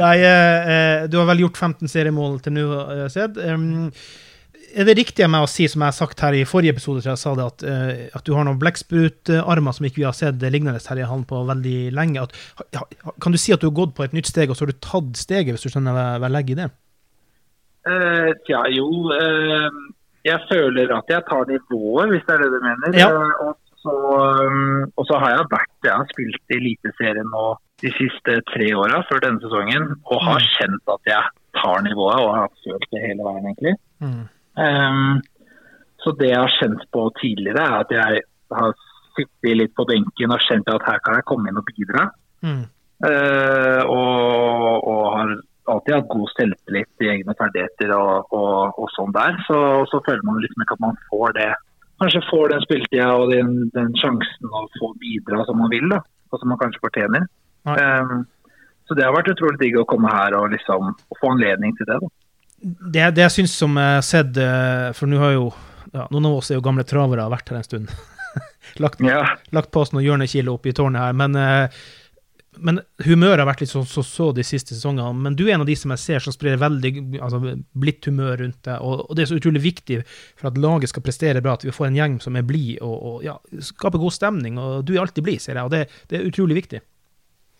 Nei, 0.00 0.16
eh, 0.18 0.74
eh, 0.74 1.06
du 1.10 1.18
har 1.20 1.30
vel 1.30 1.44
gjort 1.44 1.60
15 1.60 1.90
seriemål 1.90 2.40
til 2.44 2.56
nå, 2.56 2.66
eh, 2.96 3.06
Sed. 3.12 3.38
Um, 3.38 3.90
er 4.72 4.88
det 4.88 4.96
riktig 4.96 5.24
av 5.26 5.32
meg 5.34 5.44
å 5.44 5.50
si, 5.50 5.66
som 5.68 5.84
jeg 5.84 5.92
har 5.92 5.96
sagt 5.96 6.22
her 6.24 6.36
i 6.36 6.46
forrige 6.48 6.74
episode, 6.76 7.02
tror 7.04 7.12
jeg 7.12 7.20
sa 7.20 7.34
det, 7.36 7.48
at, 7.52 7.64
uh, 7.68 8.18
at 8.18 8.26
du 8.26 8.32
har 8.36 8.46
noen 8.48 8.60
blekksprutarmer 8.60 9.76
som 9.76 9.88
ikke 9.88 10.00
vi 10.00 10.08
har 10.08 10.16
sett 10.16 10.42
lignende 10.42 10.80
Terje 10.80 11.08
Hallen 11.08 11.26
på 11.28 11.42
veldig 11.48 11.78
lenge? 11.94 12.24
At, 12.24 12.36
ha, 12.78 12.86
kan 13.20 13.34
du 13.34 13.40
si 13.40 13.52
at 13.54 13.60
du 13.60 13.68
har 13.68 13.76
gått 13.82 13.96
på 13.98 14.06
et 14.06 14.16
nytt 14.16 14.30
steg, 14.32 14.50
og 14.50 14.56
så 14.56 14.64
har 14.64 14.72
du 14.72 14.80
tatt 14.80 15.18
steget, 15.20 15.52
hvis 15.54 15.66
du 15.66 15.74
skjønner 15.74 15.96
hva 15.96 16.06
jeg 16.24 16.36
legger 16.38 16.56
i 16.56 16.62
det? 16.62 16.70
Uh, 17.82 18.30
tja, 18.48 18.62
jo. 18.72 18.88
Uh, 19.12 19.92
jeg 20.24 20.38
føler 20.48 20.92
at 20.96 21.10
jeg 21.10 21.26
tar 21.28 21.48
nivået, 21.50 22.12
hvis 22.14 22.24
det 22.28 22.34
er 22.34 22.44
det 22.44 22.50
du 22.54 22.60
mener. 22.64 22.98
Ja. 22.98 23.10
Og, 23.46 23.58
så, 23.82 23.92
um, 24.46 24.82
og 24.96 25.04
så 25.08 25.18
har 25.18 25.34
jeg 25.34 25.50
vært 25.50 25.86
Jeg 25.88 25.96
har 25.98 26.08
spilt 26.12 26.54
i 26.54 26.58
Eliteserien 26.60 27.30
nå 27.32 27.44
de 27.82 27.90
siste 27.96 28.36
tre 28.52 28.68
åra 28.78 29.00
før 29.08 29.22
denne 29.24 29.42
sesongen, 29.42 29.88
og 30.06 30.20
har 30.22 30.38
Mm. 30.38 30.50
kjent 30.54 30.92
at 30.94 31.10
jeg 31.10 31.24
tar 31.58 31.82
nivået, 31.82 32.20
og 32.22 32.36
har 32.36 32.48
følt 32.62 32.86
det 32.92 33.00
hele 33.02 33.22
veien, 33.26 33.48
egentlig. 33.50 33.74
Mm. 34.00 34.22
Um, 34.66 35.22
så 36.02 36.14
det 36.20 36.28
jeg 36.30 36.38
har 36.38 36.54
kjent 36.60 36.84
på 36.94 37.02
tidligere, 37.18 37.62
er 37.66 37.80
at 37.82 37.90
jeg 37.90 38.22
har 38.52 38.72
sittet 39.16 39.56
litt 39.58 39.74
på 39.74 39.84
benken 39.90 40.32
og 40.32 40.40
kjent 40.46 40.70
at 40.70 40.86
her 40.86 40.98
kan 41.04 41.18
jeg 41.18 41.26
komme 41.26 41.50
inn 41.50 41.58
og 41.58 41.66
bidra. 41.72 42.06
Mm. 42.46 42.62
Uh, 43.02 43.82
og, 43.90 44.86
og 44.86 45.02
har 45.16 45.34
alltid 45.72 45.94
hatt 45.94 46.08
god 46.14 46.30
selvtillit 46.36 47.02
i 47.02 47.10
egne 47.16 47.34
ferdigheter 47.38 47.92
og, 47.98 48.30
og, 48.30 48.78
og 48.78 48.88
sånn 48.94 49.12
der. 49.14 49.36
Så, 49.48 49.58
så 49.90 50.00
føler 50.06 50.22
man 50.26 50.38
liksom 50.42 50.62
ikke 50.64 50.78
at 50.78 50.86
man 50.86 50.98
får 51.10 51.34
det. 51.38 51.50
Kanskje 52.02 52.22
får 52.28 52.52
den 52.52 52.64
spilletida 52.66 53.08
og 53.14 53.30
den, 53.30 53.54
den 53.76 53.92
sjansen 54.00 54.50
å 54.50 54.66
få 54.80 54.92
bidra 55.00 55.44
som 55.46 55.60
man 55.62 55.70
vil, 55.72 55.88
da. 55.92 56.02
Og 56.32 56.40
som 56.40 56.50
man 56.50 56.58
kanskje 56.60 56.82
fortjener. 56.82 57.28
Eh, 57.70 58.14
så 58.88 58.96
det 58.98 59.06
har 59.06 59.14
vært 59.14 59.30
utrolig 59.32 59.60
digg 59.60 59.78
å 59.78 59.86
komme 59.88 60.10
her 60.10 60.34
og 60.34 60.50
liksom 60.52 60.90
og 60.92 61.20
få 61.20 61.34
anledning 61.36 61.76
til 61.78 61.88
det. 61.88 62.00
da. 62.02 62.10
Det, 62.62 63.04
det 63.16 63.26
jeg 63.26 63.36
syns 63.38 63.54
som 63.58 63.78
jeg 63.78 63.98
har 63.98 64.06
sett, 64.06 64.38
eh, 64.38 64.88
for 64.96 65.10
nå 65.10 65.20
har 65.22 65.36
jo 65.36 65.46
ja, 65.92 66.06
noen 66.08 66.30
av 66.30 66.38
oss 66.40 66.50
er 66.50 66.58
jo 66.58 66.64
gamle 66.64 66.84
travere 66.88 67.24
har 67.24 67.32
vært 67.32 67.52
her 67.52 67.60
en 67.60 67.66
stund. 67.66 67.92
lagt, 68.82 69.02
Ja, 69.04 69.22
lagt 69.52 69.72
på 69.74 69.82
oss 69.84 69.92
noen 69.92 70.06
hjørnekilo 70.06 70.56
oppi 70.56 70.72
tårnet 70.76 71.04
her. 71.04 71.16
Men, 71.18 71.36
eh, 71.36 71.82
men 72.60 72.82
humøret 73.06 73.40
har 73.40 73.48
vært 73.48 73.62
litt 73.64 73.70
så, 73.70 73.80
så 73.88 74.02
så 74.04 74.28
de 74.36 74.44
siste 74.44 74.74
sesongene. 74.76 75.24
Men 75.24 75.36
du 75.38 75.46
er 75.46 75.54
en 75.54 75.64
av 75.64 75.68
de 75.68 75.76
som 75.78 75.92
jeg 75.94 76.02
ser 76.02 76.24
som 76.24 76.34
sprer 76.34 76.60
veldig 76.60 76.92
altså, 77.24 77.40
blidt 77.72 78.08
humør 78.10 78.42
rundt 78.42 78.60
deg. 78.68 78.84
Og, 78.84 79.06
og 79.06 79.16
det 79.16 79.24
er 79.24 79.30
så 79.30 79.38
utrolig 79.40 79.62
viktig 79.64 80.00
for 80.04 80.50
at 80.50 80.60
laget 80.60 80.92
skal 80.92 81.04
prestere 81.06 81.42
bra, 81.44 81.56
at 81.56 81.64
vi 81.64 81.74
får 81.74 81.88
en 81.88 81.98
gjeng 82.00 82.18
som 82.24 82.36
er 82.36 82.46
blid 82.46 82.82
og, 82.84 82.96
og 83.08 83.24
ja, 83.24 83.38
skaper 83.72 84.02
god 84.02 84.16
stemning. 84.18 84.60
Og 84.60 84.84
du 84.84 84.94
er 84.94 85.04
alltid 85.04 85.24
blid, 85.24 85.40
ser 85.44 85.56
jeg, 85.56 85.64
og 85.64 85.72
det, 85.72 85.86
det 86.12 86.20
er 86.20 86.28
utrolig 86.28 86.60
viktig. 86.60 86.82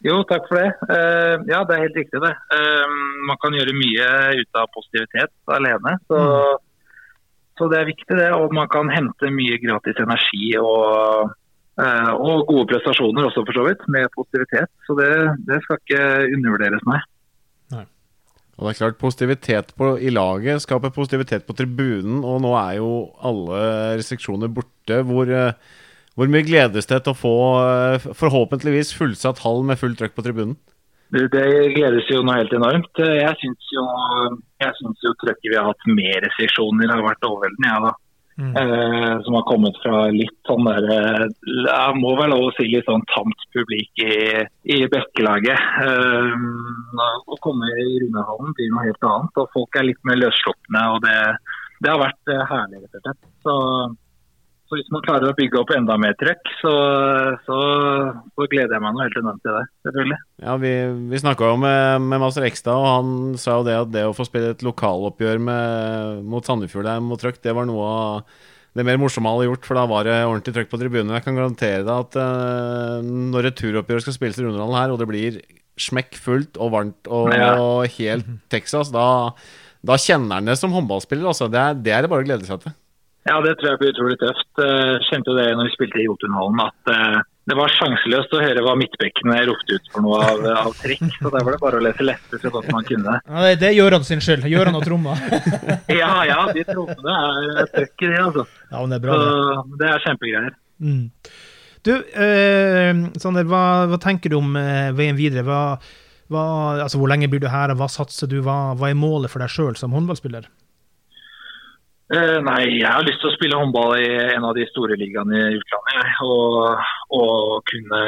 Jo, 0.02 0.18
takk 0.26 0.48
for 0.50 0.58
det. 0.58 0.70
Uh, 0.90 1.40
ja, 1.46 1.62
det 1.62 1.76
er 1.76 1.84
helt 1.86 1.98
riktig 2.00 2.20
det. 2.24 2.34
Uh, 2.52 2.96
man 3.28 3.38
kan 3.40 3.54
gjøre 3.54 3.76
mye 3.78 4.08
ut 4.42 4.58
av 4.58 4.70
positivitet 4.74 5.54
alene. 5.56 5.94
Så, 6.10 6.22
så 7.58 7.68
det 7.70 7.78
er 7.78 7.92
viktig 7.92 8.18
det. 8.18 8.32
Og 8.34 8.52
man 8.52 8.68
kan 8.72 8.90
hente 8.90 9.30
mye 9.30 9.60
gratis 9.62 10.02
energi 10.02 10.56
og, 10.58 11.30
og 11.78 12.42
gode 12.50 12.66
prestasjoner 12.68 13.30
også, 13.30 13.46
for 13.48 13.56
så 13.56 13.62
vidt, 13.64 13.86
med 13.88 14.10
positivitet. 14.12 14.68
Så 14.86 14.96
det, 14.98 15.08
det 15.48 15.62
skal 15.64 15.80
ikke 15.80 16.02
undervurderes, 16.36 16.84
nei. 16.90 17.00
Og 18.62 18.68
det 18.68 18.72
er 18.74 18.78
klart, 18.78 18.98
Positivitet 19.00 19.72
på, 19.78 19.94
i 19.98 20.10
laget 20.12 20.62
skaper 20.62 20.92
positivitet 20.94 21.46
på 21.48 21.56
tribunen, 21.56 22.20
og 22.22 22.42
nå 22.44 22.52
er 22.60 22.76
jo 22.78 22.90
alle 23.24 23.62
restriksjoner 23.98 24.52
borte. 24.52 25.00
Hvor, 25.08 25.26
eh, 25.26 25.56
hvor 26.14 26.28
mye 26.30 26.44
gledes 26.46 26.86
det 26.86 27.00
til 27.02 27.14
å 27.14 27.18
få 27.18 27.36
eh, 27.62 28.06
forhåpentligvis 28.20 28.92
fullsatt 28.98 29.42
hall 29.42 29.64
med 29.66 29.80
fullt 29.80 29.98
trøkk 29.98 30.14
på 30.14 30.26
tribunen? 30.28 30.54
Det, 31.12 31.26
det 31.32 31.72
gledes 31.74 32.06
jo 32.08 32.22
noe 32.24 32.38
helt 32.38 32.54
enormt. 32.56 33.02
Jeg 33.02 33.34
syns 33.40 33.72
jo, 33.74 33.82
jeg 34.62 34.78
synes 34.78 35.02
jo 35.04 35.16
trøkket 35.24 35.50
vi 35.50 35.58
har 35.58 35.66
hatt 35.72 35.88
med 35.88 36.22
restriksjoner 36.28 36.92
har 36.92 37.04
vært 37.04 37.28
overveldende, 37.28 37.72
ja 37.72 37.80
da. 37.88 37.96
Mm. 38.40 38.54
Eh, 38.56 39.22
som 39.24 39.34
har 39.36 39.44
kommet 39.44 39.76
fra 39.82 40.06
litt 40.08 40.38
sånn 40.48 40.64
der 40.64 40.86
eh, 40.88 41.24
Jeg 41.66 41.96
må 42.00 42.14
vel 42.16 42.32
lov 42.32 42.46
å 42.46 42.52
si 42.56 42.64
litt 42.70 42.86
sånn 42.88 43.04
tamt 43.12 43.44
publikk 43.52 44.04
i, 44.06 44.14
i 44.72 44.78
Bekkelaget. 44.92 45.66
Eh, 45.84 46.46
å 47.28 47.40
komme 47.44 47.68
i 47.76 47.98
Runehallen 48.04 48.54
blir 48.56 48.72
noe 48.72 48.86
helt 48.86 49.10
annet. 49.10 49.42
Og 49.42 49.52
folk 49.56 49.76
er 49.76 49.90
litt 49.90 50.00
mer 50.08 50.20
løsslupne. 50.22 50.86
Det, 51.04 51.18
det 51.84 51.92
har 51.92 52.00
vært 52.00 52.32
eh, 52.32 52.46
herlig, 52.54 52.82
rett 52.86 52.98
og 52.98 53.04
slett. 53.06 53.20
Så, 53.44 53.56
så 54.72 54.78
hvis 54.78 54.88
man 54.94 55.02
klarer 55.04 55.28
å 55.28 55.34
bygge 55.36 55.58
opp 55.60 55.70
enda 55.76 55.98
mer 56.00 56.14
trøkk, 56.16 56.48
så, 56.62 56.70
så, 57.44 57.56
så 58.32 58.46
gleder 58.48 58.72
jeg 58.72 58.80
meg 58.80 58.94
noe 58.96 59.04
helt 59.04 59.18
enormt 59.20 59.42
til 59.44 59.52
det. 59.58 59.64
Selvfølgelig. 59.84 60.18
Ja, 60.46 60.54
Vi, 60.62 60.70
vi 61.10 61.20
snakka 61.20 61.50
jo 61.50 61.58
med, 61.60 62.06
med 62.08 62.22
Master 62.22 62.46
Ekstad, 62.48 62.72
og 62.80 62.88
han 62.88 63.10
sa 63.42 63.58
jo 63.58 63.66
det 63.68 63.76
at 63.82 63.92
det 63.92 64.06
å 64.08 64.14
få 64.16 64.24
spille 64.24 64.54
et 64.54 64.64
lokaloppgjør 64.64 65.42
med, 65.44 66.24
mot 66.24 66.48
Sandefjord 66.48 66.88
der 66.88 67.04
mot 67.04 67.20
trøkk, 67.20 67.42
det 67.44 67.52
var 67.58 67.68
noe 67.68 67.90
av 67.92 68.40
det 68.72 68.86
mer 68.88 68.96
morsomme 68.96 69.28
han 69.28 69.42
hadde 69.42 69.50
gjort, 69.50 69.68
for 69.68 69.76
da 69.76 69.84
var 69.92 70.08
det 70.08 70.18
ordentlig 70.24 70.56
trøkk 70.56 70.70
på 70.72 70.80
tribunen. 70.80 71.12
Jeg 71.18 71.26
kan 71.26 71.36
garantere 71.36 71.84
deg 71.84 71.92
at 71.92 72.16
uh, 72.16 73.04
når 73.04 73.50
returoppgjøret 73.50 74.06
skal 74.06 74.16
spilles 74.16 74.40
i 74.40 74.46
Rundehallen 74.46 74.78
her, 74.80 74.94
og 74.94 75.02
det 75.02 75.10
blir 75.12 75.42
smekk 75.76 76.16
fullt 76.16 76.56
og 76.56 76.72
varmt 76.72 77.12
og 77.12 77.28
Ja. 77.36 77.52
helt 77.98 78.32
Texas, 78.52 78.88
da, 78.94 79.04
da 79.84 80.00
kjenner 80.00 80.40
han 80.40 80.48
det 80.48 80.56
som 80.60 80.72
håndballspiller. 80.72 81.28
Altså. 81.28 81.52
Det, 81.52 81.60
er, 81.60 81.76
det 81.84 81.92
er 81.92 82.06
det 82.06 82.12
bare 82.12 82.24
å 82.24 82.28
glede 82.30 82.48
seg 82.48 82.64
til. 82.64 82.72
Ja, 83.28 83.36
det 83.44 83.52
tror 83.58 83.72
jeg 83.72 83.78
blir 83.82 83.92
utrolig 83.94 84.16
tøft. 84.18 84.48
Eh, 84.58 84.96
Kjente 85.08 85.30
jo 85.30 85.36
det 85.38 85.50
når 85.54 85.68
vi 85.68 85.74
spilte 85.76 86.00
i 86.02 86.06
Jotunhallen, 86.08 86.58
at 86.64 86.90
eh, 86.90 87.20
det 87.50 87.56
var 87.58 87.70
sjanseløst 87.74 88.34
å 88.34 88.40
høre 88.42 88.62
hva 88.66 88.72
midtbekkene 88.78 89.36
ropte 89.48 89.76
ut 89.78 89.88
for 89.94 90.04
noe 90.06 90.18
av, 90.26 90.42
av 90.66 90.74
trekk. 90.78 91.04
Så 91.20 91.30
der 91.30 91.46
var 91.46 91.54
det 91.56 91.60
bare 91.62 91.78
å 91.78 91.84
lese 91.86 92.06
lette 92.06 92.40
så 92.42 92.50
godt 92.54 92.68
man 92.74 92.86
kunne. 92.88 93.16
Ja, 93.22 93.44
det, 93.46 93.54
det 93.62 93.72
gjør 93.76 93.96
han 93.98 94.06
sin 94.06 94.22
skyld. 94.24 94.46
Gjør 94.50 94.70
han 94.72 94.78
og 94.80 94.86
tromma. 94.86 95.16
Ja, 96.02 96.12
ja, 96.26 96.40
de 96.54 96.62
trommene 96.66 97.16
er 97.62 97.70
trøkk 97.72 98.04
i 98.06 98.10
det, 98.10 98.20
altså. 98.22 98.44
Ja, 98.70 98.78
men 98.80 98.92
det 98.94 98.98
er 98.98 99.04
bra, 99.06 99.16
Så 99.22 99.80
det 99.82 99.90
er 99.90 100.04
kjempegreier. 100.06 100.54
Mm. 100.82 101.02
Du, 101.82 101.92
eh, 101.98 103.02
Sander, 103.22 103.46
hva, 103.50 103.62
hva 103.90 103.98
tenker 104.02 104.30
du 104.32 104.38
om 104.38 104.54
eh, 104.58 104.90
veien 104.98 105.18
videre? 105.18 105.42
Hva, 105.46 105.60
Hva, 106.32 106.42
altså, 106.86 106.98
hvor 106.98 107.10
lenge 107.10 107.28
blir 107.30 107.42
du 107.42 107.48
her, 107.52 107.70
og 107.74 107.78
hva 107.82 107.90
satser 107.92 108.30
du? 108.30 108.38
Hva, 108.46 108.72
hva 108.78 108.88
er 108.90 108.98
målet 108.98 109.30
for 109.30 109.42
deg 109.42 109.50
sjøl 109.52 109.74
som 109.78 109.94
håndballspiller? 109.94 110.46
Eh, 112.12 112.38
nei, 112.44 112.62
jeg 112.76 112.88
har 112.90 113.04
lyst 113.06 113.22
til 113.22 113.30
å 113.30 113.36
spille 113.38 113.56
håndball 113.56 113.94
i 113.96 114.08
en 114.34 114.44
av 114.44 114.52
de 114.56 114.66
store 114.68 114.98
ligaene 115.00 115.38
i 115.38 115.56
utlandet. 115.56 116.18
Og, 116.26 116.82
og 117.16 117.70
kunne, 117.70 118.02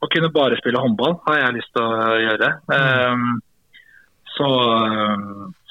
å 0.00 0.08
kunne 0.14 0.32
bare 0.32 0.56
spille 0.62 0.80
håndball 0.80 1.18
har 1.26 1.42
jeg 1.42 1.58
lyst 1.58 1.74
til 1.76 1.84
å 1.84 2.16
gjøre. 2.24 2.50
Eh, 2.78 3.26
så, 4.38 4.50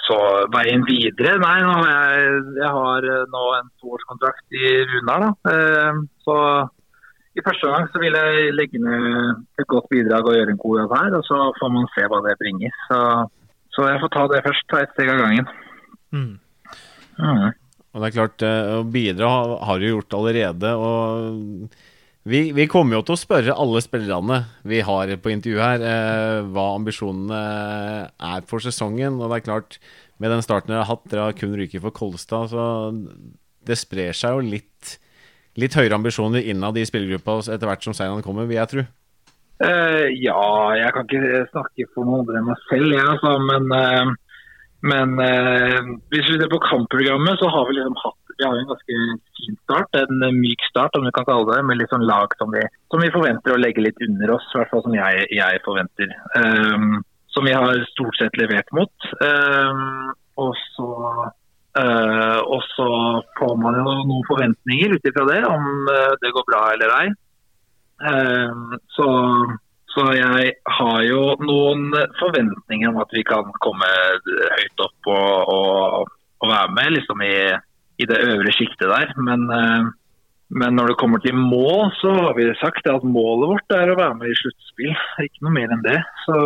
så 0.05 0.21
veien 0.53 0.81
videre 0.85 1.37
Nei, 1.41 1.57
nå 1.63 1.75
har 1.79 1.91
jeg, 1.95 2.39
jeg 2.61 2.71
har 2.77 3.11
nå 3.33 3.43
en 3.57 3.69
toårskontrakt 3.81 4.57
i 4.61 4.73
Runar. 4.93 5.25
da. 5.25 5.53
Eh, 5.55 6.01
så 6.27 6.39
i 7.37 7.45
første 7.45 7.69
gang 7.73 7.89
så 7.89 8.01
vil 8.01 8.17
jeg 8.17 8.53
legge 8.53 8.81
ned 8.81 9.61
et 9.61 9.69
godt 9.69 9.89
bidrag 9.89 10.25
og 10.29 10.37
gjøre 10.37 10.53
en 10.53 10.61
god 10.61 10.83
jobb 10.83 10.99
her. 11.01 11.15
Og 11.17 11.25
så 11.25 11.45
får 11.57 11.73
man 11.73 11.89
se 11.95 12.05
hva 12.05 12.21
det 12.25 12.37
bringer. 12.37 12.81
Så, 12.89 13.05
så 13.73 13.89
jeg 13.89 14.03
får 14.03 14.13
ta 14.13 14.27
det 14.29 14.45
først, 14.45 14.69
ta 14.69 14.85
ett 14.85 14.93
steg 14.93 15.09
av 15.13 15.25
gangen. 15.25 15.55
Mm. 16.13 16.35
Mm. 17.17 17.53
Og 17.93 18.01
det 18.03 18.07
er 18.09 18.15
klart, 18.17 18.43
eh, 18.45 18.71
å 18.77 18.83
bidra 18.85 19.29
har- 19.65 19.79
du 19.79 19.87
gjort 19.87 20.13
allerede. 20.13 20.73
Og 20.77 21.69
vi, 22.27 22.51
vi 22.51 22.67
kommer 22.67 22.97
jo 22.97 23.01
til 23.07 23.15
å 23.15 23.21
spørre 23.21 23.55
alle 23.57 23.81
spillerne 23.81 24.45
vi 24.67 24.81
har 24.81 25.07
på 25.17 25.31
intervju 25.31 25.57
her, 25.63 25.81
eh, 25.81 26.41
hva 26.43 26.75
ambisjonene 26.75 28.11
er 28.19 28.41
for 28.45 28.59
sesongen. 28.59 29.17
Og 29.21 29.31
det 29.31 29.39
er 29.39 29.47
klart, 29.47 29.79
med 30.19 30.29
den 30.31 30.41
starten 30.45 30.67
dere 30.73 30.83
har 30.83 30.95
hatt, 30.95 31.07
dere 31.09 31.29
har 31.29 31.33
kun 31.33 31.55
ryket 31.57 31.81
for 31.81 31.91
Kolstad, 31.91 32.51
så 32.51 32.93
det 33.65 33.77
sprer 33.77 34.13
seg 34.13 34.37
jo 34.37 34.45
litt, 34.45 34.97
litt 35.57 35.73
høyere 35.73 35.97
ambisjoner 35.97 36.45
innad 36.45 36.77
i 36.77 36.85
spillergruppa 36.85 37.39
etter 37.47 37.67
hvert 37.67 37.83
som 37.83 37.93
seirene 37.97 38.25
kommer, 38.25 38.47
vil 38.47 38.59
jeg 38.59 38.73
tro. 38.73 38.85
Uh, 39.57 40.05
ja, 40.13 40.37
jeg 40.77 40.93
kan 40.93 41.07
ikke 41.07 41.47
snakke 41.49 41.87
for 41.95 42.05
noen 42.05 42.21
andre 42.21 42.37
enn 42.37 42.45
meg 42.45 42.59
selv, 42.69 42.91
jeg, 42.93 43.07
altså, 43.09 43.31
men, 43.41 43.71
eh, 43.73 44.11
men 44.85 45.19
eh, 45.23 45.79
hvis 46.13 46.27
vi 46.29 46.37
ser 46.37 46.49
på 46.51 46.61
kampprogrammet, 46.61 47.39
så 47.39 47.49
har 47.49 47.67
vi 47.69 47.77
liksom 47.79 47.97
hatt 48.03 48.23
vi 48.37 48.45
har 48.45 48.53
en 48.53 48.67
ganske 48.69 48.97
fin 49.37 49.55
start, 49.63 49.95
en 49.97 50.23
eh, 50.23 50.35
myk 50.35 50.61
start 50.69 50.95
om 50.97 51.07
vi 51.07 51.13
kan 51.15 51.25
kalle 51.25 51.49
det, 51.49 51.63
med 51.65 51.79
litt 51.79 51.93
sånn 51.93 52.05
lag 52.05 52.33
som 52.37 52.51
vi, 52.53 52.61
som 52.93 53.01
vi 53.01 53.13
forventer 53.13 53.55
å 53.55 53.59
legge 53.59 53.81
litt 53.81 53.97
under 54.05 54.35
oss, 54.35 54.45
i 54.53 54.59
hvert 54.59 54.73
fall 54.73 54.83
som 54.85 54.97
jeg, 54.97 55.25
jeg 55.33 55.63
forventer. 55.65 56.13
Um, 56.37 56.99
som 57.33 57.45
vi 57.49 57.55
har 57.57 57.81
stort 57.91 58.17
sett 58.19 58.37
levert 58.37 58.69
mot. 58.77 59.09
Um, 59.21 60.13
og 60.37 60.53
så 60.75 60.89
uh, 61.81 62.39
og 62.45 62.61
så 62.75 62.89
får 63.39 63.55
man 63.61 63.77
jo 63.81 63.85
noen 63.89 64.25
forventninger 64.29 64.93
ut 64.93 65.09
ifra 65.09 65.25
det, 65.29 65.41
om 65.49 65.89
det 66.21 66.33
går 66.33 66.47
bra 66.49 66.63
eller 66.75 66.93
ei. 67.01 67.07
Um, 68.05 68.77
så, 68.93 69.07
så 69.97 70.03
jeg 70.13 70.49
har 70.77 70.99
jo 71.07 71.21
noen 71.41 71.87
forventninger 72.19 72.91
om 72.91 72.99
at 73.01 73.13
vi 73.15 73.23
kan 73.25 73.47
komme 73.63 73.87
høyt 74.21 74.83
opp 74.85 75.09
og, 75.09 75.53
og, 75.53 76.11
og 76.43 76.51
være 76.51 76.73
med 76.75 76.93
liksom 76.93 77.23
i, 77.25 77.37
i 77.97 78.05
det 78.05 78.19
øvre 78.27 78.53
sjiktet 78.53 78.91
der. 78.91 79.15
Men, 79.17 79.47
eh, 79.49 79.87
men 80.61 80.77
når 80.77 80.91
det 80.91 80.99
kommer 81.01 81.23
til 81.23 81.33
mål, 81.33 81.89
så 81.97 82.13
har 82.13 82.37
vi 82.37 82.45
sagt 82.61 82.85
at 82.91 83.07
målet 83.17 83.55
vårt 83.55 83.75
er 83.79 83.89
å 83.89 83.97
være 83.97 84.19
med 84.19 84.29
i 84.29 84.37
sluttspill. 84.37 84.93
Ikke 85.25 85.47
noe 85.47 85.55
mer 85.55 85.73
enn 85.73 85.85
det. 85.87 85.97
Så, 86.27 86.37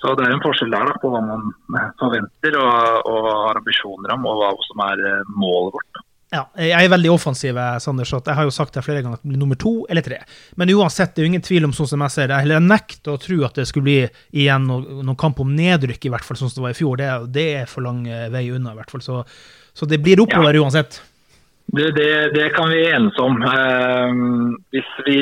så 0.00 0.14
det 0.16 0.24
er 0.24 0.38
en 0.38 0.44
forskjell 0.46 0.72
der 0.72 0.88
da, 0.88 0.96
på 1.02 1.12
hva 1.12 1.20
man 1.28 1.52
forventer 2.00 2.56
og, 2.62 3.12
og 3.12 3.28
har 3.28 3.60
ambisjoner 3.60 4.16
om, 4.16 4.24
og 4.32 4.40
hva 4.40 4.54
som 4.70 4.86
er 4.88 5.04
eh, 5.10 5.36
målet 5.36 5.76
vårt. 5.76 5.92
da. 5.92 6.06
Ja, 6.32 6.46
jeg 6.56 6.72
er 6.86 6.88
veldig 6.88 7.10
offensiv, 7.12 7.58
eh, 7.60 7.74
Sander, 7.84 8.06
så 8.08 8.22
jeg 8.24 8.34
har 8.38 8.46
jo 8.48 8.52
sagt 8.54 8.72
det 8.72 8.80
flere 8.86 9.02
ganger 9.04 9.18
at 9.18 9.22
det 9.24 9.28
blir 9.34 9.40
nummer 9.42 9.58
to 9.60 9.72
eller 9.92 10.00
tre. 10.06 10.22
Men 10.56 10.70
uansett, 10.72 11.12
det 11.12 11.20
er 11.20 11.26
jo 11.26 11.30
ingen 11.34 11.44
tvil 11.44 11.66
om 11.68 11.74
sånn 11.76 11.90
som 11.90 12.04
jeg 12.06 12.14
ser 12.14 12.30
det. 12.32 12.38
Eller 12.40 12.56
jeg 12.56 12.68
nekter 12.70 13.12
å 13.12 13.20
tro 13.20 13.36
at 13.44 13.58
det 13.60 13.66
skulle 13.68 13.84
bli 13.84 13.98
igjen 14.40 14.64
noen, 14.64 15.02
noen 15.04 15.18
kamp 15.20 15.42
om 15.44 15.50
nedrykk, 15.58 16.06
i 16.08 16.12
hvert 16.14 16.24
fall 16.24 16.40
sånn 16.40 16.48
som 16.48 16.62
det 16.62 16.66
var 16.70 16.76
i 16.76 16.78
fjor. 16.80 16.96
Det, 17.02 17.10
det 17.36 17.44
er 17.60 17.68
for 17.68 17.84
lang 17.84 18.06
eh, 18.08 18.30
vei 18.32 18.46
unna, 18.48 18.72
i 18.72 18.80
hvert 18.80 18.94
fall. 18.94 19.04
Så, 19.04 19.20
så 19.76 19.88
det 19.90 20.00
blir 20.00 20.24
oppover 20.24 20.56
uansett. 20.62 21.02
Det, 21.72 21.90
det, 21.96 22.08
det 22.34 22.48
kan 22.56 22.72
vi 22.72 22.80
enes 22.88 23.20
om. 23.20 23.36
Eh, 23.52 24.16
hvis, 24.72 24.90
vi, 25.04 25.18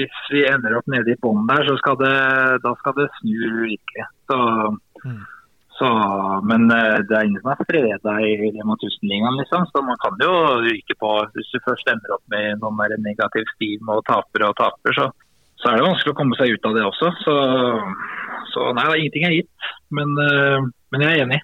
hvis 0.00 0.16
vi 0.32 0.46
ender 0.48 0.80
opp 0.80 0.88
nede 0.96 1.12
i 1.12 1.20
bånn 1.20 1.44
der, 1.52 1.68
så 1.68 1.76
skal 1.84 2.00
det, 2.00 2.16
da 2.64 2.72
skal 2.80 2.96
det 3.02 3.10
snu 3.20 3.36
virkelig. 3.66 4.08
Så, 4.32 4.40
Mm. 5.02 5.18
Så, 5.78 5.88
men 6.44 6.66
eh, 6.70 6.98
det 7.08 7.16
er 7.16 7.28
ingen 7.28 7.40
som 7.40 7.52
er 7.54 7.64
freda 7.64 8.16
i 8.20 8.32
Rema 8.40 8.76
1000-ligaen, 8.76 9.38
liksom. 9.40 9.64
Så 9.70 9.82
man 9.86 9.98
kan 10.02 10.18
jo 10.20 10.32
ryke 10.66 10.96
på 11.00 11.12
Hvis 11.32 11.52
du 11.54 11.62
først 11.64 11.88
ender 11.88 12.16
opp 12.16 12.24
med 12.32 12.60
noen 12.60 12.76
mer 12.76 12.92
negativ 13.00 13.48
stil 13.54 13.80
og 13.94 14.04
taper 14.08 14.46
og 14.50 14.58
taper, 14.60 14.96
så, 14.98 15.08
så 15.62 15.70
er 15.70 15.80
det 15.80 15.86
vanskelig 15.88 16.12
å 16.12 16.18
komme 16.18 16.36
seg 16.40 16.52
ut 16.52 16.68
av 16.68 16.76
det 16.76 16.84
også. 16.90 17.14
Så, 17.22 17.36
så 18.52 18.68
nei, 18.76 18.86
ingenting 19.00 19.26
er 19.28 19.38
gitt. 19.38 19.72
Men, 19.96 20.12
eh, 20.26 20.68
men 20.92 21.06
jeg 21.06 21.16
er 21.16 21.24
enig. 21.24 21.40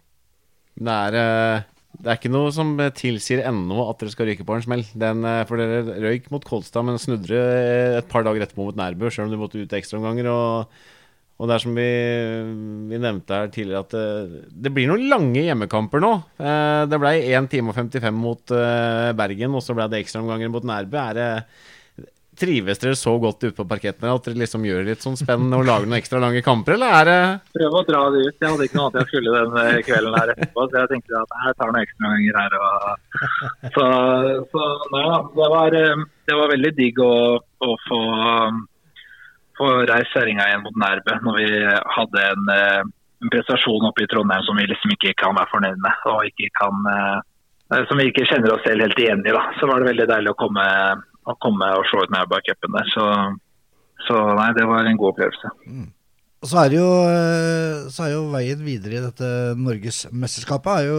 Det 0.79 0.99
er, 1.09 1.19
eh, 1.23 1.65
det 1.99 2.13
er 2.13 2.21
ikke 2.21 2.35
noe 2.35 2.53
som 2.55 2.77
tilsier 3.01 3.43
ennå 3.49 3.89
at 3.89 4.05
dere 4.05 4.13
skal 4.13 4.29
ryke 4.29 4.47
på 4.47 4.59
en 4.59 4.67
smell. 4.67 4.85
Den, 4.93 5.25
for 5.49 5.59
dere 5.59 5.99
røyk 6.05 6.29
mot 6.35 6.45
Kolstad, 6.45 6.85
men 6.87 7.01
snudde 7.01 7.41
et 7.97 8.13
par 8.13 8.29
dager 8.29 8.45
etterpå 8.45 8.69
mot 8.69 8.77
Nærbø, 8.79 9.09
sjøl 9.09 9.31
om 9.31 9.35
du 9.35 9.41
måtte 9.41 9.65
ut 9.65 9.77
ekstraomganger. 9.81 10.31
Og, 10.31 10.87
og 11.39 11.47
det 11.47 11.55
er 11.55 11.63
som 11.63 11.77
vi, 11.79 11.89
vi 12.91 12.99
nevnte 12.99 13.37
her 13.39 13.51
tidligere, 13.55 13.85
at 13.87 13.93
det, 13.95 14.43
det 14.67 14.73
blir 14.75 14.89
noen 14.91 15.05
lange 15.11 15.45
hjemmekamper 15.47 16.03
nå. 16.03 16.13
Eh, 16.43 16.83
Det 16.91 16.99
ble 16.99 17.13
1 17.31 17.47
time 17.53 17.71
og 17.71 17.79
55 17.79 18.17
mot 18.19 18.55
eh, 18.59 19.11
Bergen, 19.19 19.55
og 19.55 19.63
så 19.63 19.77
ble 19.79 19.87
det 19.93 20.01
ekstraomganger 20.03 20.51
mot 20.51 20.67
Nærbø. 20.67 20.99
Er 20.99 21.19
det 21.19 21.29
Trives 22.39 22.79
dere 22.79 22.95
så 22.95 23.17
godt 23.19 23.43
ute 23.43 23.55
på 23.57 23.65
parketten 23.67 24.07
at 24.07 24.27
dere 24.29 24.39
liksom 24.39 24.63
gjør 24.63 24.85
litt 24.87 25.03
sånn 25.03 25.17
spennende 25.19 25.59
og 25.59 25.65
lager 25.67 25.89
noen 25.89 25.99
ekstra 25.99 26.21
lange 26.23 26.39
kamper, 26.47 26.77
eller 26.77 26.93
er 27.01 27.09
det 27.09 27.23
prøve 27.57 27.81
å 27.81 27.87
dra 27.89 28.03
det 28.15 28.21
ut. 28.29 28.37
Jeg 28.39 28.53
hadde 28.53 28.69
ikke 28.69 28.79
noe 28.79 28.85
annet 28.87 28.99
jeg 29.01 29.09
skulle 29.11 29.33
den 29.35 29.57
eh, 29.63 29.79
kvelden 29.89 30.15
her 30.19 30.33
etterpå, 30.35 30.67
så 30.71 30.83
jeg 30.83 30.91
tenkte 30.93 31.23
at 31.23 31.35
jeg 31.47 31.57
tar 31.59 31.73
noen 31.73 31.83
ekstraomganger 31.83 32.39
her. 32.43 32.59
Og... 32.63 32.75
Så, 33.75 33.87
så 34.53 34.67
ja, 34.95 35.17
det, 35.35 35.49
var, 35.55 35.75
eh, 35.75 36.05
det 36.31 36.37
var 36.39 36.53
veldig 36.53 36.71
digg 36.79 37.01
å, 37.03 37.13
å 37.39 37.71
få, 37.89 37.99
få 39.59 39.69
kjerringa 39.87 40.47
igjen 40.49 40.65
mot 40.65 40.79
Nærbø 40.81 41.19
når 41.27 41.37
vi 41.41 41.49
hadde 41.97 42.25
en, 42.33 42.49
eh, 42.55 42.81
en 43.25 43.33
prestasjon 43.35 43.89
oppe 43.89 44.05
i 44.05 44.09
Trondheim 44.11 44.47
som 44.47 44.57
vi 44.59 44.69
liksom 44.71 44.95
ikke 44.95 45.17
kan 45.21 45.37
være 45.39 45.53
fornøyd 45.53 45.83
med. 45.85 46.07
og 46.13 46.25
ikke 46.31 46.49
kan... 46.61 46.89
eh, 46.95 47.85
Som 47.91 48.01
vi 48.01 48.09
ikke 48.09 48.25
kjenner 48.25 48.55
oss 48.55 48.65
selv 48.65 48.81
helt 48.87 48.99
igjen 49.03 49.27
i. 49.27 49.35
da. 49.35 49.43
Så 49.61 49.69
var 49.69 49.83
det 49.83 49.91
veldig 49.91 50.09
deilig 50.09 50.33
å 50.33 50.39
komme, 50.41 50.65
å 51.29 51.35
komme 51.45 51.69
og 51.77 51.85
se 51.91 52.01
ut 52.01 52.15
Nærbø-cupen 52.15 52.79
der. 52.79 52.89
Så, 52.95 53.05
så 54.07 54.23
nei, 54.39 54.49
det 54.57 54.65
var 54.71 54.89
en 54.89 54.97
god 54.97 55.13
opplevelse. 55.13 55.53
Og 56.39 56.47
så 56.49 56.63
er 56.63 56.75
jo, 56.79 56.87
eh, 57.11 57.91
så 57.91 58.07
er 58.07 58.15
jo 58.15 58.25
veien 58.33 58.61
videre 58.63 58.97
i 58.97 59.05
dette 59.05 59.29
Norgesmesterskapet 59.59 60.87
er 60.87 60.93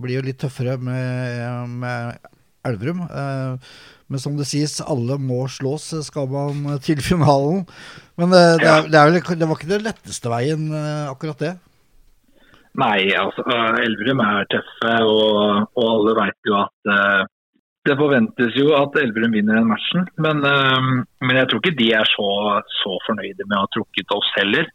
blir 0.00 0.16
jo 0.16 0.26
litt 0.26 0.40
tøffere 0.40 0.78
med, 0.80 1.76
med 1.84 2.30
Elverum. 2.68 3.02
Eh, 3.08 3.72
Men 4.10 4.18
som 4.18 4.34
det 4.34 4.48
sies, 4.50 4.80
alle 4.82 5.14
må 5.22 5.44
slås 5.46 5.92
skal 6.02 6.26
man 6.32 6.64
til 6.82 6.98
finalen. 6.98 7.64
Men 8.18 8.32
det, 8.34 8.44
det, 8.58 8.68
er, 8.68 8.88
det, 8.90 8.98
er 8.98 9.10
vel, 9.10 9.38
det 9.38 9.46
var 9.48 9.58
ikke 9.58 9.70
den 9.70 9.84
letteste 9.86 10.32
veien, 10.32 10.64
eh, 10.74 11.04
akkurat 11.12 11.38
det. 11.44 11.52
Nei, 12.78 13.10
altså 13.18 13.42
Elverum 13.82 14.22
er 14.22 14.48
tøffe, 14.50 14.96
og, 15.06 15.68
og 15.78 15.86
alle 15.92 16.16
vet 16.20 16.50
jo 16.50 16.58
at 16.58 16.90
eh, 16.94 17.22
det 17.88 17.96
forventes 17.98 18.58
jo 18.58 18.74
at 18.76 18.98
Elverum 19.00 19.32
vinner 19.34 19.58
den 19.58 19.70
matchen. 19.70 20.04
Men, 20.18 20.42
eh, 20.46 20.90
men 21.22 21.40
jeg 21.40 21.48
tror 21.50 21.62
ikke 21.62 21.78
de 21.78 21.88
er 22.02 22.10
så, 22.10 22.28
så 22.82 22.98
fornøyde 23.06 23.46
med 23.46 23.56
å 23.58 23.64
ha 23.64 23.72
trukket 23.78 24.14
oss 24.18 24.34
heller. 24.36 24.68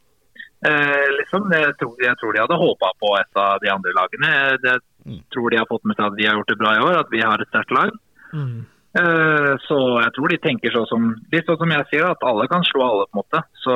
Eh, 0.65 1.07
liksom, 1.19 1.51
jeg, 1.53 1.75
tror, 1.79 1.93
jeg 2.01 2.17
tror 2.19 2.33
de 2.33 2.41
hadde 2.41 2.63
håpa 2.63 2.91
på 3.03 3.13
et 3.19 3.41
av 3.43 3.59
de 3.61 3.71
andre 3.71 3.93
lagene. 3.99 4.31
Jeg 4.63 4.79
Mm. 5.05 5.19
tror 5.33 5.53
de 5.53 5.59
har 5.61 5.69
fått 5.69 5.83
med 5.85 5.97
seg 5.97 6.07
at 6.07 6.15
vi 6.17 6.25
har 6.25 6.39
gjort 6.39 6.49
det 6.49 6.57
bra 6.57 6.71
i 6.73 6.81
år, 6.81 6.95
at 6.97 7.11
vi 7.13 7.21
har 7.21 7.41
et 7.41 7.51
sterkt 7.51 7.73
lag. 7.75 7.91
Mm. 8.33 8.65
Eh, 8.95 9.51
så 9.67 9.77
jeg 10.01 10.13
tror 10.15 10.31
de 10.31 10.37
tenker 10.41 10.73
sånn 10.73 10.87
som, 10.89 11.09
sånn 11.33 11.59
som 11.61 11.73
jeg 11.75 11.87
sier, 11.91 12.05
at 12.09 12.23
alle 12.25 12.47
kan 12.51 12.63
slå 12.65 12.85
alle, 12.85 13.07
på 13.09 13.19
en 13.19 13.21
måte. 13.21 13.41
Så, 13.61 13.75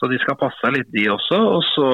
så 0.00 0.10
de 0.10 0.18
skal 0.22 0.38
passe 0.40 0.58
seg 0.62 0.74
litt, 0.78 0.90
de 0.94 1.06
også. 1.12 1.38
Og 1.58 1.62
så, 1.70 1.90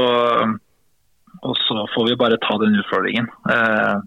og 1.43 1.59
så 1.67 1.85
får 1.95 2.09
vi 2.09 2.21
bare 2.23 2.41
ta 2.45 2.57
den 2.63 2.79
utfordringen. 2.81 3.29
Eh, 3.51 3.99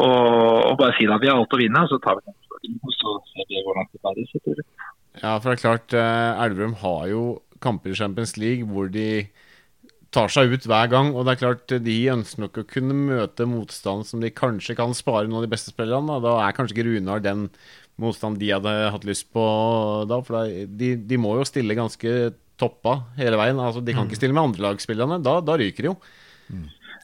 og, 0.00 0.70
og 0.70 0.78
bare 0.80 0.96
si 0.96 1.08
at 1.10 1.20
vi 1.20 1.28
har 1.28 1.36
alt 1.36 1.58
å 1.58 1.60
vinne, 1.60 1.84
og 1.84 1.92
så 1.92 2.00
tar 2.00 2.20
vi 2.20 2.28
den 2.28 2.38
utfordringen. 2.38 2.80
Og 2.86 2.96
så 2.96 3.18
ser 3.34 3.50
vi 3.50 3.66
hvordan 3.66 3.90
det 3.90 4.02
bærer. 4.06 4.64
Ja, 5.20 5.36
for 5.36 5.50
det 5.50 5.56
er 5.58 5.64
klart, 5.66 5.94
eh, 5.98 6.42
Elverum 6.46 6.78
har 6.80 7.06
jo 7.10 7.24
kamper 7.60 7.92
i 7.92 7.98
Champions 7.98 8.38
League 8.40 8.64
hvor 8.70 8.88
de 8.88 9.26
tar 10.14 10.32
seg 10.32 10.52
ut 10.52 10.66
hver 10.66 10.90
gang. 10.92 11.12
Og 11.14 11.26
det 11.26 11.34
er 11.34 11.42
klart, 11.44 11.76
de 11.86 11.96
ønsker 12.12 12.44
nok 12.44 12.62
å 12.62 12.66
kunne 12.68 12.96
møte 12.96 13.46
motstand 13.48 14.08
som 14.08 14.22
de 14.22 14.32
kanskje 14.34 14.76
kan 14.78 14.94
spare 14.96 15.28
noen 15.28 15.40
av 15.40 15.46
de 15.46 15.52
beste 15.54 15.74
spillerne. 15.74 16.06
Da, 16.10 16.20
da 16.26 16.36
er 16.46 16.56
kanskje 16.56 16.76
ikke 16.76 16.88
Runar 16.90 17.22
den 17.24 17.48
motstand 18.00 18.40
de 18.40 18.52
hadde 18.54 18.72
hatt 18.94 19.06
lyst 19.08 19.28
på 19.34 19.44
da. 20.10 20.20
For 20.26 20.50
de, 20.80 20.94
de 20.98 21.20
må 21.20 21.36
jo 21.38 21.46
stille 21.48 21.78
ganske 21.78 22.32
toppa 22.60 22.96
hele 23.18 23.38
veien. 23.40 23.60
Altså, 23.62 23.82
de 23.84 23.94
kan 23.96 24.08
ikke 24.08 24.18
stille 24.20 24.36
med 24.36 24.50
andrelagsspillerne. 24.50 25.20
Da, 25.24 25.38
da 25.44 25.56
ryker 25.60 25.86
de 25.86 25.92
jo. 25.92 25.98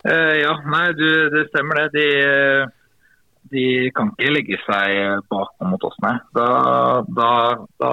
Eh, 0.07 0.35
ja, 0.43 0.57
nei, 0.69 0.87
du, 0.99 1.07
det 1.33 1.47
stemmer 1.51 1.85
det. 1.85 1.89
De, 1.97 2.07
de 3.55 3.67
kan 3.97 4.11
ikke 4.15 4.33
legge 4.35 4.59
seg 4.67 5.23
bakom 5.31 5.73
mot 5.73 5.87
oss, 5.87 5.97
nei. 6.05 6.17
Da, 6.37 6.49
da, 7.19 7.31
da, 7.83 7.93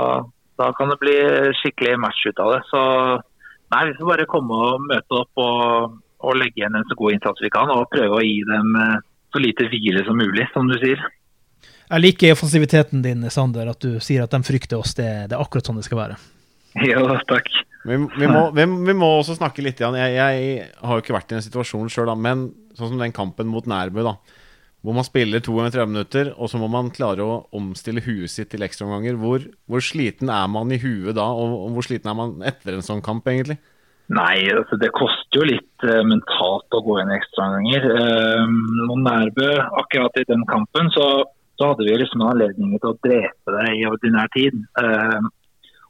Da 0.59 0.71
kan 0.77 0.91
det 0.91 0.99
bli 1.01 1.15
skikkelig 1.61 1.95
match 2.01 2.25
ut 2.29 2.41
av 2.43 2.51
det. 2.55 2.59
Så 2.69 2.81
nei, 3.73 3.87
vi 3.89 3.97
får 3.97 4.11
bare 4.13 4.29
komme 4.29 4.61
og 4.67 4.85
møte 4.87 5.19
opp 5.19 5.41
og, 5.43 5.97
og 6.23 6.39
legge 6.39 6.61
igjen 6.61 6.77
en 6.77 6.87
så 6.89 6.97
god 6.99 7.17
innsats 7.17 7.43
vi 7.43 7.51
kan. 7.53 7.73
Og 7.73 7.89
prøve 7.91 8.19
å 8.19 8.23
gi 8.23 8.39
dem 8.47 8.77
eh, 8.79 9.01
så 9.33 9.41
lite 9.41 9.67
hvile 9.71 10.05
som 10.07 10.19
mulig, 10.19 10.47
som 10.53 10.69
du 10.69 10.77
sier. 10.81 11.01
Jeg 11.83 12.01
liker 12.01 12.33
offensiviteten 12.33 13.03
din, 13.03 13.25
Sander, 13.33 13.67
at 13.69 13.81
du 13.83 13.99
sier 14.01 14.23
at 14.23 14.31
de 14.33 14.39
frykter 14.45 14.79
oss. 14.79 14.95
Det, 14.97 15.09
det 15.29 15.35
er 15.35 15.43
akkurat 15.43 15.67
sånn 15.67 15.81
det 15.81 15.87
skal 15.87 15.99
være. 15.99 16.19
Jo, 16.87 17.03
takk. 17.29 17.49
Vi, 17.83 17.97
vi, 17.99 18.27
må, 18.29 18.47
vi, 18.55 18.63
vi 18.63 18.95
må 18.95 19.09
også 19.19 19.35
snakke 19.37 19.65
litt 19.65 19.81
igjen. 19.81 19.97
Jeg, 19.99 20.15
jeg 20.15 20.69
har 20.79 20.97
jo 20.97 21.03
ikke 21.03 21.17
vært 21.17 21.33
i 21.33 21.37
en 21.37 21.43
situasjon 21.45 21.91
sjøl, 21.91 22.13
men 22.17 22.47
sånn 22.77 22.93
som 22.93 23.01
den 23.03 23.13
kampen 23.13 23.51
mot 23.51 23.67
Nærbø, 23.69 24.05
da. 24.07 24.15
Hvor 24.83 24.95
man 24.97 25.05
spiller 25.07 25.39
to 25.39 25.53
ganger 25.55 25.77
30 25.77 25.91
minutter, 25.93 26.29
og 26.35 26.49
så 26.51 26.59
må 26.59 26.67
man 26.67 26.89
klare 26.91 27.23
å 27.23 27.37
omstille 27.55 28.03
huet 28.03 28.31
sitt 28.31 28.49
til 28.51 28.65
ekstraomganger. 28.65 29.15
Hvor, 29.15 29.45
hvor 29.71 29.83
sliten 29.83 30.27
er 30.33 30.49
man 30.51 30.73
i 30.75 30.79
huet 30.81 31.15
da, 31.15 31.29
og, 31.31 31.53
og 31.67 31.77
hvor 31.77 31.87
sliten 31.87 32.11
er 32.11 32.17
man 32.19 32.33
etter 32.43 32.75
en 32.75 32.83
sånn 32.83 33.03
kamp, 33.05 33.29
egentlig? 33.31 33.61
Nei, 34.11 34.49
altså 34.51 34.75
det 34.81 34.91
koster 34.91 35.39
jo 35.39 35.45
litt 35.47 35.85
uh, 35.87 36.01
mentalt 36.03 36.75
å 36.75 36.81
gå 36.83 36.97
inn 36.99 37.13
ekstraomganger. 37.15 37.87
Uh, 37.95 38.51
mot 38.89 38.99
Nærbø, 39.05 39.53
akkurat 39.79 40.19
i 40.19 40.25
den 40.27 40.43
kampen, 40.49 40.91
så, 40.91 41.07
så 41.55 41.71
hadde 41.71 41.87
vi 41.87 41.95
liksom 42.01 42.25
anledning 42.27 42.75
til 42.75 42.91
å 42.91 42.97
drepe 43.07 43.55
det 43.55 43.69
i 43.79 43.87
ordinær 43.87 44.27
tid. 44.35 44.59
Uh, 44.75 45.23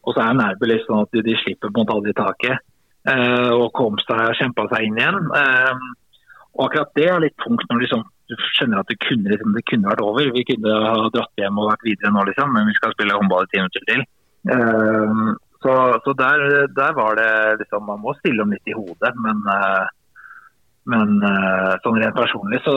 og 0.06 0.14
så 0.14 0.22
er 0.22 0.38
Nærbø 0.38 0.70
litt 0.70 0.86
sånn 0.86 1.02
at 1.08 1.18
de, 1.18 1.26
de 1.26 1.36
slipper 1.42 1.72
på 1.72 1.74
en 1.74 1.82
måte 1.82 1.98
aldri 1.98 2.14
taket. 2.22 2.62
Uh, 3.10 3.52
og 3.58 3.72
kom 3.76 3.98
seg 4.06 4.22
og 4.30 4.38
kjempa 4.38 4.70
seg 4.70 4.86
inn 4.86 5.02
igjen. 5.02 5.20
Og 6.54 6.68
akkurat 6.68 6.94
det 6.96 7.10
er 7.10 7.24
litt 7.24 7.40
tungt 7.42 7.66
når 7.66 7.88
liksom, 7.88 8.06
du 8.34 8.44
skjønner 8.58 8.82
at 8.82 8.92
det 8.92 9.00
kunne, 9.06 9.30
liksom, 9.32 9.56
det 9.56 9.64
kunne, 9.70 9.90
vært 9.92 10.04
over. 10.04 10.30
Vi 10.36 10.46
kunne 10.50 10.76
ha 10.84 11.08
dratt 11.14 11.42
hjem 11.42 11.62
og 11.62 11.72
vært 11.72 11.88
videre 11.88 12.14
nå, 12.14 12.28
liksom, 12.30 12.54
men 12.56 12.70
vi 12.70 12.76
skal 12.78 12.94
spille 12.96 13.18
håndball 13.18 13.48
i 13.48 13.52
ti 13.54 13.62
minutter 13.62 13.88
til. 13.90 14.06
Uh, 14.52 15.34
så, 15.64 15.74
så 16.04 16.14
der, 16.20 16.42
der, 16.76 16.96
var 16.98 17.16
det 17.16 17.28
liksom 17.62 17.86
Man 17.88 18.02
må 18.04 18.12
stille 18.18 18.44
om 18.44 18.52
litt 18.52 18.66
i 18.68 18.76
hodet, 18.76 19.14
men 19.24 19.44
men 20.92 21.14
sånn 21.80 21.96
rent 21.96 22.18
personlig 22.18 22.58
så, 22.66 22.74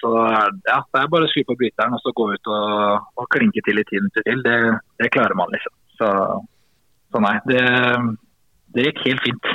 så 0.00 0.08
er 0.18 0.48
ja, 0.66 0.80
det 0.82 0.98
er 0.98 1.12
bare 1.12 1.28
å 1.28 1.30
skru 1.30 1.44
på 1.46 1.54
bryteren 1.60 1.94
og 1.94 2.00
så 2.02 2.10
gå 2.18 2.24
ut 2.32 2.48
og, 2.50 3.04
og 3.22 3.28
klinke 3.30 3.62
til 3.62 3.78
i 3.78 3.84
ti 3.86 4.00
minutter 4.00 4.26
til. 4.26 4.42
Det, 4.42 4.56
det 4.98 5.12
klarer 5.14 5.38
man, 5.38 5.52
liksom. 5.54 5.74
Så 5.94 6.08
så 7.16 7.22
nei, 7.22 7.36
det, 7.48 7.62
det 8.74 8.88
gikk 8.90 9.04
helt 9.06 9.22
fint. 9.24 9.46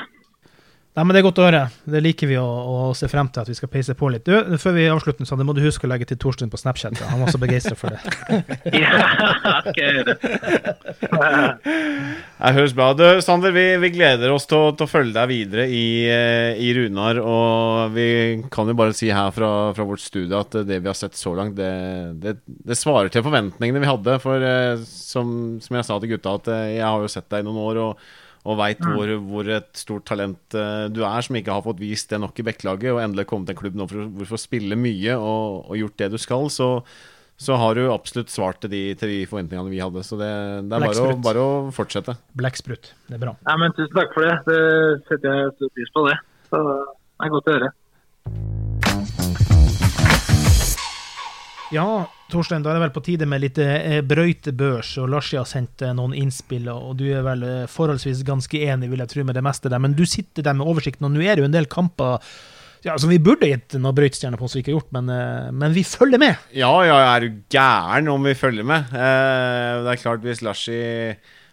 Nei, 0.92 1.06
men 1.06 1.16
Det 1.16 1.22
er 1.22 1.24
godt 1.24 1.40
å 1.40 1.46
høre. 1.46 1.60
Det 1.88 2.00
liker 2.04 2.28
vi 2.28 2.36
å, 2.36 2.44
å, 2.44 2.80
se 2.98 3.08
frem 3.08 3.30
til 3.32 3.46
at 3.46 3.48
vi 3.48 3.54
skal 3.56 3.70
peise 3.72 3.94
på 3.96 4.10
litt. 4.12 4.26
Du, 4.28 4.58
før 4.60 4.74
vi 4.76 4.90
avslutter, 4.92 5.24
så 5.28 5.38
det 5.40 5.46
må 5.48 5.54
du 5.56 5.62
huske 5.64 5.88
å 5.88 5.92
legge 5.92 6.10
til 6.10 6.18
Torstein 6.20 6.50
på 6.52 6.60
Snapchat. 6.60 6.98
Da. 7.00 7.08
Han 7.14 7.22
var 7.24 7.32
så 7.32 7.40
begeistra 7.40 7.78
for 7.80 7.96
det. 7.96 8.02
ja, 8.82 9.00
okay. 9.72 10.04
det 12.44 12.52
høres 12.58 12.76
bra 12.76 12.90
ut. 12.92 13.04
Sander, 13.24 13.56
vi, 13.56 13.64
vi, 13.80 13.94
gleder 13.96 14.36
oss 14.36 14.50
til 14.52 14.74
til 14.76 14.84
å, 14.84 14.92
følge 14.92 15.16
deg 15.16 15.30
videre 15.32 15.64
i, 15.72 15.86
eh, 16.12 16.60
i, 16.60 16.74
Runar. 16.76 17.22
Og 17.24 17.96
vi 17.96 18.08
kan 18.52 18.68
jo 18.68 18.76
bare 18.76 18.96
si 18.98 19.08
her 19.16 19.32
fra, 19.32 19.72
fra, 19.78 19.86
vårt 19.88 20.04
studie 20.04 20.36
at 20.36 20.60
det 20.68 20.82
vi 20.82 20.92
har 20.92 20.98
sett 20.98 21.16
så 21.16 21.32
langt, 21.38 21.56
det, 21.56 21.72
det, 22.20 22.36
det 22.44 22.76
svarer 22.76 23.08
til 23.14 23.24
forventningene 23.24 23.80
vi 23.80 23.94
hadde. 23.94 24.18
For 24.20 24.44
eh, 24.44 24.84
som, 24.84 25.56
som, 25.64 25.80
jeg 25.80 25.88
sa 25.88 26.02
til 26.04 26.18
gutta, 26.18 26.36
at 26.42 26.52
eh, 26.52 26.68
jeg 26.82 26.88
har 26.90 27.00
jo 27.00 27.16
sett 27.16 27.32
deg 27.32 27.46
i 27.46 27.48
noen 27.48 27.64
år. 27.64 27.82
og 27.86 28.20
og 28.42 28.58
veit 28.58 28.82
mm. 28.82 28.92
hvor, 28.96 29.14
hvor, 29.30 29.50
et 29.54 29.70
stort 29.78 30.06
talent 30.10 30.58
uh, 30.58 30.88
du 30.90 31.04
er, 31.06 31.26
som 31.26 31.38
ikke 31.38 31.54
har 31.54 31.66
fått 31.66 31.82
vist 31.82 32.10
det 32.10 32.22
nok 32.22 32.40
i 32.42 32.46
Bekkelaget, 32.48 32.94
og 32.96 33.02
endelig 33.04 33.28
kommet 33.30 33.50
til 33.50 33.58
en 33.58 33.62
klubb 33.62 33.78
nå 33.78 33.88
for, 33.92 34.08
for 34.24 34.38
å 34.38 34.42
spille 34.42 34.78
mye 34.80 35.18
og, 35.18 35.68
og, 35.68 35.76
gjort 35.78 35.98
det 36.02 36.10
du 36.16 36.18
skal, 36.22 36.48
så, 36.54 36.70
så 37.42 37.58
har 37.62 37.78
du 37.78 37.84
absolutt 37.94 38.34
svart 38.34 38.64
til 38.64 38.74
de, 38.74 38.82
til 38.98 39.14
de, 39.14 39.20
forventningene 39.30 39.74
vi 39.74 39.84
hadde. 39.84 40.06
Så 40.06 40.18
det, 40.20 40.32
det 40.70 40.78
er 40.78 40.88
bare 40.88 41.06
å, 41.06 41.20
bare 41.22 41.44
å, 41.44 41.52
fortsette. 41.76 42.18
Blekksprut. 42.38 42.94
Det 43.10 43.18
er 43.20 43.24
bra. 43.28 43.36
Ja, 43.46 43.58
men 43.62 43.78
Tusen 43.78 43.94
takk 43.98 44.18
for 44.18 44.26
det. 44.26 44.36
Det 44.50 44.60
setter 45.10 45.38
jeg 45.38 45.54
stor 45.60 45.76
pris 45.78 45.94
på, 45.94 46.08
det. 46.10 46.18
Så 46.50 46.66
det 46.66 47.28
er 47.28 47.36
godt 47.38 47.50
å 47.50 47.58
høre. 47.60 47.72
Ja, 51.72 52.04
Torstein, 52.32 52.64
da 52.66 52.74
er 52.74 52.78
det 52.78 52.84
vel 52.84 52.94
på 52.96 53.04
tide 53.06 53.28
med 53.30 53.40
litt 53.46 53.60
eh, 53.64 54.02
brøytebørs. 54.04 54.90
og 55.00 55.12
Larsi 55.14 55.38
har 55.40 55.48
sendt 55.48 55.84
eh, 55.86 55.94
noen 55.96 56.14
innspill, 56.18 56.68
og 56.72 56.98
du 57.00 57.06
er 57.08 57.24
vel 57.24 57.46
eh, 57.48 57.70
forholdsvis 57.72 58.26
ganske 58.28 58.60
enig 58.60 58.90
vil 58.92 59.00
jeg 59.04 59.12
tro, 59.14 59.24
med 59.28 59.40
det 59.40 59.44
meste 59.46 59.72
der. 59.72 59.80
Men 59.80 59.96
du 59.96 60.04
sitter 60.04 60.44
der 60.44 60.58
med 60.58 60.68
oversikten, 60.68 61.08
og 61.08 61.16
nå 61.16 61.24
er 61.24 61.40
det 61.40 61.46
jo 61.46 61.48
en 61.48 61.56
del 61.56 61.70
kamper 61.72 62.20
ja, 62.84 62.96
som 63.00 63.12
vi 63.12 63.22
burde 63.24 63.48
gitt 63.48 63.78
noen 63.78 63.96
brøytestjerner 63.96 64.42
på, 64.42 64.50
som 64.50 64.58
vi 64.58 64.66
ikke 64.66 64.74
har 64.74 64.80
gjort, 64.80 64.94
men, 64.98 65.12
men, 65.54 65.76
vi 65.76 65.84
følger 65.86 66.20
med. 66.20 66.48
Ja, 66.58 66.72
ja, 66.88 66.96
er 67.12 67.24
du 67.24 67.36
gæren 67.54 68.10
om 68.10 68.26
vi 68.26 68.34
følger 68.36 68.66
med? 68.66 68.90
Det 68.90 69.92
er 69.94 70.02
klart, 70.02 70.24
hvis 70.26 70.42
Larsi 70.42 70.80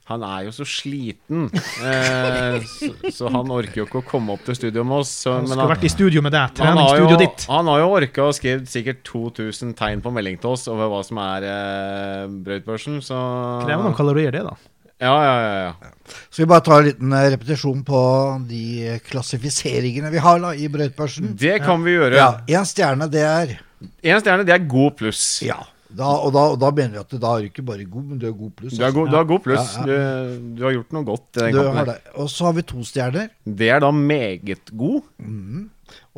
han 0.09 0.23
er 0.25 0.47
jo 0.47 0.53
så 0.57 0.65
sliten, 0.65 1.49
eh, 1.85 2.63
så, 2.79 2.89
så, 3.13 3.29
han 3.35 3.51
orker 3.53 3.83
jo 3.83 3.85
ikke 3.89 4.01
å 4.01 4.07
komme 4.09 4.33
opp 4.39 4.47
til 4.47 4.57
studio 4.57 4.85
med 4.89 5.03
oss. 5.03 5.13
Så, 5.27 5.35
han 5.37 5.45
skulle 5.45 5.67
han, 5.67 5.73
vært 5.75 5.85
i 5.85 5.93
studio 5.93 6.23
med 6.25 6.33
deg. 6.33 6.55
Treningsstudioet 6.57 7.25
ditt. 7.25 7.45
Han 7.53 7.69
har 7.69 7.83
jo 7.83 7.91
orka 7.99 8.31
å 8.31 8.33
skrive 8.37 8.65
sikkert 8.71 9.03
2000 9.09 9.77
tegn 9.79 10.01
på 10.05 10.13
melding 10.17 10.41
til 10.41 10.55
oss 10.55 10.65
over 10.73 10.89
hva 10.93 11.03
som 11.05 11.21
er 11.27 11.47
eh, 11.51 12.25
brøytbørsen, 12.49 13.03
så 13.05 13.21
Krever 13.67 13.85
noen 13.85 13.99
kalorier, 13.99 14.33
det, 14.33 14.47
da. 14.49 14.57
Ja, 14.99 15.15
ja, 15.23 15.35
ja, 15.45 15.59
ja. 15.69 15.93
Så 16.27 16.43
vi 16.43 16.49
bare 16.51 16.65
tar 16.67 16.81
en 16.81 16.89
liten 16.89 17.13
eh, 17.15 17.31
repetisjon 17.37 17.85
på 17.87 18.03
de 18.49 18.97
klassifiseringene 19.07 20.11
vi 20.11 20.25
har 20.25 20.41
da, 20.43 20.57
i 20.57 20.73
brøytbørsen. 20.73 21.35
Det 21.39 21.61
kan 21.63 21.85
vi 21.85 21.99
gjøre. 21.99 22.17
Ja, 22.19 22.31
Én 22.49 22.67
stjerne, 22.67 23.07
det 23.13 23.27
er 23.29 23.59
Én 24.03 24.19
stjerne, 24.25 24.43
det 24.49 24.57
er 24.57 24.65
god 24.67 24.97
pluss. 24.99 25.27
Ja. 25.45 25.61
Da, 25.89 26.09
og, 26.21 26.35
da, 26.35 26.43
og, 26.53 26.59
da, 26.61 26.69
mener 26.75 26.99
vi 26.99 27.01
at 27.01 27.15
da 27.17 27.31
er 27.33 27.45
du 27.45 27.49
ikke 27.49 27.65
bare 27.65 27.87
god, 27.89 28.05
men 28.11 28.21
du 28.21 28.27
er 28.29 28.35
god 28.37 28.53
pluss. 28.59 28.77
Du 28.77 28.85
er 28.85 28.93
god, 28.93 29.15
god 29.31 29.41
pluss. 29.45 29.73
Ja, 29.79 29.87
ja. 29.89 30.11
Du, 30.29 30.51
du, 30.59 30.63
har 30.67 30.77
gjort 30.77 30.93
noe 30.99 31.07
godt 31.09 31.41
i 31.41 31.47
den 31.47 31.57
kampen. 31.57 32.13
Og 32.21 32.29
så 32.33 32.49
har 32.51 32.59
vi 32.59 32.65
to 32.69 32.85
stjerner. 32.85 33.33
Det 33.63 33.71
er 33.73 33.81
da 33.85 33.91
meget 33.95 34.73
god. 34.77 35.09
Mm. 35.17 35.65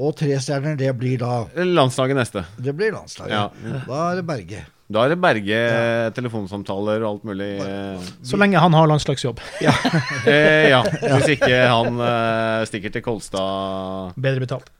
Og 0.00 0.16
tre 0.18 0.34
stjerner, 0.42 0.74
det 0.80 0.90
blir 0.98 1.20
da 1.22 1.44
Landslaget 1.54 2.18
neste. 2.18 2.44
Det 2.58 2.74
blir 2.74 2.90
landslaget. 2.96 3.30
Ja. 3.30 3.80
Da 3.86 4.02
er 4.08 4.18
det 4.18 4.26
Berge. 4.26 4.64
Da 4.90 5.04
er 5.06 5.12
det 5.12 5.20
Berge, 5.22 5.60
telefonsamtaler 6.16 7.04
og 7.04 7.12
alt 7.12 7.28
mulig. 7.30 7.50
Så 8.26 8.40
lenge 8.40 8.58
han 8.58 8.74
har 8.74 8.90
landslagsjobb. 8.90 9.38
ja. 9.68 9.76
eh, 10.26 10.66
ja. 10.72 10.82
Hvis 11.14 11.36
ikke 11.36 11.62
han 11.70 12.02
eh, 12.08 12.66
stikker 12.66 12.98
til 12.98 13.06
Kolstad 13.06 14.18
Bedre 14.18 14.42
betalt. 14.42 14.72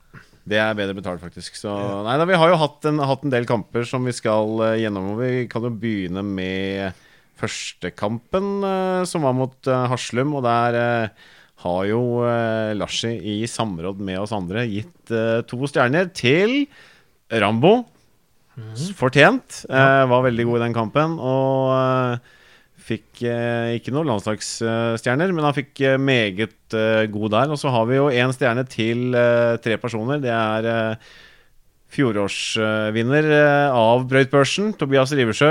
Det 0.48 0.58
er 0.58 0.76
bedre 0.78 0.96
betalt, 0.96 1.20
faktisk. 1.22 1.58
Så, 1.58 1.72
nei, 2.06 2.16
da, 2.18 2.26
vi 2.28 2.38
har 2.40 2.50
jo 2.50 2.58
hatt 2.60 2.86
en, 2.88 3.00
hatt 3.04 3.26
en, 3.26 3.32
del 3.32 3.46
kamper 3.48 3.84
som 3.88 4.06
vi 4.08 4.14
skal 4.16 4.62
uh, 4.62 4.78
gjennom. 4.80 5.12
Vi 5.20 5.44
kan 5.52 5.66
jo 5.66 5.72
begynne 5.74 6.24
med 6.26 6.96
førstekampen, 7.40 8.48
uh, 8.64 9.02
som 9.08 9.26
var 9.26 9.36
mot 9.36 9.70
uh, 9.70 9.86
Haslum. 9.92 10.34
Og 10.38 10.44
der 10.46 10.80
har 11.60 11.84
jo 11.88 12.02
uh, 12.24 12.72
Larsi 12.76 13.14
i 13.18 13.38
samråd 13.50 14.00
med 14.00 14.22
oss 14.22 14.34
andre 14.36 14.64
gitt 14.70 15.14
to 15.50 15.60
stjerner 15.68 16.10
til 16.16 16.64
Rambo. 17.30 17.82
Mm. 18.56 18.74
Fortjent. 18.98 19.64
var 19.70 20.24
veldig 20.26 20.44
god 20.48 20.58
i 20.58 20.62
den 20.64 20.76
kampen. 20.76 21.16
Og 21.22 22.18
Fikk 22.80 23.22
eh, 23.28 23.76
ikke 23.76 23.92
noen 23.94 24.08
landslagsstjerner, 24.08 25.32
men 25.36 25.46
han 25.46 25.56
fikk 25.56 25.82
eh, 25.84 25.98
meget 26.00 26.76
eh, 26.76 27.06
god 27.12 27.34
der. 27.34 27.52
Og 27.52 27.60
så 27.60 27.72
har 27.74 27.88
vi 27.90 27.98
jo 27.98 28.08
én 28.08 28.32
stjerne 28.34 28.64
til 28.68 29.16
eh, 29.16 29.56
tre 29.62 29.76
personer. 29.80 30.22
Det 30.22 30.32
er 30.32 30.68
eh, 30.70 31.10
fjorårsvinner 31.94 33.30
eh, 33.36 33.76
av 33.76 34.06
brøytbørsen, 34.10 34.72
Tobias 34.80 35.12
Riversjø. 35.16 35.50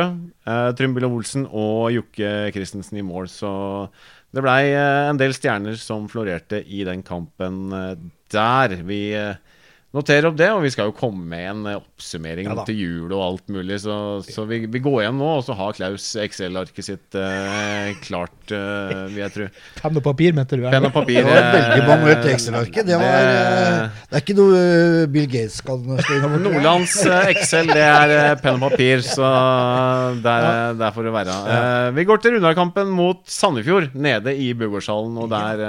Eh, 0.50 0.70
Trym 0.80 0.98
Olsen 1.10 1.46
og 1.50 1.92
Jokke 1.96 2.50
Christensen 2.56 3.00
i 3.00 3.06
mål. 3.06 3.30
Så 3.32 3.52
det 4.34 4.46
blei 4.46 4.74
en 4.78 5.18
del 5.20 5.34
stjerner 5.34 5.78
som 5.82 6.10
florerte 6.10 6.62
i 6.66 6.84
den 6.86 7.02
kampen 7.06 7.70
der. 8.30 8.76
Vi 8.86 9.02
noterer 9.96 10.28
opp 10.30 10.36
det, 10.38 10.48
og 10.54 10.62
vi 10.62 10.70
skal 10.70 10.92
jo 10.92 10.94
komme 10.98 11.24
med 11.32 11.46
en 11.50 11.62
eh, 11.72 11.78
oppsummering 11.80 12.46
ja, 12.52 12.66
til 12.68 12.78
jul 12.78 13.14
og 13.16 13.24
alt 13.26 13.48
mulig. 13.54 13.80
Så, 13.82 13.96
så 14.28 14.46
vi, 14.50 14.62
vi, 14.70 14.82
går 14.86 15.00
igjen 15.02 15.18
nå, 15.18 15.30
og 15.40 15.46
så 15.48 15.56
har 15.58 15.74
Klaus 15.78 16.06
Excel-arket 16.22 16.86
sitt 16.86 17.18
eh, 17.18 17.90
klart, 18.06 18.54
eh, 18.54 18.94
vil 19.10 19.24
jeg 19.24 19.34
tro. 19.34 19.48
Penn 19.80 19.98
og 19.98 20.06
papir, 20.06 20.38
mente 20.38 20.60
du? 20.60 20.68
Penn 20.70 20.86
og 20.92 20.94
papir. 20.94 21.24
Det 21.26 21.34
var 21.34 21.50
veldig 21.58 21.90
manuelt 21.90 22.30
Excel-arket. 22.36 22.86
Det, 22.86 23.02
det, 23.02 23.10
det, 24.06 24.14
er 24.14 24.24
ikke 24.24 24.38
noe 24.38 24.62
Bill 25.10 25.30
Gates 25.34 25.60
skal 25.64 25.82
Nordlands 26.46 26.96
Excel, 27.34 27.74
det 27.74 27.90
er 27.90 28.38
penn 28.44 28.60
og 28.60 28.70
papir, 28.70 29.02
så 29.06 29.34
der, 30.22 30.78
der 30.78 30.94
får 30.94 31.10
det 31.10 31.18
være. 31.18 31.42
Eh, 31.58 31.92
vi 31.98 32.06
går 32.06 32.22
til 32.22 32.38
Runarkampen 32.38 32.94
mot 32.94 33.26
Sandefjord, 33.30 33.90
nede 33.98 34.38
i 34.38 34.54
Bugårdshallen, 34.54 35.18
og 35.18 35.34
der 35.34 35.66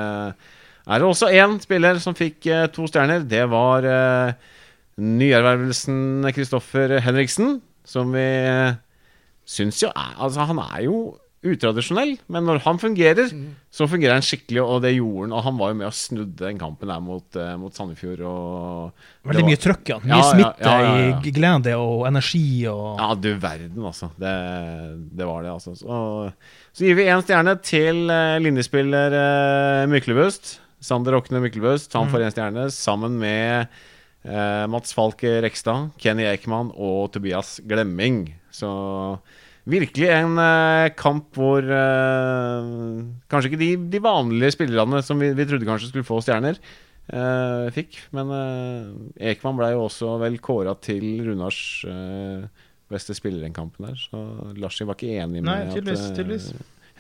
er 0.91 0.99
det 0.99 1.07
også 1.07 1.31
én 1.31 1.57
spiller 1.63 2.01
som 2.03 2.17
fikk 2.19 2.47
eh, 2.51 2.67
to 2.75 2.87
stjerner. 2.91 3.23
Det 3.31 3.45
var 3.53 3.87
eh, 3.87 4.33
nyervervelsen 5.01 6.29
Kristoffer 6.35 6.99
Henriksen, 7.05 7.59
som 7.87 8.13
vi 8.15 8.27
eh, 8.27 8.79
syns 9.49 9.81
jo 9.85 9.91
er 9.95 10.17
Altså, 10.21 10.47
han 10.51 10.61
er 10.67 10.87
jo 10.89 11.01
utradisjonell, 11.41 12.19
men 12.29 12.45
når 12.45 12.59
han 12.67 12.77
fungerer, 12.77 13.31
så 13.73 13.87
fungerer 13.89 14.19
han 14.19 14.25
skikkelig, 14.27 14.61
og 14.61 14.83
det 14.85 14.91
gjorde 14.99 15.23
han. 15.25 15.33
Og 15.39 15.45
han 15.47 15.57
var 15.57 15.71
jo 15.71 15.77
med 15.79 15.87
og 15.89 15.95
snudde 15.97 16.37
den 16.43 16.59
kampen 16.61 16.91
der 16.93 17.01
mot, 17.01 17.39
mot 17.57 17.73
Sandefjord. 17.73 18.21
Veldig 19.25 19.41
var- 19.41 19.49
mye 19.49 19.61
trøkk, 19.63 19.89
ja. 19.89 19.97
Mye 20.05 20.19
Ja, 20.19 20.27
smitte 20.35 20.69
ja, 20.69 20.83
ja, 20.85 21.07
i 21.25 21.33
glede 21.33 21.73
og 21.81 22.05
energi 22.11 22.45
og 22.69 23.01
Ja, 23.01 23.09
du 23.17 23.31
verden, 23.41 23.81
altså. 23.89 24.11
Det, 24.21 24.35
det 25.17 25.31
var 25.31 25.47
det, 25.49 25.55
altså. 25.55 25.73
Så, 25.81 26.03
så 26.77 26.85
gir 26.85 26.99
vi 27.01 27.09
én 27.09 27.25
stjerne 27.25 27.57
til 27.65 28.05
linjespiller 28.45 29.17
Myklebust. 29.89 30.59
Sander 30.81 31.17
Okne 31.19 31.43
Myklebust. 31.45 31.93
Han 31.99 32.09
får 32.11 32.25
én 32.27 32.33
stjerne 32.35 32.67
sammen 32.73 33.19
med 33.21 33.69
eh, 34.25 34.67
Mats 34.73 34.95
Falk 34.97 35.23
Rekstad, 35.45 35.91
Kenny 36.01 36.25
Ekman 36.31 36.73
og 36.77 37.11
Tobias 37.15 37.59
Glemming. 37.69 38.31
Så 38.51 38.71
virkelig 39.71 40.09
en 40.11 40.39
eh, 40.41 40.89
kamp 40.99 41.37
hvor 41.37 41.61
eh, 41.63 42.71
kanskje 43.31 43.53
ikke 43.53 43.61
de, 43.61 43.71
de 43.93 44.01
vanlige 44.03 44.57
spillerne 44.57 45.03
som 45.05 45.21
vi, 45.21 45.33
vi 45.37 45.47
trodde 45.47 45.69
kanskje 45.69 45.93
skulle 45.93 46.09
få 46.09 46.23
stjerner, 46.25 46.57
eh, 47.13 47.69
fikk. 47.77 48.01
Men 48.17 48.33
eh, 48.35 49.31
Ekman 49.35 49.61
ble 49.61 49.75
jo 49.77 49.85
også 49.87 50.17
vel 50.25 50.41
kåra 50.43 50.75
til 50.83 51.07
Runars 51.29 51.61
eh, 51.87 52.49
beste 52.91 53.15
spiller 53.15 53.45
i 53.45 53.47
den 53.47 53.55
kampen 53.55 53.87
der. 53.91 54.01
Så 54.01 54.25
Larsi 54.59 54.89
var 54.89 54.97
ikke 54.99 55.13
enig 55.21 55.45
med 55.45 55.51
Nei, 55.53 55.61
tydeligvis, 55.71 56.09
at 56.09 56.11
eh, 56.11 56.17
tydeligvis. 56.23 56.49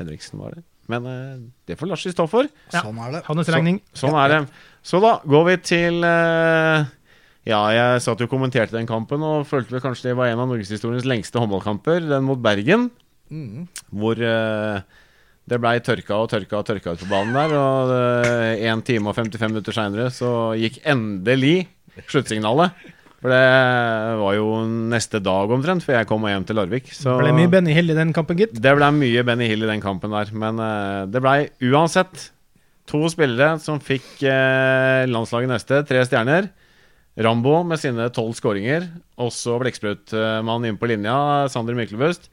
Henriksen 0.00 0.38
var 0.44 0.54
det. 0.54 0.62
Men 0.91 1.09
eh, 1.09 1.43
det 1.68 1.78
får 1.80 1.91
Lars 1.91 2.07
stå 2.14 2.26
for. 2.30 2.49
Ja. 2.72 2.84
Sånn 2.84 2.99
er 3.03 3.16
det. 3.16 3.24
hans 3.28 3.53
regning. 3.55 3.80
Sånn 3.97 4.16
er 4.18 4.34
det. 4.34 4.41
Så 4.86 5.01
da 5.03 5.18
går 5.28 5.47
vi 5.51 5.59
til 5.70 6.07
eh, 6.07 6.88
Ja, 7.49 7.61
jeg 7.74 8.03
satt 8.05 8.20
jo 8.20 8.28
og 8.28 8.32
kommenterte 8.32 8.76
den 8.76 8.88
kampen 8.88 9.24
og 9.26 9.47
følte 9.49 9.76
vel 9.76 9.84
kanskje 9.84 10.11
det 10.11 10.18
var 10.18 10.32
en 10.32 10.43
av 10.43 10.51
norgeshistoriens 10.51 11.09
lengste 11.09 11.41
håndballkamper, 11.41 12.03
den 12.11 12.26
mot 12.28 12.41
Bergen. 12.43 12.91
Mm. 13.30 13.68
Hvor 13.95 14.18
eh, 14.18 14.82
det 15.51 15.59
blei 15.59 15.78
tørka 15.82 16.20
og 16.20 16.30
tørka 16.30 16.61
og 16.61 16.66
tørka 16.68 16.95
ut 16.95 17.03
på 17.03 17.11
banen 17.11 17.34
der. 17.34 17.55
Og 17.59 17.91
uh, 17.91 18.70
1 18.70 18.84
time 18.86 19.11
og 19.11 19.16
55 19.18 19.51
minutter 19.51 19.74
seinere 19.74 20.11
så 20.14 20.30
gikk 20.59 20.78
endelig 20.88 21.64
sluttsignalet. 22.07 22.76
For 23.20 23.28
det 23.28 24.16
var 24.16 24.34
jo 24.38 24.46
neste 24.64 25.20
dag 25.20 25.50
omtrent 25.52 25.84
før 25.84 25.98
jeg 25.98 26.08
kom 26.08 26.22
hjem 26.24 26.44
til 26.48 26.56
Larvik. 26.56 26.86
Så 26.96 27.18
Ble 27.20 27.34
mye 27.36 27.50
Benny 27.52 27.74
Hill 27.76 27.92
i 27.92 27.96
den 27.98 28.14
kampen, 28.16 28.38
gitt. 28.40 28.54
det 28.56 28.72
ble 28.78 28.88
mye 28.96 29.24
Benny 29.28 29.48
Hill 29.50 29.66
i 29.66 29.68
den 29.68 29.82
kampen 29.84 30.14
der. 30.16 30.32
Men 30.32 30.60
uh, 30.62 31.04
det 31.04 31.20
blei 31.20 31.50
uansett 31.68 32.30
to 32.88 33.02
spillere 33.12 33.58
som 33.60 33.82
fikk 33.84 34.24
uh, 34.24 35.04
landslaget 35.10 35.52
neste, 35.52 35.82
tre 35.88 36.06
stjerner. 36.08 36.48
Rambo 37.20 37.58
med 37.68 37.82
sine 37.82 38.08
tolv 38.16 38.32
skåringer. 38.38 38.88
Også 39.20 39.58
blekksprutmann 39.60 40.64
inne 40.64 40.80
på 40.80 40.88
linja, 40.88 41.18
Sander 41.52 41.76
Myklebust. 41.76 42.30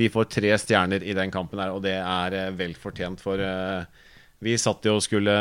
De 0.00 0.08
får 0.08 0.30
tre 0.32 0.56
stjerner 0.62 1.04
i 1.04 1.18
den 1.18 1.34
kampen 1.34 1.60
her, 1.60 1.74
og 1.76 1.84
det 1.84 1.98
er 2.00 2.40
uh, 2.48 2.56
vel 2.56 2.72
fortjent, 2.80 3.20
for 3.20 3.44
vi 4.40 4.56
satt 4.56 4.88
jo 4.88 4.96
og 4.96 5.04
skulle 5.04 5.36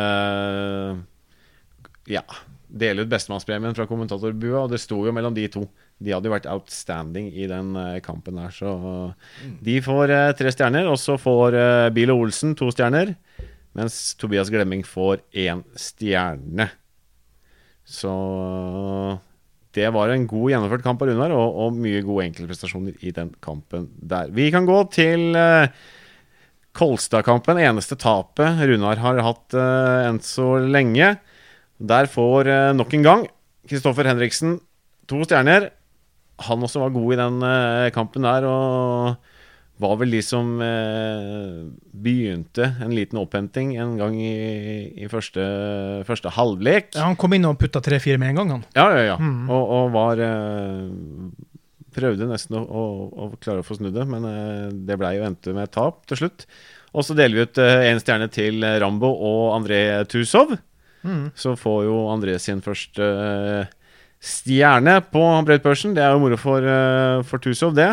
ja, 2.11 2.25
dele 2.69 3.03
ut 3.03 3.11
bestemannspremien 3.11 3.75
fra 3.77 3.87
kommentatorbua, 3.89 4.63
og 4.63 4.73
det 4.73 4.81
sto 4.81 4.99
jo 5.05 5.13
mellom 5.15 5.33
de 5.35 5.47
to. 5.51 5.65
De 5.99 6.13
hadde 6.13 6.29
jo 6.29 6.35
vært 6.35 6.49
outstanding 6.49 7.31
i 7.33 7.47
den 7.49 7.73
eh, 7.79 7.99
kampen 8.05 8.37
der, 8.39 8.53
så 8.53 8.73
de 9.65 9.79
får 9.83 10.13
eh, 10.15 10.33
tre 10.37 10.53
stjerner. 10.53 10.89
Og 10.91 10.99
så 11.01 11.17
får 11.19 11.57
uh, 11.57 11.87
Bill 11.95 12.13
Olsen 12.13 12.53
to 12.59 12.69
stjerner, 12.73 13.15
mens 13.77 14.13
Tobias 14.19 14.51
Glemming 14.53 14.85
får 14.87 15.23
én 15.33 15.65
stjerne. 15.77 16.69
Så 17.89 18.13
det 19.77 19.89
var 19.93 20.09
en 20.09 20.25
god 20.29 20.51
gjennomført 20.51 20.85
kamp 20.85 21.01
av 21.03 21.11
Runar, 21.11 21.33
og, 21.35 21.57
og 21.61 21.77
mye 21.77 22.01
gode 22.05 22.27
enkeltprestasjoner 22.29 23.01
i 23.05 23.13
den 23.15 23.31
kampen 23.43 23.89
der. 23.97 24.31
Vi 24.33 24.49
kan 24.53 24.65
gå 24.69 24.77
til 24.93 25.37
eh, 25.37 25.69
Kolstad-kampen. 26.77 27.61
Eneste 27.61 27.97
tapet 27.99 28.61
Runar 28.69 29.01
har 29.03 29.21
hatt 29.25 29.57
eh, 29.57 30.07
enn 30.07 30.21
så 30.25 30.55
lenge. 30.61 31.15
Der 31.79 32.09
får 32.11 32.49
eh, 32.51 32.71
nok 32.75 32.93
en 32.97 33.05
gang 33.05 33.27
Kristoffer 33.69 34.07
Henriksen 34.09 34.57
to 35.09 35.23
stjerner. 35.25 35.69
Han 36.45 36.63
også 36.63 36.81
var 36.83 36.95
god 36.95 37.13
i 37.13 37.19
den 37.19 37.43
eh, 37.45 37.89
kampen 37.95 38.25
der, 38.27 38.45
og 38.47 39.17
var 39.79 39.95
vel 39.99 40.11
de 40.11 40.19
som 40.23 40.57
eh, 40.63 41.59
begynte 41.95 42.67
en 42.83 42.95
liten 42.95 43.19
opphenting 43.21 43.73
en 43.79 43.95
gang 43.99 44.17
i, 44.19 44.33
i 44.99 45.07
første, 45.11 45.43
første 46.07 46.31
halvlek. 46.35 46.91
Ja, 46.97 47.07
han 47.07 47.19
kom 47.19 47.35
inn 47.35 47.47
og 47.47 47.59
putta 47.61 47.81
tre-fire 47.83 48.19
med 48.19 48.33
en 48.33 48.41
gang, 48.41 48.51
han. 48.57 48.65
Ja, 48.75 48.89
ja, 48.95 49.05
ja. 49.13 49.17
Mm. 49.19 49.47
Og, 49.47 49.75
og 49.77 49.95
var 49.95 50.25
eh, 50.25 50.89
Prøvde 51.89 52.27
nesten 52.29 52.53
å, 52.53 52.59
å, 52.61 52.81
å 53.09 53.27
klare 53.41 53.63
å 53.63 53.65
få 53.65 53.79
snudd 53.79 53.95
det, 53.97 54.03
men 54.07 54.27
eh, 54.29 54.67
det 54.85 54.99
blei 55.01 55.15
jo 55.17 55.23
endte 55.25 55.55
med 55.55 55.65
et 55.65 55.73
tap 55.73 56.03
til 56.11 56.19
slutt. 56.21 56.45
Og 56.93 57.05
så 57.05 57.15
deler 57.17 57.39
vi 57.39 57.45
ut 57.47 57.59
én 57.61 57.99
stjerne 58.01 58.27
til 58.33 58.61
Rambo 58.81 59.09
og 59.09 59.55
André 59.55 59.79
Tusov. 60.09 60.53
Mm. 61.03 61.29
Så 61.35 61.55
får 61.59 61.85
jo 61.87 61.97
André 62.11 62.35
sin 62.41 62.61
første 62.63 63.05
eh, 63.05 63.71
stjerne 64.19 64.99
på 65.11 65.23
brøytbørsen. 65.47 65.95
Det 65.95 66.03
er 66.03 66.15
jo 66.15 66.21
moro 66.23 66.39
for, 66.39 66.65
eh, 66.65 67.21
for 67.27 67.43
Tusov, 67.43 67.75
det. 67.77 67.91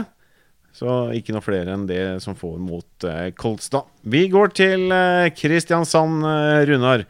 Så 0.77 0.93
ikke 1.17 1.33
noe 1.33 1.45
flere 1.45 1.73
enn 1.73 1.87
det 1.89 2.19
som 2.25 2.37
får 2.37 2.59
mot 2.61 3.07
eh, 3.09 3.31
Kolstad. 3.39 3.89
Vi 4.05 4.27
går 4.33 4.53
til 4.57 4.91
Kristiansand, 5.39 6.27
Runar. 6.69 7.07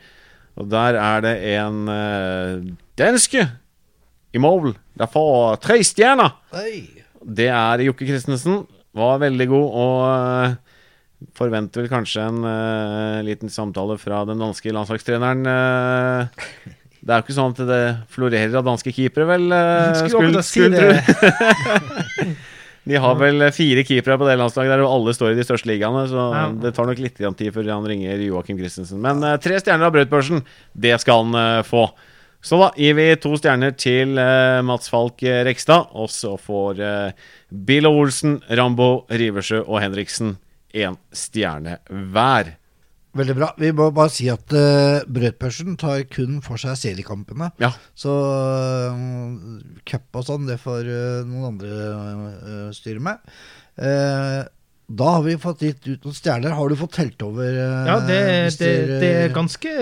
Og 0.56 0.68
der 0.72 0.96
er 0.96 1.24
det 1.24 1.34
en 1.56 1.82
danske 2.96 3.42
i 4.32 4.40
mål. 4.40 4.72
Der 4.96 5.10
får 5.10 5.58
tre 5.64 5.82
stjerner. 5.84 6.32
Det 7.20 7.50
er 7.52 7.84
Jokke 7.84 8.08
Christensen. 8.08 8.62
Var 8.96 9.20
veldig 9.20 9.48
god 9.50 9.76
og 9.82 10.56
forventer 11.36 11.84
vel 11.84 11.90
kanskje 11.90 12.24
en 12.28 12.42
uh, 12.44 13.22
liten 13.24 13.52
samtale 13.52 13.96
fra 14.00 14.24
den 14.28 14.40
danske 14.42 14.72
landslagstreneren. 14.74 15.46
Uh, 15.48 16.74
det 17.00 17.12
er 17.14 17.20
jo 17.20 17.24
ikke 17.24 17.36
sånn 17.36 17.54
at 17.54 17.62
det 17.68 17.80
florerer 18.12 18.58
av 18.58 18.66
danske 18.66 18.92
keepere, 18.92 19.28
vel? 19.30 19.46
Uh, 19.52 20.08
Skulle 20.10 20.42
skulle, 20.44 20.90
si. 21.00 22.34
De 22.86 23.00
har 23.02 23.16
vel 23.18 23.42
fire 23.50 23.82
keepere 23.82 24.14
på 24.20 24.26
det 24.28 24.36
landslaget 24.38 24.76
der, 24.76 24.84
og 24.84 24.92
alle 24.92 25.14
står 25.16 25.32
i 25.32 25.38
de 25.40 25.46
største 25.46 25.66
ligaene. 25.66 26.04
Så 26.06 26.26
Ja. 26.36 26.44
det 26.54 26.70
tar 26.76 26.86
nok 26.86 27.00
litt 27.02 27.16
tid 27.18 27.48
før 27.50 27.72
han 27.72 27.88
ringer 27.88 28.20
Joakim 28.22 28.60
Christensen. 28.60 29.00
Men 29.02 29.24
tre 29.42 29.58
stjerner 29.58 29.88
av 29.88 29.96
Brautbørsen, 29.96 30.44
det 30.70 30.94
skal 31.02 31.24
han 31.24 31.64
få. 31.66 31.88
Så 32.46 32.60
da 32.60 32.70
gir 32.78 32.94
vi 32.94 33.08
to 33.18 33.32
stjerner 33.34 33.74
til 33.74 34.14
uh, 34.14 34.62
Mats 34.62 34.86
Falk 34.92 35.18
Rekstad. 35.18 35.90
Og 35.98 36.12
så 36.14 36.36
får 36.38 36.78
uh, 36.78 37.10
Bill 37.50 37.90
Olsen, 37.90 38.38
Rambo, 38.46 39.02
Riversjø 39.10 39.64
og 39.64 39.80
Henriksen 39.82 40.36
én 40.74 40.96
stjerne 41.14 41.78
hver. 42.12 42.54
Veldig 43.16 43.34
bra. 43.38 43.46
Vi 43.56 43.70
må 43.72 43.86
bare 43.96 44.12
si 44.12 44.26
at 44.28 44.52
uh, 44.52 45.00
Brødpørsen 45.08 45.78
tar 45.80 46.02
kun 46.12 46.42
for 46.44 46.60
seg 46.60 46.76
seriekampene. 46.76 47.48
Ja. 47.62 47.70
Så 47.96 48.12
uh, 48.12 49.62
cup 49.88 50.18
og 50.20 50.26
sånn, 50.28 50.44
det 50.50 50.58
får 50.60 50.84
uh, 50.90 51.22
noen 51.28 51.46
andre 51.54 51.70
uh, 51.70 52.68
styre 52.76 53.00
med. 53.00 53.32
Uh, 53.80 54.44
da 54.86 55.06
har 55.16 55.24
vi 55.24 55.32
fått 55.42 55.64
gitt 55.66 55.82
ut 55.88 56.04
noen 56.06 56.14
stjerner. 56.14 56.52
Har 56.54 56.68
du 56.70 56.76
fått 56.78 56.92
telt 56.94 57.22
over? 57.26 57.48
Ja, 57.88 57.96
det, 58.06 58.18
det, 58.60 58.68
det 59.02 59.08
er 59.24 59.32
ganske, 59.34 59.72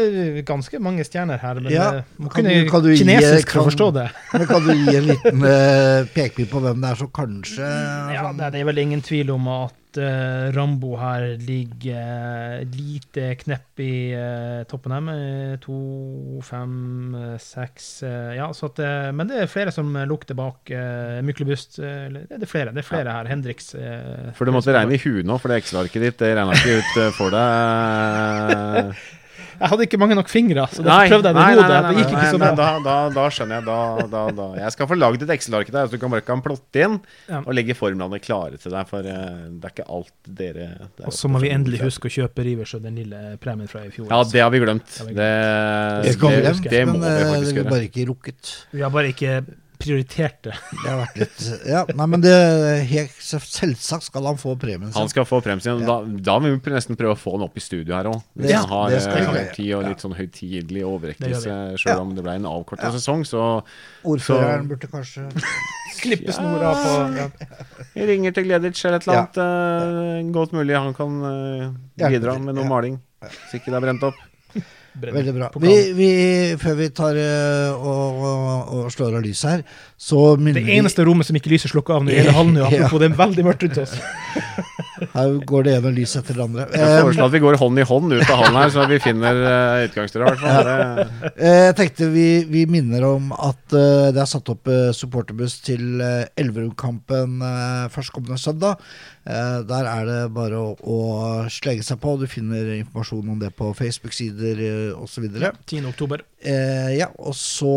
ganske 0.49 0.78
mange 0.80 1.05
stjerner 1.05 1.43
her, 1.43 1.59
men 1.61 1.74
Ja, 1.74 1.91
må 2.16 2.30
kan 2.32 2.39
kunne 2.47 2.55
du- 2.62 2.70
kan 2.72 2.87
du 2.87 2.89
gi- 2.95 3.03
kinesisk 3.03 3.51
for 3.51 3.59
kan- 3.59 3.66
å 3.66 3.68
forstå 3.68 3.89
det. 3.99 4.07
Men 4.32 4.47
kan 4.49 4.64
du 4.64 4.72
gi 4.72 4.97
en 5.03 5.09
liten 5.11 5.45
uh, 5.45 6.09
pekepinn 6.16 6.49
på 6.55 6.62
hvem 6.64 6.80
det 6.87 6.95
er 6.95 7.03
som 7.03 7.11
kanskje 7.20 7.68
Ja, 8.16 8.22
sånn- 8.30 8.41
det, 8.41 8.53
det 8.57 8.62
er 8.62 8.70
vel 8.70 8.80
ingen 8.87 9.03
tvil 9.05 9.35
om 9.37 9.51
at 9.59 9.76
eh, 10.01 10.51
Rambo 10.55 10.95
her 11.01 11.26
ligger 11.42 12.61
uh, 12.61 12.74
lite 12.74 13.30
knepp 13.40 13.82
i 13.82 13.95
uh, 14.14 14.62
toppen 14.70 14.95
her, 14.95 15.03
med 15.05 15.61
to, 15.64 15.78
fem, 16.45 17.16
seks 17.40 17.88
Ja, 18.05 18.49
så 18.55 18.70
at 18.70 18.80
Men 19.16 19.30
det 19.30 19.42
er 19.42 19.51
flere 19.51 19.72
som 19.74 19.90
lukter 20.09 20.36
bak 20.38 20.70
uh, 20.72 21.18
Myklebust. 21.24 21.80
det 21.80 22.40
er 22.40 22.51
flere, 22.51 22.72
det 22.74 22.84
er 22.84 22.88
flere 22.88 23.16
her. 23.16 23.28
Hendrix. 23.30 23.72
For 24.36 24.47
du 24.47 24.55
måtte 24.55 24.74
regne 24.74 24.97
i 24.97 25.03
huet 25.03 25.26
nå, 25.26 25.38
for 25.40 25.51
det 25.51 25.62
Excel-arket 25.62 26.09
ditt 26.09 26.22
det 26.22 26.34
regna 26.38 26.57
ikke 26.57 26.80
ut 26.80 27.14
for 27.18 27.34
deg. 27.34 28.95
Jeg 29.61 29.70
hadde 29.72 29.86
ikke 29.86 29.98
mange 30.00 30.16
nok 30.18 30.28
fingre, 30.32 30.66
så 30.72 30.82
derfor 30.84 31.14
prøvde 31.14 31.30
jeg 31.30 31.36
det 31.38 31.44
i 31.44 31.59
hodet. 31.59 31.80
Det 31.88 31.96
gikk 31.98 32.12
ikke 32.14 32.30
så 32.34 32.40
bra. 32.42 32.50
Da, 32.59 32.68
da, 32.84 32.96
da 33.14 33.24
skjønner 33.34 33.59
jeg. 33.61 33.66
Da, 33.68 33.78
da, 34.14 34.22
da. 34.38 34.46
Jeg 34.64 34.74
skal 34.76 34.90
få 34.90 34.98
laget 34.98 35.24
et 35.26 35.32
Excel-ark 35.36 35.72
der, 35.74 35.88
så 35.88 35.96
du 35.96 36.02
kan 36.02 36.12
bare 36.14 36.26
kan 36.26 36.42
plotte 36.44 36.84
inn 36.86 37.00
Ja. 37.30 37.40
og 37.44 37.55
legge 37.57 37.76
formlene 37.78 38.20
klare 38.22 38.59
til 38.61 38.74
deg. 38.74 38.88
For 38.90 39.07
eh, 39.07 39.48
det 39.55 39.70
er 39.70 39.74
ikke 39.74 39.88
alt 39.98 40.12
dere 40.28 40.68
det 40.84 41.05
er 41.05 41.09
Og 41.11 41.16
så 41.16 41.30
må 41.30 41.40
vi 41.42 41.52
endelig 41.55 41.82
huske 41.84 42.11
å 42.11 42.14
kjøpe 42.18 42.44
Rivers 42.46 42.74
og 42.76 42.84
den 42.84 42.98
lille 43.00 43.36
premien 43.42 43.70
fra 43.70 43.84
i 43.86 43.92
fjor. 43.94 44.09
Ja, 44.11 44.22
det 44.28 44.42
har 44.44 44.52
vi 44.55 44.62
glemt. 44.64 44.96
Det 45.00 45.14
Det, 45.14 45.28
Det 46.05 46.16
det, 46.18 46.70
det, 46.70 46.86
må 46.88 46.98
vi 47.00 47.12
uh, 47.12 47.34
faktisk 47.34 47.55
gjøre. 47.55 47.55
Vi 47.55 47.64
har 47.64 47.70
bare 47.74 47.88
ikke 47.90 48.09
rukket. 48.11 48.55
Vi 48.74 48.82
har 48.84 48.92
bare 48.94 49.12
ikke 49.14 49.36
prioritert 49.78 50.40
det. 50.46 50.54
Har 50.84 51.00
vært 51.02 51.18
litt 51.22 51.42
Ja, 51.68 51.82
nei, 51.96 52.06
men 52.10 52.22
det 52.24 52.34
helt 52.90 53.14
selvsagt 53.18 54.08
skal 54.08 54.28
han 54.28 54.38
få 54.40 54.54
premien 54.60 54.90
sin. 54.90 54.96
Han 54.98 55.10
skal 55.12 55.26
få 55.28 55.40
premien. 55.44 55.84
Da, 55.86 55.96
da 56.04 56.36
må 56.42 56.52
vi 56.54 56.74
nesten 56.74 56.98
prøve 56.98 57.16
å 57.16 57.20
få 57.20 57.36
han 57.36 57.46
opp 57.46 57.58
i 57.58 57.64
studio 57.64 57.96
her 57.96 58.10
òg. 58.10 58.20
Hvis 58.38 58.52
Ja, 58.52 58.62
han 58.64 58.72
har 58.72 58.94
det 58.94 59.00
skal 59.04 59.38
eh, 59.40 59.70
og 59.78 59.86
litt 59.88 60.04
sånn 60.04 60.16
høytidelig 60.16 60.84
overrekkelse, 60.88 61.56
sjøl 61.80 61.94
Ja. 61.94 62.00
om 62.02 62.14
det 62.16 62.24
ble 62.26 62.36
en 62.40 62.50
avkorta 62.50 62.92
sesong, 62.94 63.24
så 63.28 63.44
Ordføreren 64.04 64.68
burde 64.70 64.90
kanskje 64.90 65.26
Klippe 66.04 66.34
snora 66.34 66.74
på 66.76 66.92
ja. 67.16 67.26
Ringer 68.08 68.34
til 68.34 68.48
Gleditsch 68.48 68.84
eller 68.84 69.00
et 69.00 69.08
eller 69.08 69.20
annet. 69.22 69.38
Uh, 69.40 70.32
godt 70.34 70.52
mulig 70.56 70.76
han 70.76 70.94
kan 70.96 71.18
uh, 71.22 71.74
bidra 72.02 72.36
med 72.42 72.56
noe 72.58 72.66
ja. 72.66 72.70
maling. 72.70 73.00
Hvis 73.24 73.60
ikke 73.60 73.72
det 73.72 73.78
er 73.78 73.86
brent 73.86 74.08
opp. 74.10 74.18
Veldig 75.03 75.32
bra. 75.34 75.49
Vi, 75.59 75.74
vi, 75.97 76.11
før 76.61 76.76
vi 76.78 76.88
tar 76.95 77.16
eh, 77.18 77.72
og, 77.74 78.20
og, 78.22 78.74
og 78.78 78.92
slår 78.95 79.16
av 79.18 79.24
lyset 79.24 79.51
her, 79.51 79.64
så 79.99 80.36
minner 80.38 80.62
Det 80.62 80.76
eneste 80.78 81.07
rommet 81.07 81.26
som 81.26 81.38
ikke 81.38 81.51
lyser 81.51 81.72
slukker 81.72 81.97
av 81.97 82.07
nå 82.07 82.14
i 82.14 82.20
hele 82.20 82.34
hallen, 82.36 82.61
apropos 82.68 83.03
det 83.03 83.11
er 83.11 83.18
veldig 83.18 83.47
mørkt 83.49 83.66
rundt 83.66 83.82
oss. 83.82 83.97
Her 85.14 85.32
går 85.49 85.64
det 85.66 85.72
ene 85.78 85.92
lyset 85.97 86.20
etter 86.22 86.36
det 86.38 86.45
andre. 86.45 86.66
Jeg 86.70 86.84
Eh, 86.84 87.01
foreslår 87.03 87.26
at 87.30 87.32
vi 87.34 87.42
går 87.42 87.59
hånd 87.61 87.78
i 87.82 87.86
hånd 87.88 88.12
ut 88.14 88.28
av 88.30 88.42
hallen 88.42 88.59
her, 88.61 88.70
så 88.74 88.84
vi 88.90 88.99
finner 89.03 89.40
uh, 89.42 89.84
utgangsdøra. 89.88 90.28
i 90.28 90.36
hvert 90.36 90.45
fall. 90.45 91.32
Eh, 91.34 91.62
Jeg 91.64 91.76
tenkte 91.80 92.11
vi, 92.12 92.28
vi 92.51 92.64
minner 92.70 93.07
om 93.09 93.32
at 93.34 93.64
det 93.74 94.20
er 94.22 94.28
satt 94.30 94.49
opp 94.53 94.68
supporterbuss 94.95 95.59
til 95.66 95.99
uh, 96.03 96.24
Elverum-kampen 96.38 97.40
uh, 97.42 97.88
førstkommende 97.95 98.38
søndag. 98.38 98.78
Eh, 99.24 99.61
der 99.66 99.86
er 99.88 100.05
det 100.09 100.20
bare 100.36 100.59
å, 100.61 100.74
å 100.84 100.99
slenge 101.53 101.82
seg 101.86 101.99
på. 102.03 102.14
Du 102.20 102.26
finner 102.30 102.74
informasjon 102.76 103.30
om 103.34 103.38
det 103.40 103.55
på 103.57 103.70
Facebook-sider 103.78 104.61
uh, 104.92 105.03
osv. 105.03 105.26
10. 105.32 105.80
oktober. 105.90 106.22
Eh, 106.45 106.92
ja, 106.99 107.09
og 107.18 107.32
så 107.38 107.72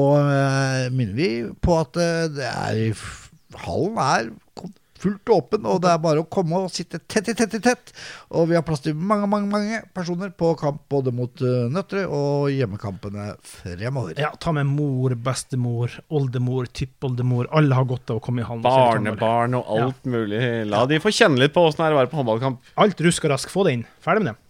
minner 0.92 1.16
vi 1.16 1.30
på 1.64 1.78
at 1.80 1.96
det 2.36 2.50
er 2.52 2.82
Hallen 3.64 3.96
er 4.04 4.28
fullt 5.02 5.32
åpen, 5.34 5.66
og 5.70 5.82
det 5.84 5.92
er 5.92 6.02
bare 6.04 6.24
å 6.24 6.28
komme 6.32 6.64
og 6.66 6.74
sitte 6.74 7.00
tett 7.06 7.32
i 7.32 7.36
tett 7.38 7.58
i 7.58 7.62
tett. 7.64 7.94
Og 8.36 8.50
vi 8.52 8.58
har 8.58 8.66
plass 8.68 8.84
til 8.86 8.98
mange, 8.98 9.28
mange 9.30 9.50
mange 9.52 9.82
personer 9.96 10.32
på 10.36 10.54
kamp 10.60 10.84
både 10.92 11.14
mot 11.16 11.44
uh, 11.44 11.68
Nøtterøy 11.74 12.06
og 12.06 12.50
hjemmekampene 12.54 13.30
fremover. 13.46 14.18
Ja, 14.22 14.32
ta 14.40 14.54
med 14.56 14.70
mor, 14.70 15.16
bestemor, 15.28 16.00
oldemor, 16.14 16.70
tippoldemor. 16.72 17.52
Alle 17.58 17.78
har 17.78 17.88
godt 17.90 18.14
av 18.14 18.22
å 18.22 18.24
komme 18.24 18.44
i 18.44 18.48
håndball. 18.48 18.98
Barnebarn 18.98 19.60
og 19.60 19.72
alt 19.78 20.10
mulig. 20.10 20.42
La 20.72 20.86
de 20.90 21.02
få 21.04 21.14
kjenne 21.14 21.42
litt 21.42 21.56
på 21.56 21.68
åssen 21.68 21.84
det 21.84 21.92
er 21.92 21.98
å 21.98 22.02
være 22.02 22.12
på 22.12 22.22
håndballkamp. 22.22 22.76
Alt 22.84 23.08
rusk 23.08 23.28
og 23.28 23.36
rask. 23.36 23.54
Få 23.54 23.68
det 23.68 23.78
inn. 23.78 23.88
Ferdig 24.04 24.26
med 24.26 24.34
det. 24.34 24.42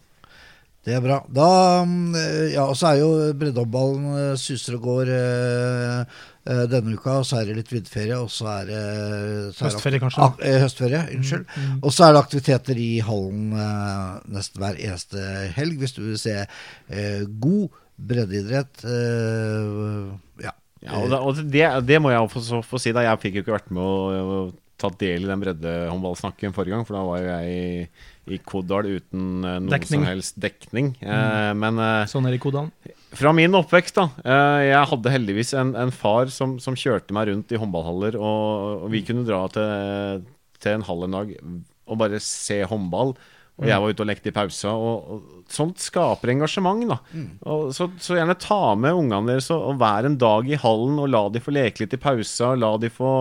Det 0.88 0.96
er 0.96 1.02
bra. 1.04 1.18
Da, 1.28 1.48
mm, 1.84 2.16
eh, 2.16 2.54
ja, 2.54 2.64
og 2.64 2.78
så 2.80 2.94
er 2.94 3.02
jo 3.02 3.10
breddehåndballen 3.36 4.06
eh, 4.22 4.36
suser 4.40 4.78
og 4.78 4.86
går 4.86 5.10
eh, 5.12 6.22
eh, 6.48 6.62
denne 6.72 6.96
uka, 6.96 7.18
og 7.20 7.28
så 7.28 7.42
er 7.42 7.50
det 7.50 7.58
litt 7.58 7.74
vinterferie, 7.74 8.16
og 8.16 8.32
så 8.32 8.48
er 8.54 8.70
det 8.70 8.84
så 9.58 9.66
er 9.66 9.74
Høstferie, 9.74 10.00
kanskje? 10.00 10.24
Ah, 10.24 10.38
eh, 10.48 10.62
høstferie, 10.64 11.02
unnskyld. 11.18 11.44
Og 11.82 11.92
så 11.92 12.08
er 12.08 12.16
det 12.16 12.22
aktiviteter 12.22 12.80
i 12.80 12.88
hallen 13.04 13.52
eh, 13.52 14.16
nesten 14.38 14.64
hver 14.64 14.80
eneste 14.80 15.28
helg, 15.58 15.76
hvis 15.84 15.98
du 15.98 16.06
vil 16.06 16.22
se 16.22 16.38
eh, 16.40 17.28
god 17.28 17.84
breddeidrett. 17.98 18.88
Eh, 18.88 20.16
ja. 20.48 20.56
Ja, 20.88 21.02
og 21.02 21.10
det, 21.12 21.20
og 21.20 21.40
det, 21.52 21.68
det 21.90 21.98
må 22.00 22.14
jeg 22.14 22.32
få, 22.32 22.62
få 22.64 22.80
si. 22.80 22.94
da 22.96 23.02
Jeg 23.04 23.20
fikk 23.20 23.40
jo 23.40 23.44
ikke 23.44 23.58
vært 23.58 23.72
med 23.76 23.82
å, 23.84 23.96
å 24.24 24.42
ta 24.80 24.92
del 25.02 25.26
i 25.26 25.32
den 25.34 25.42
breddehåndballsnakken 25.42 26.54
forrige 26.56 26.78
gang, 26.78 26.86
for 26.88 26.96
da 26.96 27.04
var 27.04 27.24
jo 27.26 27.34
jeg 27.34 27.90
i, 28.28 28.40
Kodal 28.44 28.90
uten 28.90 29.46
uh, 29.46 29.58
noen 29.58 29.72
Dekning. 29.72 30.02
som 30.02 30.08
helst 30.08 30.40
dekning. 30.42 30.92
Eh, 31.02 31.52
men 31.58 31.80
uh, 31.82 32.04
Sånn 32.10 32.28
er 32.28 32.36
det 32.36 32.42
i 32.42 32.44
Kodalen. 32.44 32.72
fra 33.18 33.32
min 33.36 33.56
oppvekst, 33.58 33.98
da. 33.98 34.34
jeg 34.68 34.90
hadde 34.92 35.14
heldigvis 35.14 35.54
en, 35.58 35.72
en 35.80 35.94
far 35.96 36.30
som, 36.34 36.58
som 36.62 36.76
kjørte 36.78 37.16
meg 37.16 37.32
rundt 37.32 37.54
i 37.56 37.60
håndballhaller, 37.62 38.20
og, 38.20 38.84
og 38.86 38.92
vi 38.94 39.02
kunne 39.08 39.26
dra 39.28 39.46
til, 39.54 40.28
til 40.62 40.78
en 40.78 40.86
hall 40.90 41.08
en 41.08 41.18
dag 41.18 41.34
og 41.88 42.00
bare 42.02 42.20
se 42.24 42.60
håndball. 42.68 43.16
Og 43.58 43.66
jeg 43.66 43.82
var 43.82 43.90
ute 43.90 44.04
og 44.04 44.08
lekte 44.12 44.30
i 44.30 44.36
pausa. 44.36 44.70
Og, 44.70 45.08
og 45.16 45.34
sånt 45.50 45.80
skaper 45.82 46.30
engasjement, 46.34 46.84
da. 46.92 46.98
Og 47.50 47.70
så, 47.74 47.88
så 48.04 48.18
gjerne 48.18 48.36
ta 48.38 48.76
med 48.78 48.94
ungene 48.94 49.32
deres 49.32 49.48
og, 49.56 49.64
og 49.72 49.78
vær 49.82 50.06
en 50.06 50.18
dag 50.20 50.46
i 50.52 50.60
hallen, 50.62 51.00
og 51.02 51.08
la 51.10 51.22
de 51.34 51.40
få 51.42 51.54
leke 51.56 51.82
litt 51.86 51.96
i 51.96 52.00
pausa. 52.04 52.52
La 52.60 52.74
de 52.78 52.92
få 52.94 53.14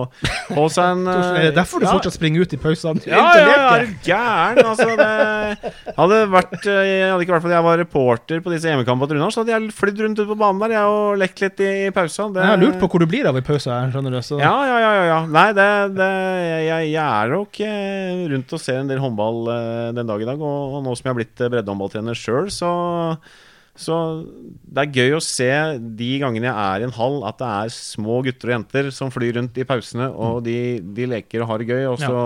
få 0.51 0.67
seg 0.69 0.91
en 0.91 1.07
Er 1.37 1.47
det 1.47 1.55
derfor 1.57 1.81
du 1.81 1.87
ja, 1.87 1.93
fortsatt 1.95 2.17
springer 2.19 2.43
ut 2.45 2.53
i 2.53 2.59
pausene? 2.61 3.01
ja, 3.07 3.23
ja, 3.33 3.47
ja, 3.47 3.63
er 3.79 3.87
du 3.87 3.95
gæren? 4.05 4.61
Altså, 4.67 4.89
det 4.99 5.95
hadde 5.97 6.19
vært 6.35 6.67
eh, 6.69 7.07
hadde 7.07 7.23
ikke 7.25 7.35
vært 7.37 7.45
fordi 7.47 7.57
jeg 7.57 7.65
var 7.69 7.81
reporter 7.81 8.43
på 8.45 8.53
disse 8.53 8.69
hjemmekampene 8.69 9.09
til 9.09 9.17
Runar, 9.19 9.33
så 9.33 9.41
hadde 9.41 9.55
jeg 9.55 9.73
flydd 9.79 10.03
rundt 10.05 10.21
ute 10.21 10.27
på 10.29 10.37
banen 10.43 10.61
der 10.67 10.75
jeg, 10.77 10.93
og 10.93 11.17
lekt 11.23 11.41
litt 11.47 11.63
i, 11.65 11.71
i 11.87 11.91
pausa. 11.95 12.27
Det- 12.35 12.43
Jeg 12.45 12.53
har 12.53 12.61
lurt 12.61 12.77
på 12.83 12.91
hvor 12.93 13.01
du 13.03 13.07
blir 13.09 13.31
av 13.31 13.39
i 13.41 13.45
pausa 13.47 13.79
her, 13.79 13.91
skjønner 13.95 14.13
du. 14.13 14.21
Så. 14.27 14.37
ja, 14.43 14.53
ja, 14.69 14.77
ja, 14.83 14.93
ja, 14.99 15.03
ja. 15.15 15.19
Nei, 15.33 15.47
det, 15.57 15.67
det 15.97 16.11
jeg, 16.67 16.91
jeg 16.93 17.01
er 17.07 17.33
nok 17.33 17.61
eh, 17.65 18.23
rundt 18.35 18.53
og 18.59 18.61
ser 18.67 18.83
en 18.83 18.91
del 18.93 19.01
håndball 19.01 19.41
eh, 19.55 19.89
den 19.97 20.05
dag 20.13 20.26
i 20.27 20.31
dag. 20.33 20.43
Og, 20.43 20.79
nå 20.83 20.93
som 20.93 21.07
jeg 21.07 21.15
har 21.15 21.21
blitt 21.23 21.45
eh, 21.45 21.53
breddehåndballtrener 21.55 22.19
sjøl, 22.19 22.51
så 22.53 22.73
så 23.77 23.95
det 24.73 24.83
er 24.83 24.95
gøy 24.95 25.15
å 25.17 25.21
se 25.21 25.49
de 25.99 26.07
gangene 26.17 26.47
jeg 26.49 26.57
er 26.57 26.81
i 26.81 26.85
en 26.87 26.95
hall, 26.97 27.19
at 27.29 27.37
det 27.37 27.49
er 27.59 27.73
små 27.75 28.23
gutter 28.25 28.49
og 28.49 28.55
jenter 28.55 28.89
som 28.95 29.11
flyr 29.13 29.37
rundt 29.37 29.59
i 29.61 29.67
pausene, 29.69 30.07
og 30.09 30.39
de, 30.47 30.79
de 30.97 31.05
leker 31.11 31.43
og 31.43 31.51
har 31.51 31.61
det 31.61 31.69
gøy. 31.69 31.83
Og 31.91 32.01
så, 32.01 32.23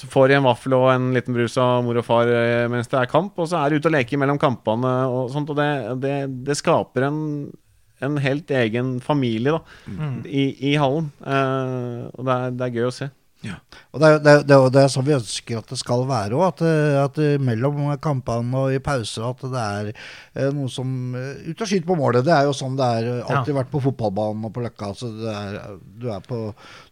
så 0.00 0.08
får 0.08 0.30
de 0.30 0.38
en 0.38 0.46
vaffel 0.48 0.78
og 0.78 0.88
en 0.94 1.10
liten 1.12 1.36
brus 1.36 1.58
av 1.60 1.84
mor 1.84 2.00
og 2.00 2.06
far 2.08 2.32
eh, 2.32 2.64
mens 2.72 2.88
det 2.88 3.02
er 3.02 3.12
kamp, 3.12 3.36
og 3.36 3.50
så 3.52 3.60
er 3.60 3.68
de 3.74 3.82
ute 3.82 3.92
og 3.92 3.96
leker 3.98 4.22
mellom 4.22 4.40
kampene 4.40 4.94
og 5.12 5.28
sånt. 5.34 5.52
Og 5.52 5.60
det, 5.60 5.68
det, 6.06 6.16
det 6.48 6.56
skaper 6.56 7.10
en, 7.10 7.20
en 8.00 8.16
helt 8.24 8.56
egen 8.64 8.96
familie 9.04 9.58
da, 9.58 9.62
i, 10.24 10.48
i 10.72 10.76
hallen. 10.80 11.12
Eh, 11.20 12.04
og 12.16 12.24
det 12.24 12.38
er, 12.38 12.56
det 12.56 12.70
er 12.70 12.78
gøy 12.80 12.88
å 12.88 12.96
se. 13.02 13.12
Og 13.90 14.00
det 14.02 14.08
er, 14.08 14.18
det, 14.22 14.32
er, 14.32 14.42
det, 14.46 14.56
er, 14.56 14.72
det 14.74 14.82
er 14.84 14.90
sånn 14.92 15.06
vi 15.06 15.14
ønsker 15.16 15.60
at 15.60 15.70
det 15.72 15.78
skal 15.80 16.06
være 16.08 16.36
òg. 16.38 16.46
At, 16.50 16.64
eh, 16.66 16.96
at 17.00 17.20
eh, 17.22 17.36
mellom 17.42 17.82
kampene 18.02 18.64
og 18.64 18.74
i 18.74 18.80
pauser 18.84 19.26
at 19.26 19.42
det 19.42 19.64
er 19.64 19.90
eh, 19.92 20.50
noe 20.54 20.70
som 20.70 21.16
eh, 21.18 21.48
Ut 21.50 21.64
og 21.64 21.70
skyter 21.70 21.88
på 21.88 21.98
målet. 21.98 22.24
Det 22.26 22.34
er 22.34 22.46
jo 22.48 22.54
sånn 22.56 22.78
det 22.78 22.86
er 23.00 23.08
alltid 23.24 23.50
alltid 23.50 23.56
vært 23.56 23.72
på 23.72 23.82
fotballbanen 23.84 24.46
og 24.46 24.54
på 24.54 24.64
Løkka. 24.64 24.92
Altså 24.92 25.10
det 25.14 25.34
er, 25.34 25.58
du, 26.00 26.06
er 26.12 26.24
på, 26.24 26.40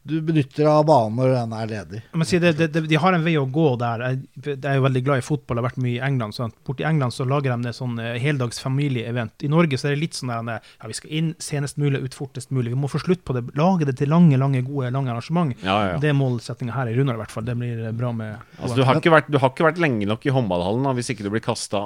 du 0.09 0.17
benytter 0.25 0.65
deg 0.65 0.71
av 0.73 0.87
banen 0.89 1.19
når 1.21 1.35
den 1.35 1.55
er 1.59 1.71
ledig. 1.73 2.03
Men 2.15 2.29
si 2.29 2.41
det, 2.43 2.55
det, 2.59 2.71
det, 2.75 2.85
de 2.91 3.01
har 3.01 3.17
en 3.17 3.27
vei 3.27 3.37
å 3.39 3.47
gå 3.47 3.69
der. 3.81 4.05
Jeg, 4.07 4.21
jeg 4.49 4.59
er 4.59 4.81
jo 4.81 4.87
veldig 4.89 5.05
glad 5.07 5.23
i 5.23 5.27
fotball, 5.27 5.61
har 5.61 5.69
vært 5.69 5.81
mye 5.85 5.97
i 5.99 6.03
England. 6.09 6.37
Så 6.37 6.49
borti 6.67 6.87
England 6.89 7.17
så 7.17 7.29
lager 7.29 7.55
de 7.55 7.69
det 7.69 7.75
sånn 7.77 7.99
heldags 7.99 8.63
familieevent. 8.65 9.47
I 9.47 9.53
Norge 9.53 9.79
så 9.79 9.91
er 9.91 9.97
det 9.97 10.03
litt 10.07 10.19
sånn 10.19 10.33
der 10.33 10.59
ja, 10.59 10.91
vi 10.91 10.99
skal 10.99 11.15
inn 11.21 11.33
senest 11.43 11.79
mulig, 11.81 12.03
ut 12.03 12.17
fortest 12.17 12.53
mulig. 12.55 12.73
Vi 12.75 12.81
må 12.81 12.91
få 12.91 13.03
slutt 13.03 13.25
på 13.29 13.37
det. 13.37 13.45
Lage 13.59 13.89
det 13.89 13.99
til 14.01 14.11
lange, 14.13 14.39
lange, 14.41 14.65
gode 14.67 14.93
lange 14.95 15.13
arrangement. 15.13 15.55
Ja, 15.63 15.77
ja, 15.85 15.95
ja. 15.95 16.03
Det 16.03 16.15
målsettinga 16.39 16.75
her 16.77 16.91
i 16.91 16.95
Runar, 16.97 17.15
i 17.19 17.21
hvert 17.23 17.35
fall. 17.35 17.45
Det 17.47 17.55
blir 17.59 17.93
bra 17.97 18.11
med 18.15 18.37
Altså, 18.59 18.77
du, 18.79 18.83
har 18.87 18.95
ikke 19.01 19.13
vært, 19.13 19.29
du 19.31 19.39
har 19.43 19.51
ikke 19.53 19.67
vært 19.67 19.81
lenge 19.83 20.07
nok 20.09 20.27
i 20.27 20.35
håndballhallen 20.35 20.85
da, 20.87 20.93
hvis 20.97 21.11
ikke 21.13 21.25
du 21.27 21.31
blir 21.35 21.45
kasta, 21.45 21.79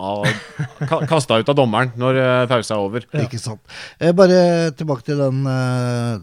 ut 1.42 1.48
av 1.48 1.56
dommeren 1.56 1.90
når 1.98 2.12
uh, 2.20 2.46
pausa 2.50 2.74
er 2.76 2.80
over. 2.84 3.00
Ikke 3.24 3.40
sant. 3.40 3.60
Eh, 3.98 4.12
bare 4.16 4.70
tilbake 4.76 5.02
til 5.06 5.16
den, 5.20 5.38
eh, 5.48 6.16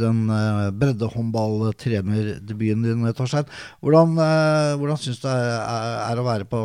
den 0.00 0.18
eh, 0.32 0.70
breddehåndballtrenerdebuten 0.80 2.82
din, 2.86 3.14
Torstein. 3.16 3.46
Hvordan, 3.84 4.08
eh, 4.22 4.72
hvordan 4.80 4.98
syns 5.00 5.20
du 5.22 5.26
det 5.26 5.34
er, 5.36 5.94
er 6.06 6.16
å 6.20 6.26
være 6.26 6.44
på 6.48 6.60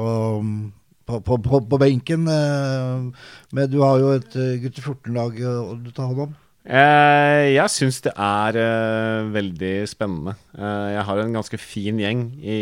på, 1.11 1.17
på, 1.27 1.33
på, 1.43 1.55
på 1.67 1.77
benken. 1.81 2.21
Men 2.23 3.65
du 3.67 3.81
har 3.81 3.99
jo 3.99 4.07
et 4.15 4.31
gutte 4.31 4.61
gutter 4.63 4.83
14-lag 4.93 5.31
eh, 5.41 5.71
du 5.83 5.89
tar 5.91 6.07
hånd 6.11 6.21
om. 6.27 6.31
Eh, 6.61 7.55
jeg 7.55 7.73
syns 7.73 8.03
det 8.05 8.11
er 8.13 8.57
eh, 8.61 9.29
veldig 9.33 9.73
spennende. 9.89 10.35
Eh, 10.53 10.89
jeg 10.93 11.05
har 11.07 11.21
en 11.21 11.33
ganske 11.39 11.57
fin 11.57 11.97
gjeng 12.01 12.27
i, 12.37 12.59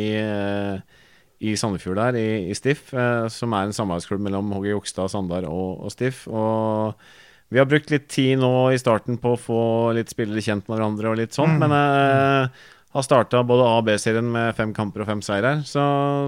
i 1.43 1.55
Sandefjord 1.59 1.99
der, 1.99 2.19
i, 2.19 2.29
i 2.51 2.55
Stiff, 2.55 2.93
som 3.35 3.55
er 3.55 3.67
en 3.67 3.75
samarbeidsklubb 3.75 4.23
mellom 4.23 4.53
HG 4.55 4.71
Jokstad, 4.71 5.11
Sandar 5.11 5.49
og, 5.51 5.83
og 5.83 5.91
Stiff. 5.91 6.25
Og 6.31 6.95
vi 7.49 7.59
har 7.59 7.67
brukt 7.67 7.91
litt 7.91 8.07
tid 8.11 8.39
nå 8.39 8.69
i 8.71 8.79
starten 8.79 9.19
på 9.19 9.35
å 9.35 9.39
få 9.41 9.61
litt 9.97 10.11
spillere 10.13 10.43
kjent 10.45 10.67
med 10.69 10.77
hverandre 10.77 11.11
og 11.11 11.19
litt 11.19 11.35
sånn, 11.35 11.57
men 11.59 11.73
jeg 11.73 12.49
har 12.93 13.05
starta 13.05 13.41
både 13.45 13.65
A- 13.65 13.79
og 13.81 13.87
B-serien 13.87 14.27
med 14.31 14.55
fem 14.57 14.71
kamper 14.73 15.03
og 15.03 15.09
fem 15.09 15.23
seirer. 15.25 15.63
Så, 15.67 15.83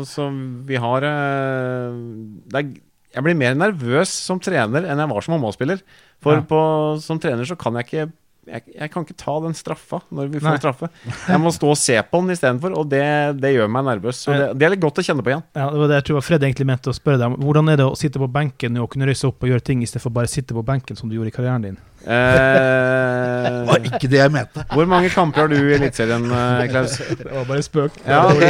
så 0.09 0.27
vi 0.67 0.79
har 0.81 1.05
det 1.05 2.57
er, 2.57 2.71
Jeg 3.13 3.23
blir 3.25 3.35
mer 3.35 3.55
nervøs 3.59 4.07
som 4.29 4.39
trener 4.39 4.85
enn 4.87 4.97
jeg 5.03 5.09
var 5.11 5.21
som 5.25 5.33
håndballspiller. 5.35 5.81
For 6.21 6.37
Ja. 6.39 6.41
på, 6.47 6.59
som 7.01 7.19
trener 7.19 7.43
så 7.49 7.57
kan 7.59 7.73
jeg 7.81 7.85
ikke 7.89 8.11
jeg, 8.49 8.63
jeg 8.73 8.89
kan 8.89 9.03
ikke 9.05 9.13
ta 9.21 9.35
den 9.43 9.53
straffa 9.53 9.99
når 10.11 10.31
vi 10.33 10.39
får 10.41 10.49
Nei. 10.49 10.57
straffe. 10.57 10.87
Jeg 11.29 11.39
må 11.39 11.51
stå 11.53 11.67
og 11.69 11.77
se 11.77 11.93
på 12.01 12.21
den 12.23 12.33
istedenfor, 12.33 12.73
og 12.75 12.87
det, 12.89 13.03
det 13.39 13.51
gjør 13.53 13.69
meg 13.69 13.85
nervøs. 13.85 14.17
Så 14.25 14.33
det, 14.33 14.47
det 14.57 14.65
er 14.65 14.73
litt 14.73 14.81
godt 14.81 14.97
å 14.97 15.03
kjenne 15.05 15.21
på 15.21 15.29
igjen. 15.29 15.43
Ja, 15.55 15.67
det 15.69 15.77
var 15.83 15.87
det 15.91 15.99
jeg 15.99 16.05
tror 16.09 16.23
Fred 16.25 16.41
egentlig 16.47 16.65
mente 16.65 16.89
å 16.89 16.95
spørre 16.97 17.19
deg 17.21 17.27
om. 17.29 17.37
Hvordan 17.45 17.69
er 17.69 17.77
det 17.77 17.85
å 17.85 17.93
sitte 17.95 18.17
på 18.19 18.27
benken 18.33 18.79
og 18.81 18.89
kunne 18.95 19.05
røyse 19.11 19.29
opp 19.29 19.45
og 19.45 19.51
gjøre 19.53 19.61
ting, 19.69 19.83
istedenfor 19.85 20.15
bare 20.17 20.31
sitte 20.33 20.57
på 20.57 20.65
benken 20.65 20.97
som 20.97 21.07
du 21.07 21.19
gjorde 21.19 21.29
i 21.29 21.35
karrieren 21.37 21.67
din? 21.69 21.77
Det 22.01 23.65
var 23.69 23.77
Eh, 23.77 23.85
ikke 23.93 24.09
det 24.09 24.19
jeg 24.23 24.31
mente. 24.33 24.65
hvor 24.73 24.87
mange 24.89 25.09
kamper 25.13 25.43
har 25.45 25.47
du 25.51 25.55
i 25.61 25.75
Eliteserien, 25.77 26.25
eh, 26.33 26.67
Klaus? 26.71 26.97
Det 26.97 27.29
var 27.29 27.45
bare 27.45 27.61
spøk. 27.65 27.91
Ja, 28.07 28.23
det, 28.33 28.49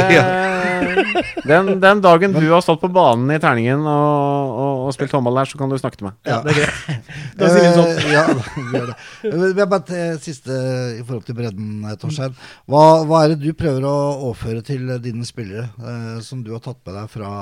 den, 1.50 1.70
den 1.82 2.00
dagen 2.04 2.34
du 2.34 2.44
har 2.50 2.62
stått 2.64 2.80
på 2.82 2.90
banen 2.92 3.30
i 3.34 3.38
terningen 3.42 3.82
og, 3.88 4.52
og, 4.62 4.82
og 4.86 4.94
spilt 4.96 5.14
håndball 5.16 5.40
der, 5.40 5.50
så 5.50 5.60
kan 5.60 5.72
du 5.72 5.76
snakke 5.80 6.00
til 6.00 6.08
meg. 6.08 6.18
Ja, 6.28 6.40
det 6.44 6.54
er 6.54 6.60
greit. 6.60 7.08
Da 7.40 7.48
sier 7.50 7.64
vi 7.64 7.72
sånn. 7.76 7.90
Eh, 7.92 8.08
ja, 8.12 8.24
gjør 8.74 8.88
det. 8.92 8.96
Eh, 9.30 9.44
Vi 9.56 9.62
har 9.62 9.70
bare 9.72 9.86
til 9.88 10.18
siste 10.24 10.58
i 10.98 11.02
forhold 11.02 11.24
til 11.28 11.38
bredden, 11.38 11.70
eh, 11.88 11.96
Torstein. 12.00 12.36
Hva, 12.70 12.82
hva 13.08 13.22
er 13.24 13.34
det 13.34 13.40
du 13.42 13.50
prøver 13.58 13.86
å 13.88 13.96
overføre 14.28 14.64
til 14.66 14.92
dine 15.04 15.26
spillere, 15.28 15.68
eh, 15.80 16.16
som 16.24 16.44
du 16.44 16.52
har 16.56 16.62
tatt 16.64 16.80
med 16.86 16.98
deg 17.00 17.12
fra 17.12 17.32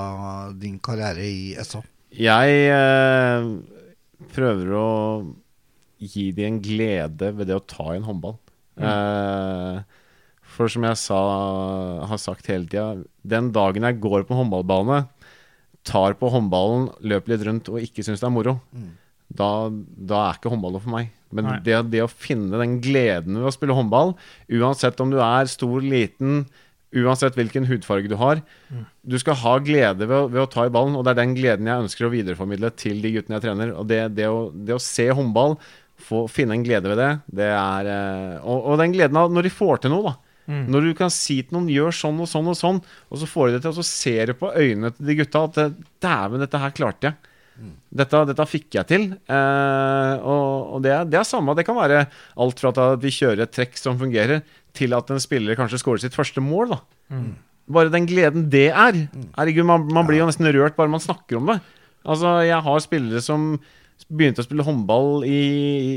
din 0.61 0.79
karriere 0.83 1.27
i 1.27 1.55
SA? 1.67 1.83
Jeg 2.17 2.63
eh, 2.75 3.51
prøver 4.35 4.75
å 4.75 4.89
gi 6.01 6.31
dem 6.35 6.55
en 6.55 6.63
glede 6.65 7.35
ved 7.37 7.51
det 7.51 7.59
å 7.59 7.67
ta 7.69 7.91
i 7.93 7.99
en 7.99 8.07
håndball. 8.09 8.39
Eh, 8.81 9.81
For 10.61 10.69
som 10.69 10.85
jeg 10.85 10.99
sa, 11.01 11.19
har 12.05 12.19
sagt 12.21 12.51
hele 12.53 12.69
tida, 12.69 12.99
den 13.25 13.49
dagen 13.57 13.87
jeg 13.87 14.01
går 14.03 14.27
på 14.29 14.37
håndballbane, 14.37 15.07
tar 15.89 16.13
på 16.21 16.29
håndballen, 16.29 16.91
løper 17.01 17.33
litt 17.33 17.47
rundt 17.49 17.71
og 17.73 17.81
ikke 17.81 18.05
syns 18.05 18.21
det 18.21 18.29
er 18.29 18.35
moro, 18.35 18.59
da, 19.33 19.71
da 19.73 20.19
er 20.27 20.37
ikke 20.37 20.53
håndball 20.53 20.77
for 20.83 20.93
meg. 20.93 21.09
Men 21.33 21.49
det, 21.65 21.79
det 21.95 22.03
å 22.05 22.11
finne 22.11 22.61
den 22.61 22.77
gleden 22.85 23.39
ved 23.39 23.49
å 23.49 23.55
spille 23.55 23.77
håndball, 23.79 24.13
uansett 24.53 25.01
om 25.01 25.15
du 25.15 25.17
er 25.25 25.49
stor, 25.49 25.81
liten, 25.81 26.45
uansett 26.93 27.37
hvilken 27.39 27.69
hudfarge 27.71 28.11
du 28.11 28.19
har, 28.21 28.43
du 29.01 29.17
skal 29.23 29.39
ha 29.41 29.57
glede 29.65 30.05
ved 30.11 30.17
å, 30.17 30.29
ved 30.29 30.43
å 30.45 30.49
ta 30.51 30.69
i 30.69 30.73
ballen, 30.75 30.99
og 30.99 31.07
det 31.07 31.15
er 31.15 31.23
den 31.23 31.37
gleden 31.39 31.71
jeg 31.71 31.87
ønsker 31.87 32.09
å 32.09 32.13
videreformidle 32.13 32.75
til 32.77 33.01
de 33.01 33.15
guttene 33.17 33.39
jeg 33.39 33.47
trener. 33.49 33.73
Og 33.81 33.89
det, 33.89 34.03
det, 34.19 34.29
å, 34.29 34.51
det 34.53 34.77
å 34.77 34.83
se 34.83 35.09
håndball, 35.09 35.57
få, 36.05 36.27
finne 36.29 36.59
en 36.59 36.67
glede 36.67 36.91
ved 36.91 37.01
det, 37.01 37.13
det 37.41 37.49
er 37.55 37.89
eh, 37.95 38.37
og, 38.43 38.75
og 38.75 38.83
den 38.83 38.93
gleden 38.93 39.21
av 39.21 39.33
når 39.33 39.49
de 39.49 39.55
får 39.55 39.87
til 39.87 39.95
noe, 39.95 40.11
da. 40.13 40.30
Når 40.51 40.87
du 40.89 40.95
kan 40.99 41.11
si 41.15 41.43
til 41.43 41.57
noen 41.57 41.69
'gjør 41.71 41.95
sånn 41.95 42.21
og 42.21 42.29
sånn 42.29 42.49
og 42.51 42.57
sånn', 42.59 42.83
og 43.11 43.19
så 43.19 43.27
får 43.29 43.47
de 43.47 43.53
det 43.55 43.63
til, 43.63 43.71
og 43.71 43.79
så 43.79 43.87
ser 43.87 44.27
du 44.27 44.35
på 44.35 44.51
øynene 44.55 44.91
til 44.97 45.07
de 45.07 45.15
gutta 45.21 45.45
at 45.47 45.59
'dæven, 46.01 46.41
dette 46.43 46.59
her 46.59 46.71
klarte 46.71 47.07
jeg'. 47.11 47.17
Dette, 47.93 48.21
dette 48.31 48.47
fikk 48.49 48.71
jeg 48.79 48.87
til. 48.89 49.03
Eh, 49.29 50.15
og 50.25 50.77
og 50.77 50.83
det, 50.83 50.93
er, 50.95 51.05
det 51.05 51.19
er 51.21 51.27
samme. 51.29 51.55
Det 51.55 51.67
kan 51.67 51.77
være 51.77 52.07
alt 52.41 52.63
fra 52.63 52.71
at 52.73 53.03
vi 53.03 53.11
kjører 53.13 53.43
et 53.45 53.53
trekk 53.53 53.77
som 53.77 53.99
fungerer, 54.01 54.43
til 54.73 54.95
at 54.95 55.11
en 55.11 55.21
spiller 55.21 55.59
kanskje 55.59 55.81
skårer 55.83 56.01
sitt 56.01 56.15
første 56.15 56.41
mål. 56.41 56.71
da 56.77 56.81
Bare 57.71 57.91
den 57.91 58.07
gleden 58.07 58.49
det 58.51 58.71
er. 58.71 58.97
Herregud, 59.37 59.67
man, 59.67 59.87
man 59.93 60.07
blir 60.07 60.23
jo 60.23 60.27
nesten 60.31 60.47
rørt 60.47 60.77
bare 60.77 60.89
man 60.91 61.03
snakker 61.03 61.37
om 61.37 61.47
det. 61.47 61.61
Altså, 62.07 62.41
Jeg 62.47 62.63
har 62.63 62.81
spillere 62.81 63.21
som 63.21 63.61
begynte 64.09 64.41
å 64.41 64.47
spille 64.47 64.65
håndball 64.65 65.25
i, 65.29 65.41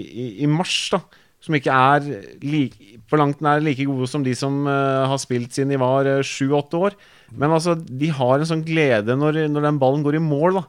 i, 0.03 0.25
i 0.43 0.49
mars, 0.49 0.89
da. 0.91 0.99
Som 1.43 1.57
ikke 1.57 1.75
er 1.75 2.05
like, 2.39 2.93
på 3.09 3.19
langt 3.19 3.41
nær 3.43 3.59
like 3.63 3.83
gode 3.83 4.07
som 4.07 4.23
de 4.23 4.31
som 4.37 4.61
uh, 4.63 5.03
har 5.11 5.19
spilt 5.19 5.51
siden 5.51 5.73
de 5.73 5.81
var 5.81 6.07
sju-åtte 6.23 6.79
år. 6.79 6.97
Men 7.35 7.51
altså, 7.51 7.73
de 7.75 8.11
har 8.13 8.37
en 8.37 8.47
sånn 8.47 8.63
glede 8.63 9.17
når, 9.17 9.41
når 9.51 9.65
den 9.67 9.79
ballen 9.81 10.05
går 10.05 10.19
i 10.19 10.23
mål. 10.23 10.61
da 10.61 10.63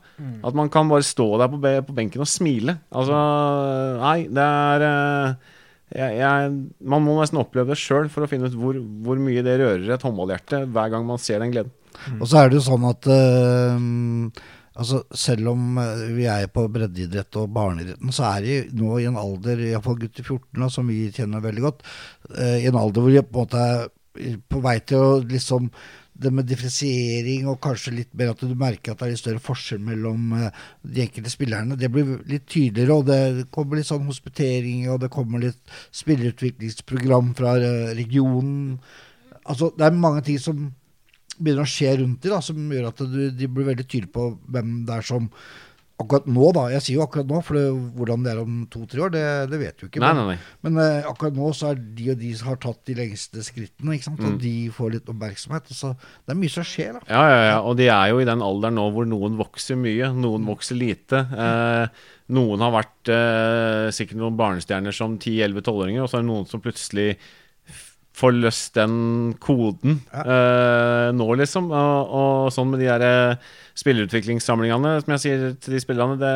At 0.48 0.56
man 0.58 0.70
kan 0.72 0.90
bare 0.90 1.06
stå 1.06 1.28
der 1.38 1.52
på, 1.52 1.60
be 1.62 1.76
på 1.86 1.94
benken 1.96 2.24
og 2.24 2.30
smile. 2.30 2.78
Altså, 2.90 3.20
nei, 4.00 4.18
det 4.34 4.48
er 4.48 4.86
uh, 4.88 5.52
jeg, 5.94 6.18
jeg, 6.18 6.50
Man 6.90 7.04
må 7.04 7.18
nesten 7.20 7.40
oppleve 7.42 7.74
det 7.74 7.80
sjøl 7.80 8.10
for 8.12 8.24
å 8.24 8.30
finne 8.30 8.50
ut 8.50 8.58
hvor, 8.58 8.78
hvor 9.04 9.20
mye 9.20 9.44
det 9.46 9.58
rører 9.60 9.94
et 9.94 10.04
håndballhjerte 10.04 10.64
hver 10.74 10.92
gang 10.94 11.06
man 11.06 11.22
ser 11.22 11.44
den 11.44 11.54
gleden. 11.54 11.74
Og 12.18 12.26
så 12.26 12.40
er 12.40 12.50
det 12.50 12.58
jo 12.58 12.64
sånn 12.66 12.86
at 12.88 13.06
eh, 13.12 13.84
altså 14.74 15.02
selv 15.14 15.52
om 15.54 15.78
eh, 15.78 16.06
vi 16.16 16.28
er 16.30 16.46
på 16.52 16.66
breddeidrett 16.72 17.40
og 17.40 17.50
barneidretten, 17.54 18.14
så 18.14 18.28
er 18.32 18.46
de 18.46 18.78
nå 18.78 18.98
i 18.98 19.08
en 19.10 19.18
alder, 19.20 19.66
iallfall 19.70 20.00
gutter 20.02 20.26
14, 20.26 20.48
da, 20.60 20.70
som 20.72 20.88
vi 20.90 21.04
kjenner 21.14 21.44
veldig 21.44 21.66
godt, 21.66 21.84
eh, 22.34 22.64
i 22.64 22.70
en 22.70 22.80
alder 22.80 23.04
hvor 23.04 23.14
de 23.14 23.22
på 23.22 23.34
en 23.34 23.44
måte 23.44 23.66
er 23.68 24.40
på 24.50 24.60
vei 24.62 24.78
til 24.86 25.02
å 25.02 25.14
liksom 25.26 25.70
det 26.14 26.30
med 26.30 26.46
differensiering 26.46 27.48
og 27.50 27.58
kanskje 27.62 27.96
litt 27.96 28.12
mer 28.14 28.30
at 28.30 28.42
du 28.46 28.52
merker 28.54 28.92
at 28.92 29.00
det 29.00 29.06
er 29.08 29.12
litt 29.16 29.22
større 29.24 29.42
forskjell 29.42 29.80
mellom 29.82 30.36
eh, 30.38 30.60
de 30.86 31.02
enkelte 31.06 31.32
spillerne. 31.32 31.78
Det 31.78 31.90
blir 31.90 32.12
litt 32.30 32.46
tydeligere, 32.46 32.98
og 32.98 33.08
det 33.10 33.48
kommer 33.54 33.80
litt 33.80 33.90
sånn 33.90 34.06
hospitering, 34.06 34.86
og 34.92 35.02
det 35.02 35.10
kommer 35.14 35.42
litt 35.42 35.74
spillerutviklingsprogram 35.94 37.34
fra 37.38 37.56
regionen. 37.98 38.78
Altså, 39.42 39.72
det 39.74 39.88
er 39.88 40.02
mange 40.06 40.22
ting 40.26 40.38
som 40.42 40.68
begynner 41.38 41.66
å 41.66 41.70
skje 41.74 41.98
rundt 42.00 42.24
dem, 42.24 42.40
som 42.44 42.72
gjør 42.76 42.90
at 42.90 43.04
du, 43.04 43.20
de 43.34 43.50
blir 43.50 43.70
veldig 43.72 43.86
tydelige 43.86 44.14
på 44.14 44.32
hvem 44.54 44.80
det 44.88 44.98
er 44.98 45.06
som 45.12 45.30
Akkurat 45.94 46.24
nå, 46.26 46.48
da. 46.56 46.64
Jeg 46.72 46.82
sier 46.82 46.96
jo 46.96 47.04
akkurat 47.04 47.28
nå, 47.30 47.38
for 47.46 47.54
det, 47.54 47.68
hvordan 47.94 48.24
det 48.24 48.30
er 48.32 48.38
om 48.42 48.54
to-tre 48.66 49.04
år, 49.04 49.12
det, 49.14 49.20
det 49.52 49.60
vet 49.60 49.76
du 49.78 49.84
ikke. 49.86 50.00
Nei, 50.02 50.08
nei, 50.18 50.24
nei. 50.32 50.56
men 50.66 50.80
uh, 50.80 51.06
akkurat 51.06 51.36
nå 51.38 51.52
så 51.54 51.68
er 51.70 51.78
de 51.78 52.08
og 52.10 52.18
de 52.18 52.30
som 52.34 52.48
har 52.50 52.58
tatt 52.64 52.80
de 52.90 52.96
lengste 52.98 53.44
skrittene, 53.46 53.94
ikke 53.94 54.08
sant? 54.08 54.18
Mm. 54.18 54.32
og 54.32 54.40
de 54.42 54.54
får 54.74 54.90
litt 54.96 55.12
oppmerksomhet. 55.12 55.70
Så, 55.70 55.92
det 55.94 56.34
er 56.34 56.40
mye 56.40 56.54
som 56.56 56.66
skjer, 56.66 56.98
da. 56.98 57.04
Ja, 57.06 57.22
ja, 57.30 57.38
ja, 57.52 57.60
og 57.62 57.78
de 57.78 57.86
er 57.94 58.10
jo 58.10 58.18
i 58.18 58.26
den 58.26 58.42
alderen 58.42 58.74
nå 58.80 58.88
hvor 58.96 59.06
noen 59.06 59.38
vokser 59.38 59.78
mye, 59.78 60.10
noen 60.18 60.50
vokser 60.50 60.80
lite. 60.80 61.22
Eh, 61.30 62.02
noen 62.34 62.66
har 62.66 62.74
vært 62.74 63.14
eh, 63.14 63.86
sikkert 63.94 64.18
noen 64.18 64.42
barnestjerner 64.42 64.98
som 64.98 65.14
10-11-12-åringer, 65.20 66.02
og 66.02 66.10
så 66.10 66.18
er 66.18 66.26
det 66.26 66.32
noen 66.32 66.50
som 66.50 66.64
plutselig 66.64 67.12
får 68.14 68.36
løst 68.36 68.76
den 68.78 69.34
koden 69.42 69.98
eh, 70.14 71.08
nå, 71.14 71.26
liksom. 71.40 71.70
Og, 71.74 72.14
og 72.14 72.52
sånn 72.54 72.70
med 72.70 72.84
de 72.84 72.90
der 72.92 73.04
eh, 73.08 73.50
spillerutviklingssamlingene, 73.80 74.96
som 75.02 75.16
jeg 75.16 75.24
sier 75.24 75.44
til 75.58 75.74
de 75.74 75.82
spillerne, 75.82 76.18
det, 76.20 76.34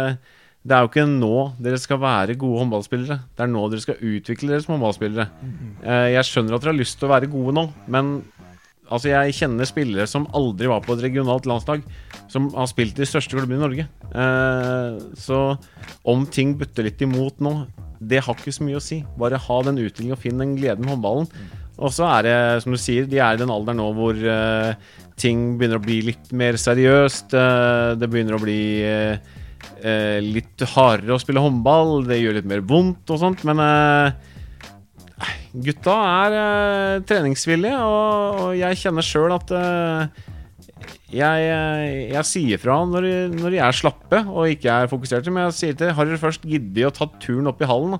det 0.67 0.75
er 0.75 0.83
jo 0.85 0.91
ikke 0.91 1.07
nå 1.11 1.35
dere 1.63 1.79
skal 1.81 2.01
være 2.03 2.39
gode 2.41 2.65
håndballspillere. 2.65 3.21
Det 3.31 3.47
er 3.47 3.53
nå 3.53 3.63
dere 3.71 3.85
skal 3.85 4.03
utvikle 4.11 4.55
dere 4.55 4.65
som 4.65 4.75
håndballspillere. 4.75 5.29
Uh, 5.85 6.09
jeg 6.17 6.27
skjønner 6.27 6.57
at 6.57 6.67
dere 6.67 6.75
har 6.75 6.81
lyst 6.81 6.99
til 6.99 7.09
å 7.09 7.15
være 7.15 7.31
gode 7.33 7.57
nå, 7.61 7.69
men 7.87 8.19
Altså, 8.89 9.11
jeg 9.11 9.35
kjenner 9.37 9.69
spillere 9.69 10.07
som 10.09 10.25
aldri 10.33 10.65
var 10.71 10.81
på 10.81 10.95
et 10.95 11.03
regionalt 11.05 11.45
landslag, 11.45 11.83
som 12.33 12.47
har 12.55 12.71
spilt 12.71 12.97
i 12.97 13.03
de 13.03 13.09
største 13.11 13.37
klubbene 13.37 13.59
i 13.59 13.61
Norge. 13.61 13.85
Uh, 14.15 15.13
så 15.13 15.41
om 16.09 16.23
ting 16.25 16.55
butter 16.57 16.89
litt 16.89 17.05
imot 17.05 17.43
nå, 17.45 17.53
det 18.01 18.23
har 18.25 18.39
ikke 18.39 18.55
så 18.55 18.65
mye 18.65 18.79
å 18.79 18.85
si. 18.85 19.03
Bare 19.21 19.41
ha 19.45 19.59
den 19.67 19.81
utviklingen 19.83 20.17
og 20.17 20.23
finn 20.23 20.41
den 20.41 20.57
gleden 20.57 20.87
med 20.87 20.95
håndballen. 20.95 21.29
Og 21.79 21.93
så 21.95 22.07
er 22.11 22.27
det, 22.27 22.39
som 22.65 22.75
du 22.75 22.81
sier, 22.81 23.07
de 23.07 23.21
er 23.23 23.37
i 23.37 23.41
den 23.41 23.53
alderen 23.55 23.79
nå 23.79 23.89
hvor 23.95 24.19
uh, 24.19 24.75
ting 25.19 25.53
begynner 25.59 25.79
å 25.79 25.85
bli 25.85 26.01
litt 26.11 26.33
mer 26.37 26.59
seriøst. 26.59 27.35
Uh, 27.35 27.95
det 27.99 28.09
begynner 28.11 28.35
å 28.35 28.43
bli 28.43 28.63
uh, 28.83 29.37
litt 30.25 30.65
hardere 30.75 31.15
å 31.15 31.23
spille 31.23 31.43
håndball. 31.43 32.03
Det 32.09 32.19
gjør 32.19 32.41
litt 32.41 32.51
mer 32.51 32.65
vondt 32.67 33.15
og 33.15 33.23
sånt, 33.23 33.47
men 33.47 33.63
Gutta 35.59 35.95
er 36.29 37.05
treningsvillige, 37.09 37.79
og, 37.81 38.43
og 38.43 38.51
jeg 38.59 38.79
kjenner 38.83 39.07
sjøl 39.07 39.33
at 39.35 39.55
jeg, 41.09 41.47
jeg 42.13 42.25
sier 42.29 42.61
fra 42.61 42.77
når, 42.87 43.07
når 43.33 43.55
de 43.55 43.61
er 43.65 43.75
slappe 43.75 44.21
og 44.29 44.53
ikke 44.53 44.75
er 44.85 44.91
fokuserte. 44.91 45.33
Men 45.33 45.49
jeg 45.49 45.57
sier 45.57 45.79
til 45.79 45.95
har 45.97 46.07
dere 46.11 46.21
først 46.21 46.45
giddet 46.47 46.91
å 46.91 46.95
ta 46.95 47.09
turen 47.23 47.49
opp 47.51 47.63
i 47.65 47.71
hallen, 47.71 47.97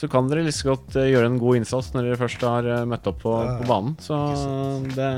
så 0.00 0.08
kan 0.08 0.30
dere 0.30 0.46
like 0.46 0.64
godt 0.64 0.96
eh, 0.96 1.10
gjøre 1.12 1.28
en 1.28 1.40
god 1.40 1.60
innsats 1.60 1.92
når 1.92 2.08
dere 2.08 2.20
først 2.22 2.44
har 2.46 2.68
eh, 2.72 2.86
møtt 2.88 3.08
opp 3.10 3.20
på, 3.20 3.34
på 3.60 3.68
banen. 3.68 3.92
Så 4.00 4.16
det, 4.96 5.10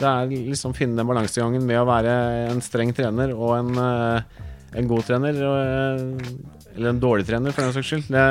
det 0.00 0.08
er 0.08 0.32
liksom 0.32 0.72
finne 0.76 0.96
den 0.96 1.10
balansegangen 1.10 1.66
med 1.68 1.82
å 1.82 1.86
være 1.88 2.16
en 2.48 2.64
streng 2.64 2.94
trener 2.96 3.34
og 3.36 3.52
en, 3.58 3.72
eh, 3.84 4.44
en 4.80 4.88
god 4.88 5.04
trener. 5.10 5.42
Og, 5.50 6.54
eller 6.74 6.90
en 6.90 7.02
dårlig 7.02 7.26
trener, 7.28 7.54
for 7.54 7.62
den 7.62 7.74
saks 7.76 7.86
skyld. 7.92 8.08
Det, 8.10 8.22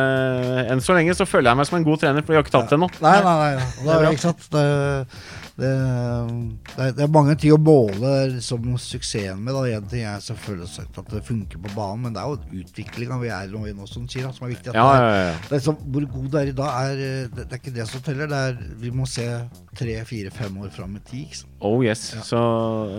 enn 0.74 0.82
så 0.84 0.98
lenge 0.98 1.14
så 1.16 1.28
føler 1.30 1.52
jeg 1.52 1.60
meg 1.62 1.70
som 1.70 1.78
en 1.78 1.86
god 1.86 2.02
trener, 2.02 2.26
for 2.26 2.34
vi 2.34 2.40
har 2.40 2.44
ikke 2.44 2.60
det 2.60 2.76
ennå. 2.76 2.90
Nei, 3.06 3.14
nei, 3.24 3.36
nei. 3.40 3.54
nei. 3.54 3.70
Det, 3.86 3.94
er, 3.94 4.08
ikke 4.10 4.26
sant? 4.26 4.50
Det, 4.52 4.66
det, 5.54 5.70
det, 6.74 6.78
er, 6.82 6.94
det 6.98 7.04
er 7.06 7.10
mange 7.14 7.36
ting 7.38 7.52
å 7.54 7.60
måle 7.62 8.12
liksom, 8.32 8.72
suksessen 8.82 9.38
med. 9.46 9.54
Én 9.70 9.84
ting 9.92 10.02
er 10.10 10.22
selvfølgelig 10.24 10.70
sagt 10.72 10.98
at 10.98 11.12
det 11.14 11.22
funker 11.28 11.62
på 11.62 11.74
banen, 11.76 12.08
men 12.08 12.16
det 12.16 12.24
er 12.24 12.32
jo 12.32 12.64
utviklinga 12.64 13.20
vi 13.22 13.30
er 13.30 13.52
nå 13.54 13.62
i 13.70 13.74
nå, 13.78 13.86
som 13.90 14.08
sier, 14.10 14.26
som 14.34 14.48
er 14.48 14.56
viktig. 14.56 14.72
At 14.74 14.80
Ja, 14.80 14.88
det 14.90 15.04
er, 15.04 15.06
ja, 15.06 15.20
ja. 15.28 15.36
Det 15.44 15.52
er 15.52 15.60
liksom, 15.60 15.78
hvor 15.94 16.08
god 16.16 16.26
du 16.34 16.40
er 16.42 16.50
i 16.50 16.56
dag, 16.58 16.72
er, 16.90 17.04
det, 17.04 17.36
det 17.44 17.46
er 17.52 17.62
ikke 17.62 17.76
det 17.78 17.88
som 17.92 18.02
teller. 18.10 18.32
Det 18.34 18.42
er, 18.50 18.58
vi 18.82 18.94
må 18.98 19.06
se 19.10 19.28
tre, 19.78 20.00
fire, 20.10 20.34
fem 20.34 20.58
år 20.66 20.74
fram 20.74 20.98
i 20.98 21.04
tid. 21.12 21.44
Oh 21.62 21.78
yes. 21.86 22.08
Så 22.26 22.42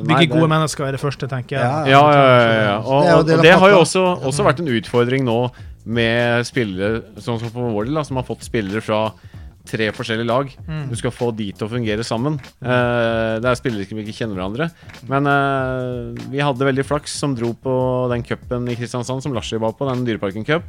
nei, 0.06 0.20
det- 0.22 0.30
gode 0.36 0.50
mennesker 0.54 0.86
er 0.86 0.94
det 0.94 1.02
første, 1.02 1.26
tenker 1.30 1.58
jeg. 1.58 1.66
Ja, 1.90 1.98
Ja, 1.98 2.06
ja, 2.14 2.24
ja, 2.30 2.64
ja. 2.70 2.78
Og, 2.78 3.02
Det 3.02 3.12
og, 3.12 3.18
og 3.18 3.26
det 3.32 3.42
det 3.48 3.58
har 3.64 3.74
jo 3.74 3.82
også, 3.82 4.06
også 4.30 4.46
vært 4.46 4.62
en 4.62 4.70
utfordring 4.78 5.26
nå 5.26 5.40
med 5.84 6.46
spillere, 6.48 7.02
sånn 7.20 7.42
som 7.42 7.50
for 7.52 7.74
vår 7.74 7.90
del, 7.90 7.98
som 8.06 8.16
har 8.22 8.24
fått 8.30 8.46
spillere 8.46 8.80
fra 8.80 9.08
tre 9.64 9.88
forskjellige 9.96 10.28
lag. 10.28 10.50
Mm. 10.68 10.84
Du 10.90 10.96
skal 10.98 11.14
få 11.14 11.30
de 11.36 11.48
til 11.56 11.66
å 11.66 11.70
fungere 11.72 12.04
sammen. 12.06 12.36
Uh, 12.60 13.40
det 13.40 13.48
er 13.48 13.58
spillere 13.58 13.88
som 13.88 14.00
ikke 14.00 14.16
kjenner 14.16 14.38
hverandre. 14.38 14.68
Men 15.10 15.28
uh, 15.30 16.28
vi 16.32 16.42
hadde 16.44 16.68
veldig 16.68 16.84
flaks 16.86 17.16
som 17.22 17.36
dro 17.36 17.54
på 17.56 17.74
den 18.12 18.24
cupen 18.26 18.68
i 18.68 18.76
Kristiansand 18.78 19.24
som 19.24 19.34
Larsi 19.36 19.60
var 19.60 19.76
på, 19.78 19.88
den 19.88 20.04
Dyreparken 20.06 20.44
Cup. 20.46 20.68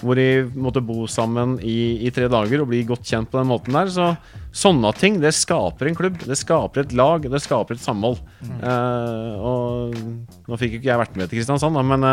Hvor 0.00 0.16
de 0.16 0.46
måtte 0.56 0.84
bo 0.84 1.04
sammen 1.10 1.58
i, 1.60 2.00
i 2.06 2.12
tre 2.14 2.30
dager 2.32 2.64
og 2.64 2.70
bli 2.72 2.82
godt 2.88 3.04
kjent 3.06 3.30
på 3.30 3.40
den 3.40 3.50
måten 3.50 3.76
der. 3.76 3.92
Så 3.92 4.14
sånne 4.56 4.90
ting, 4.98 5.20
det 5.22 5.34
skaper 5.36 5.90
en 5.90 5.98
klubb. 5.98 6.16
Det 6.24 6.38
skaper 6.40 6.86
et 6.86 6.96
lag, 6.96 7.28
det 7.28 7.42
skaper 7.44 7.76
et 7.76 7.84
samhold. 7.84 8.18
Eh, 8.40 9.34
og 9.36 9.94
nå 9.94 10.58
fikk 10.58 10.74
jo 10.74 10.80
ikke 10.80 10.90
jeg 10.90 11.02
vært 11.04 11.20
med 11.20 11.30
til 11.30 11.38
Kristiansand, 11.38 11.76
da, 11.76 11.84
men 11.86 12.06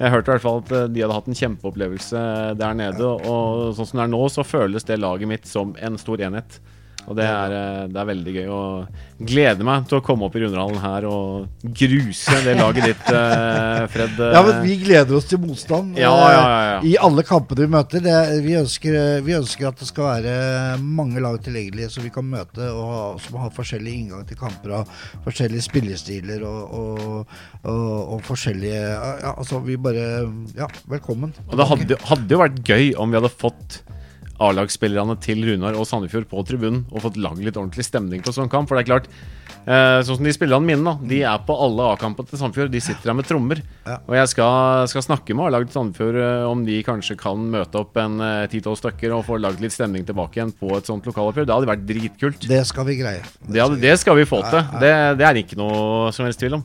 jeg 0.00 0.10
hørte 0.14 0.32
i 0.32 0.34
hvert 0.34 0.44
fall 0.44 0.62
at 0.64 0.72
de 0.90 1.04
hadde 1.04 1.18
hatt 1.20 1.30
en 1.30 1.38
kjempeopplevelse 1.38 2.24
der 2.58 2.78
nede. 2.80 3.12
Og 3.28 3.76
sånn 3.76 3.90
som 3.90 4.00
det 4.00 4.06
er 4.08 4.14
nå, 4.16 4.22
så 4.32 4.46
føles 4.46 4.88
det 4.88 4.98
laget 5.02 5.30
mitt 5.30 5.33
som 5.42 5.74
en 5.82 5.98
stor 5.98 6.22
enhet. 6.22 6.60
Og 7.04 7.16
det 7.18 7.24
er, 7.28 7.52
eh, 7.52 7.80
det 7.92 8.00
er 8.00 8.08
veldig 8.08 8.34
gøy. 8.34 8.46
Og 8.54 9.24
gleder 9.28 9.66
meg 9.66 9.88
til 9.88 9.98
å 9.98 10.04
komme 10.04 10.26
opp 10.26 10.36
i 10.36 10.42
Runderhallen 10.42 10.80
her 10.82 11.06
og 11.08 11.66
gruse 11.76 12.38
det 12.44 12.56
laget 12.58 12.88
ditt, 12.90 13.10
eh, 13.12 13.84
Fred. 13.92 14.20
Ja, 14.34 14.42
men 14.46 14.62
vi 14.64 14.78
gleder 14.80 15.18
oss 15.18 15.28
til 15.30 15.40
motstand 15.42 15.98
Ja, 16.00 16.12
eh, 16.12 16.32
ja, 16.32 16.40
ja, 16.40 16.62
ja. 16.72 16.78
i 16.82 16.94
alle 16.96 17.24
kampene 17.26 17.66
vi 17.66 17.72
møter. 17.76 18.04
Det, 18.04 18.16
vi, 18.44 18.56
ønsker, 18.58 18.98
vi 19.26 19.36
ønsker 19.36 19.68
at 19.68 19.82
det 19.82 19.88
skal 19.90 20.08
være 20.10 20.78
mange 20.80 21.22
lag 21.24 21.38
tilgjengelige 21.44 21.92
som 21.92 22.06
vi 22.06 22.12
kan 22.14 22.26
møte, 22.28 22.70
og 22.72 23.20
som 23.22 23.38
har 23.42 23.52
forskjellig 23.54 23.94
inngang 24.00 24.24
til 24.28 24.40
kamper 24.40 24.78
og 24.80 24.94
forskjellige 25.26 25.68
spillestiler 25.68 26.44
og, 26.48 26.62
og, 26.80 27.34
og, 27.62 28.14
og 28.16 28.24
forskjellige 28.24 28.80
ja, 28.80 29.34
Altså, 29.34 29.58
vi 29.64 29.76
bare 29.76 30.24
Ja, 30.56 30.68
velkommen. 30.88 31.34
Og 31.50 31.58
det 31.58 31.66
hadde, 31.68 31.98
hadde 32.08 32.32
jo 32.32 32.40
vært 32.40 32.62
gøy 32.64 32.94
om 33.00 33.12
vi 33.12 33.18
hadde 33.18 33.32
fått 33.32 33.82
A-lagsspillerne 34.42 35.14
til 35.22 35.44
Runar 35.46 35.76
og 35.78 35.86
Sandefjord 35.86 36.26
på 36.30 36.42
tribunen 36.48 36.84
og 36.90 37.04
fått 37.04 37.18
lagd 37.20 37.42
litt 37.44 37.58
ordentlig 37.60 37.86
stemning 37.86 38.24
på 38.24 38.34
sånn 38.34 38.50
kamp. 38.50 38.70
For 38.70 38.78
det 38.78 38.84
er 38.84 38.90
klart, 38.90 39.10
eh, 39.66 40.00
sånn 40.04 40.16
som 40.18 40.24
de 40.28 40.32
spillerne 40.36 40.64
mine, 40.66 40.84
da, 40.84 40.94
de 41.08 41.22
er 41.24 41.38
på 41.46 41.56
alle 41.66 41.86
A-kampene 41.94 42.28
til 42.30 42.38
Sandefjord. 42.40 42.70
De 42.72 42.80
sitter 42.84 43.10
der 43.10 43.16
med 43.18 43.26
trommer. 43.28 43.60
Ja. 43.84 43.98
Og 44.08 44.14
jeg 44.16 44.28
skal, 44.32 44.86
skal 44.88 45.02
snakke 45.04 45.34
med 45.36 45.46
A-laget 45.48 45.70
til 45.72 45.78
Sandefjord 45.80 46.18
eh, 46.20 46.44
om 46.48 46.64
de 46.66 46.78
kanskje 46.86 47.16
kan 47.20 47.42
møte 47.52 47.80
opp 47.80 47.96
en 48.00 48.18
eh, 48.20 48.46
ti-tolv 48.52 48.78
stykker 48.80 49.12
og 49.16 49.24
få 49.28 49.38
lagd 49.40 49.60
litt 49.64 49.74
stemning 49.74 50.04
tilbake 50.08 50.38
igjen 50.40 50.52
på 50.56 50.70
et 50.78 50.88
sånt 50.88 51.04
lokaloppgjør. 51.08 51.48
Det 51.48 51.54
hadde 51.56 51.70
vært 51.72 51.84
dritkult. 51.88 52.48
Det 52.48 52.62
skal 52.68 52.88
vi 52.88 52.98
greie. 53.00 53.22
Det, 53.44 53.60
hadde, 53.60 53.80
det 53.82 53.94
skal 54.00 54.16
vi 54.20 54.24
få 54.28 54.40
til. 54.48 54.62
Det, 54.80 54.92
det 55.20 55.28
er 55.28 55.40
ikke 55.42 55.58
noe 55.60 56.10
som 56.16 56.24
helst 56.28 56.40
tvil 56.42 56.58
om. 56.60 56.64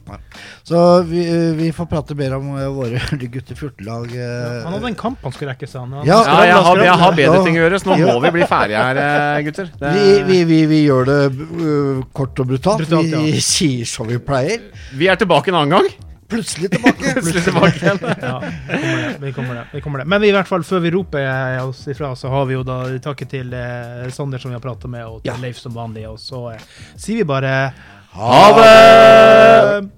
Så 0.68 0.80
vi, 1.10 1.24
vi 1.58 1.72
får 1.76 1.90
prate 1.92 2.16
mer 2.20 2.36
om 2.40 2.52
eh, 2.60 2.68
våre 2.74 3.00
gutter 3.36 3.56
14-lag. 3.58 4.12
eh, 4.16 4.60
Han 4.66 4.76
hadde 4.78 4.92
en 4.94 5.00
kamp 5.00 5.20
han 5.26 5.34
skulle 5.36 5.54
rekke 5.54 5.68
sa 5.70 5.84
Han- 5.86 6.00
Ja, 6.08 6.20
Ja, 6.30 6.40
jeg 6.48 6.56
har, 6.66 6.84
jeg 6.84 6.98
har 7.04 7.16
bedre 7.18 7.44
ting 7.46 7.58
å 7.58 7.64
gjøre, 7.64 7.80
så 7.82 7.90
nå 7.92 7.98
må 8.06 8.18
vi 8.24 8.32
bli 8.40 8.46
ferdige 8.50 8.82
her, 8.84 9.42
gutter. 9.46 9.70
Det, 9.80 9.92
Vi, 9.96 10.14
vi, 10.30 10.38
vi, 10.50 10.60
vi 10.70 10.80
gjør 10.86 11.10
det 11.10 11.20
kort 12.16 12.40
og 12.42 12.48
brutalt. 12.50 12.89
Brutalt, 12.90 13.12
ja. 13.16 13.24
Vi 13.26 13.42
sier 13.46 13.86
som 13.90 14.08
vi 14.10 14.20
pleier. 14.20 14.60
vi 14.98 15.08
er 15.12 15.16
tilbake 15.20 15.52
en 15.54 15.60
annen 15.62 15.78
gang. 15.78 15.90
Plutselig 16.30 16.70
tilbake. 16.70 17.14
Plutselig 17.16 17.44
tilbake 17.44 17.80
igjen. 17.82 18.00
Ja, 18.22 18.42
vi 19.20 19.32
kommer 19.34 19.56
det. 19.56 19.64
Vi 19.74 19.82
kommer 19.82 20.04
det. 20.04 20.06
Men 20.14 20.24
i 20.28 20.32
hvert 20.36 20.48
fall 20.50 20.64
før 20.68 20.84
vi 20.84 20.92
roper 20.94 21.26
oss 21.64 21.88
ifra, 21.90 22.12
så 22.16 22.30
har 22.30 22.46
vi 22.46 22.54
jo 22.54 22.64
da 22.68 22.84
takket 23.02 23.34
til 23.34 23.54
eh, 23.58 24.06
Sander 24.14 24.38
som 24.42 24.54
vi 24.54 24.58
har 24.60 24.64
pratet 24.66 24.90
med, 24.94 25.06
og 25.10 25.24
til 25.24 25.34
Ja. 25.34 25.40
Leif 25.42 25.58
som 25.62 25.74
vanlig. 25.74 26.06
Og 26.10 26.20
så 26.22 26.52
eh, 26.54 26.68
sier 26.96 27.24
vi 27.24 27.30
bare 27.30 27.56
Ha 28.14 28.44
det! 28.60 29.90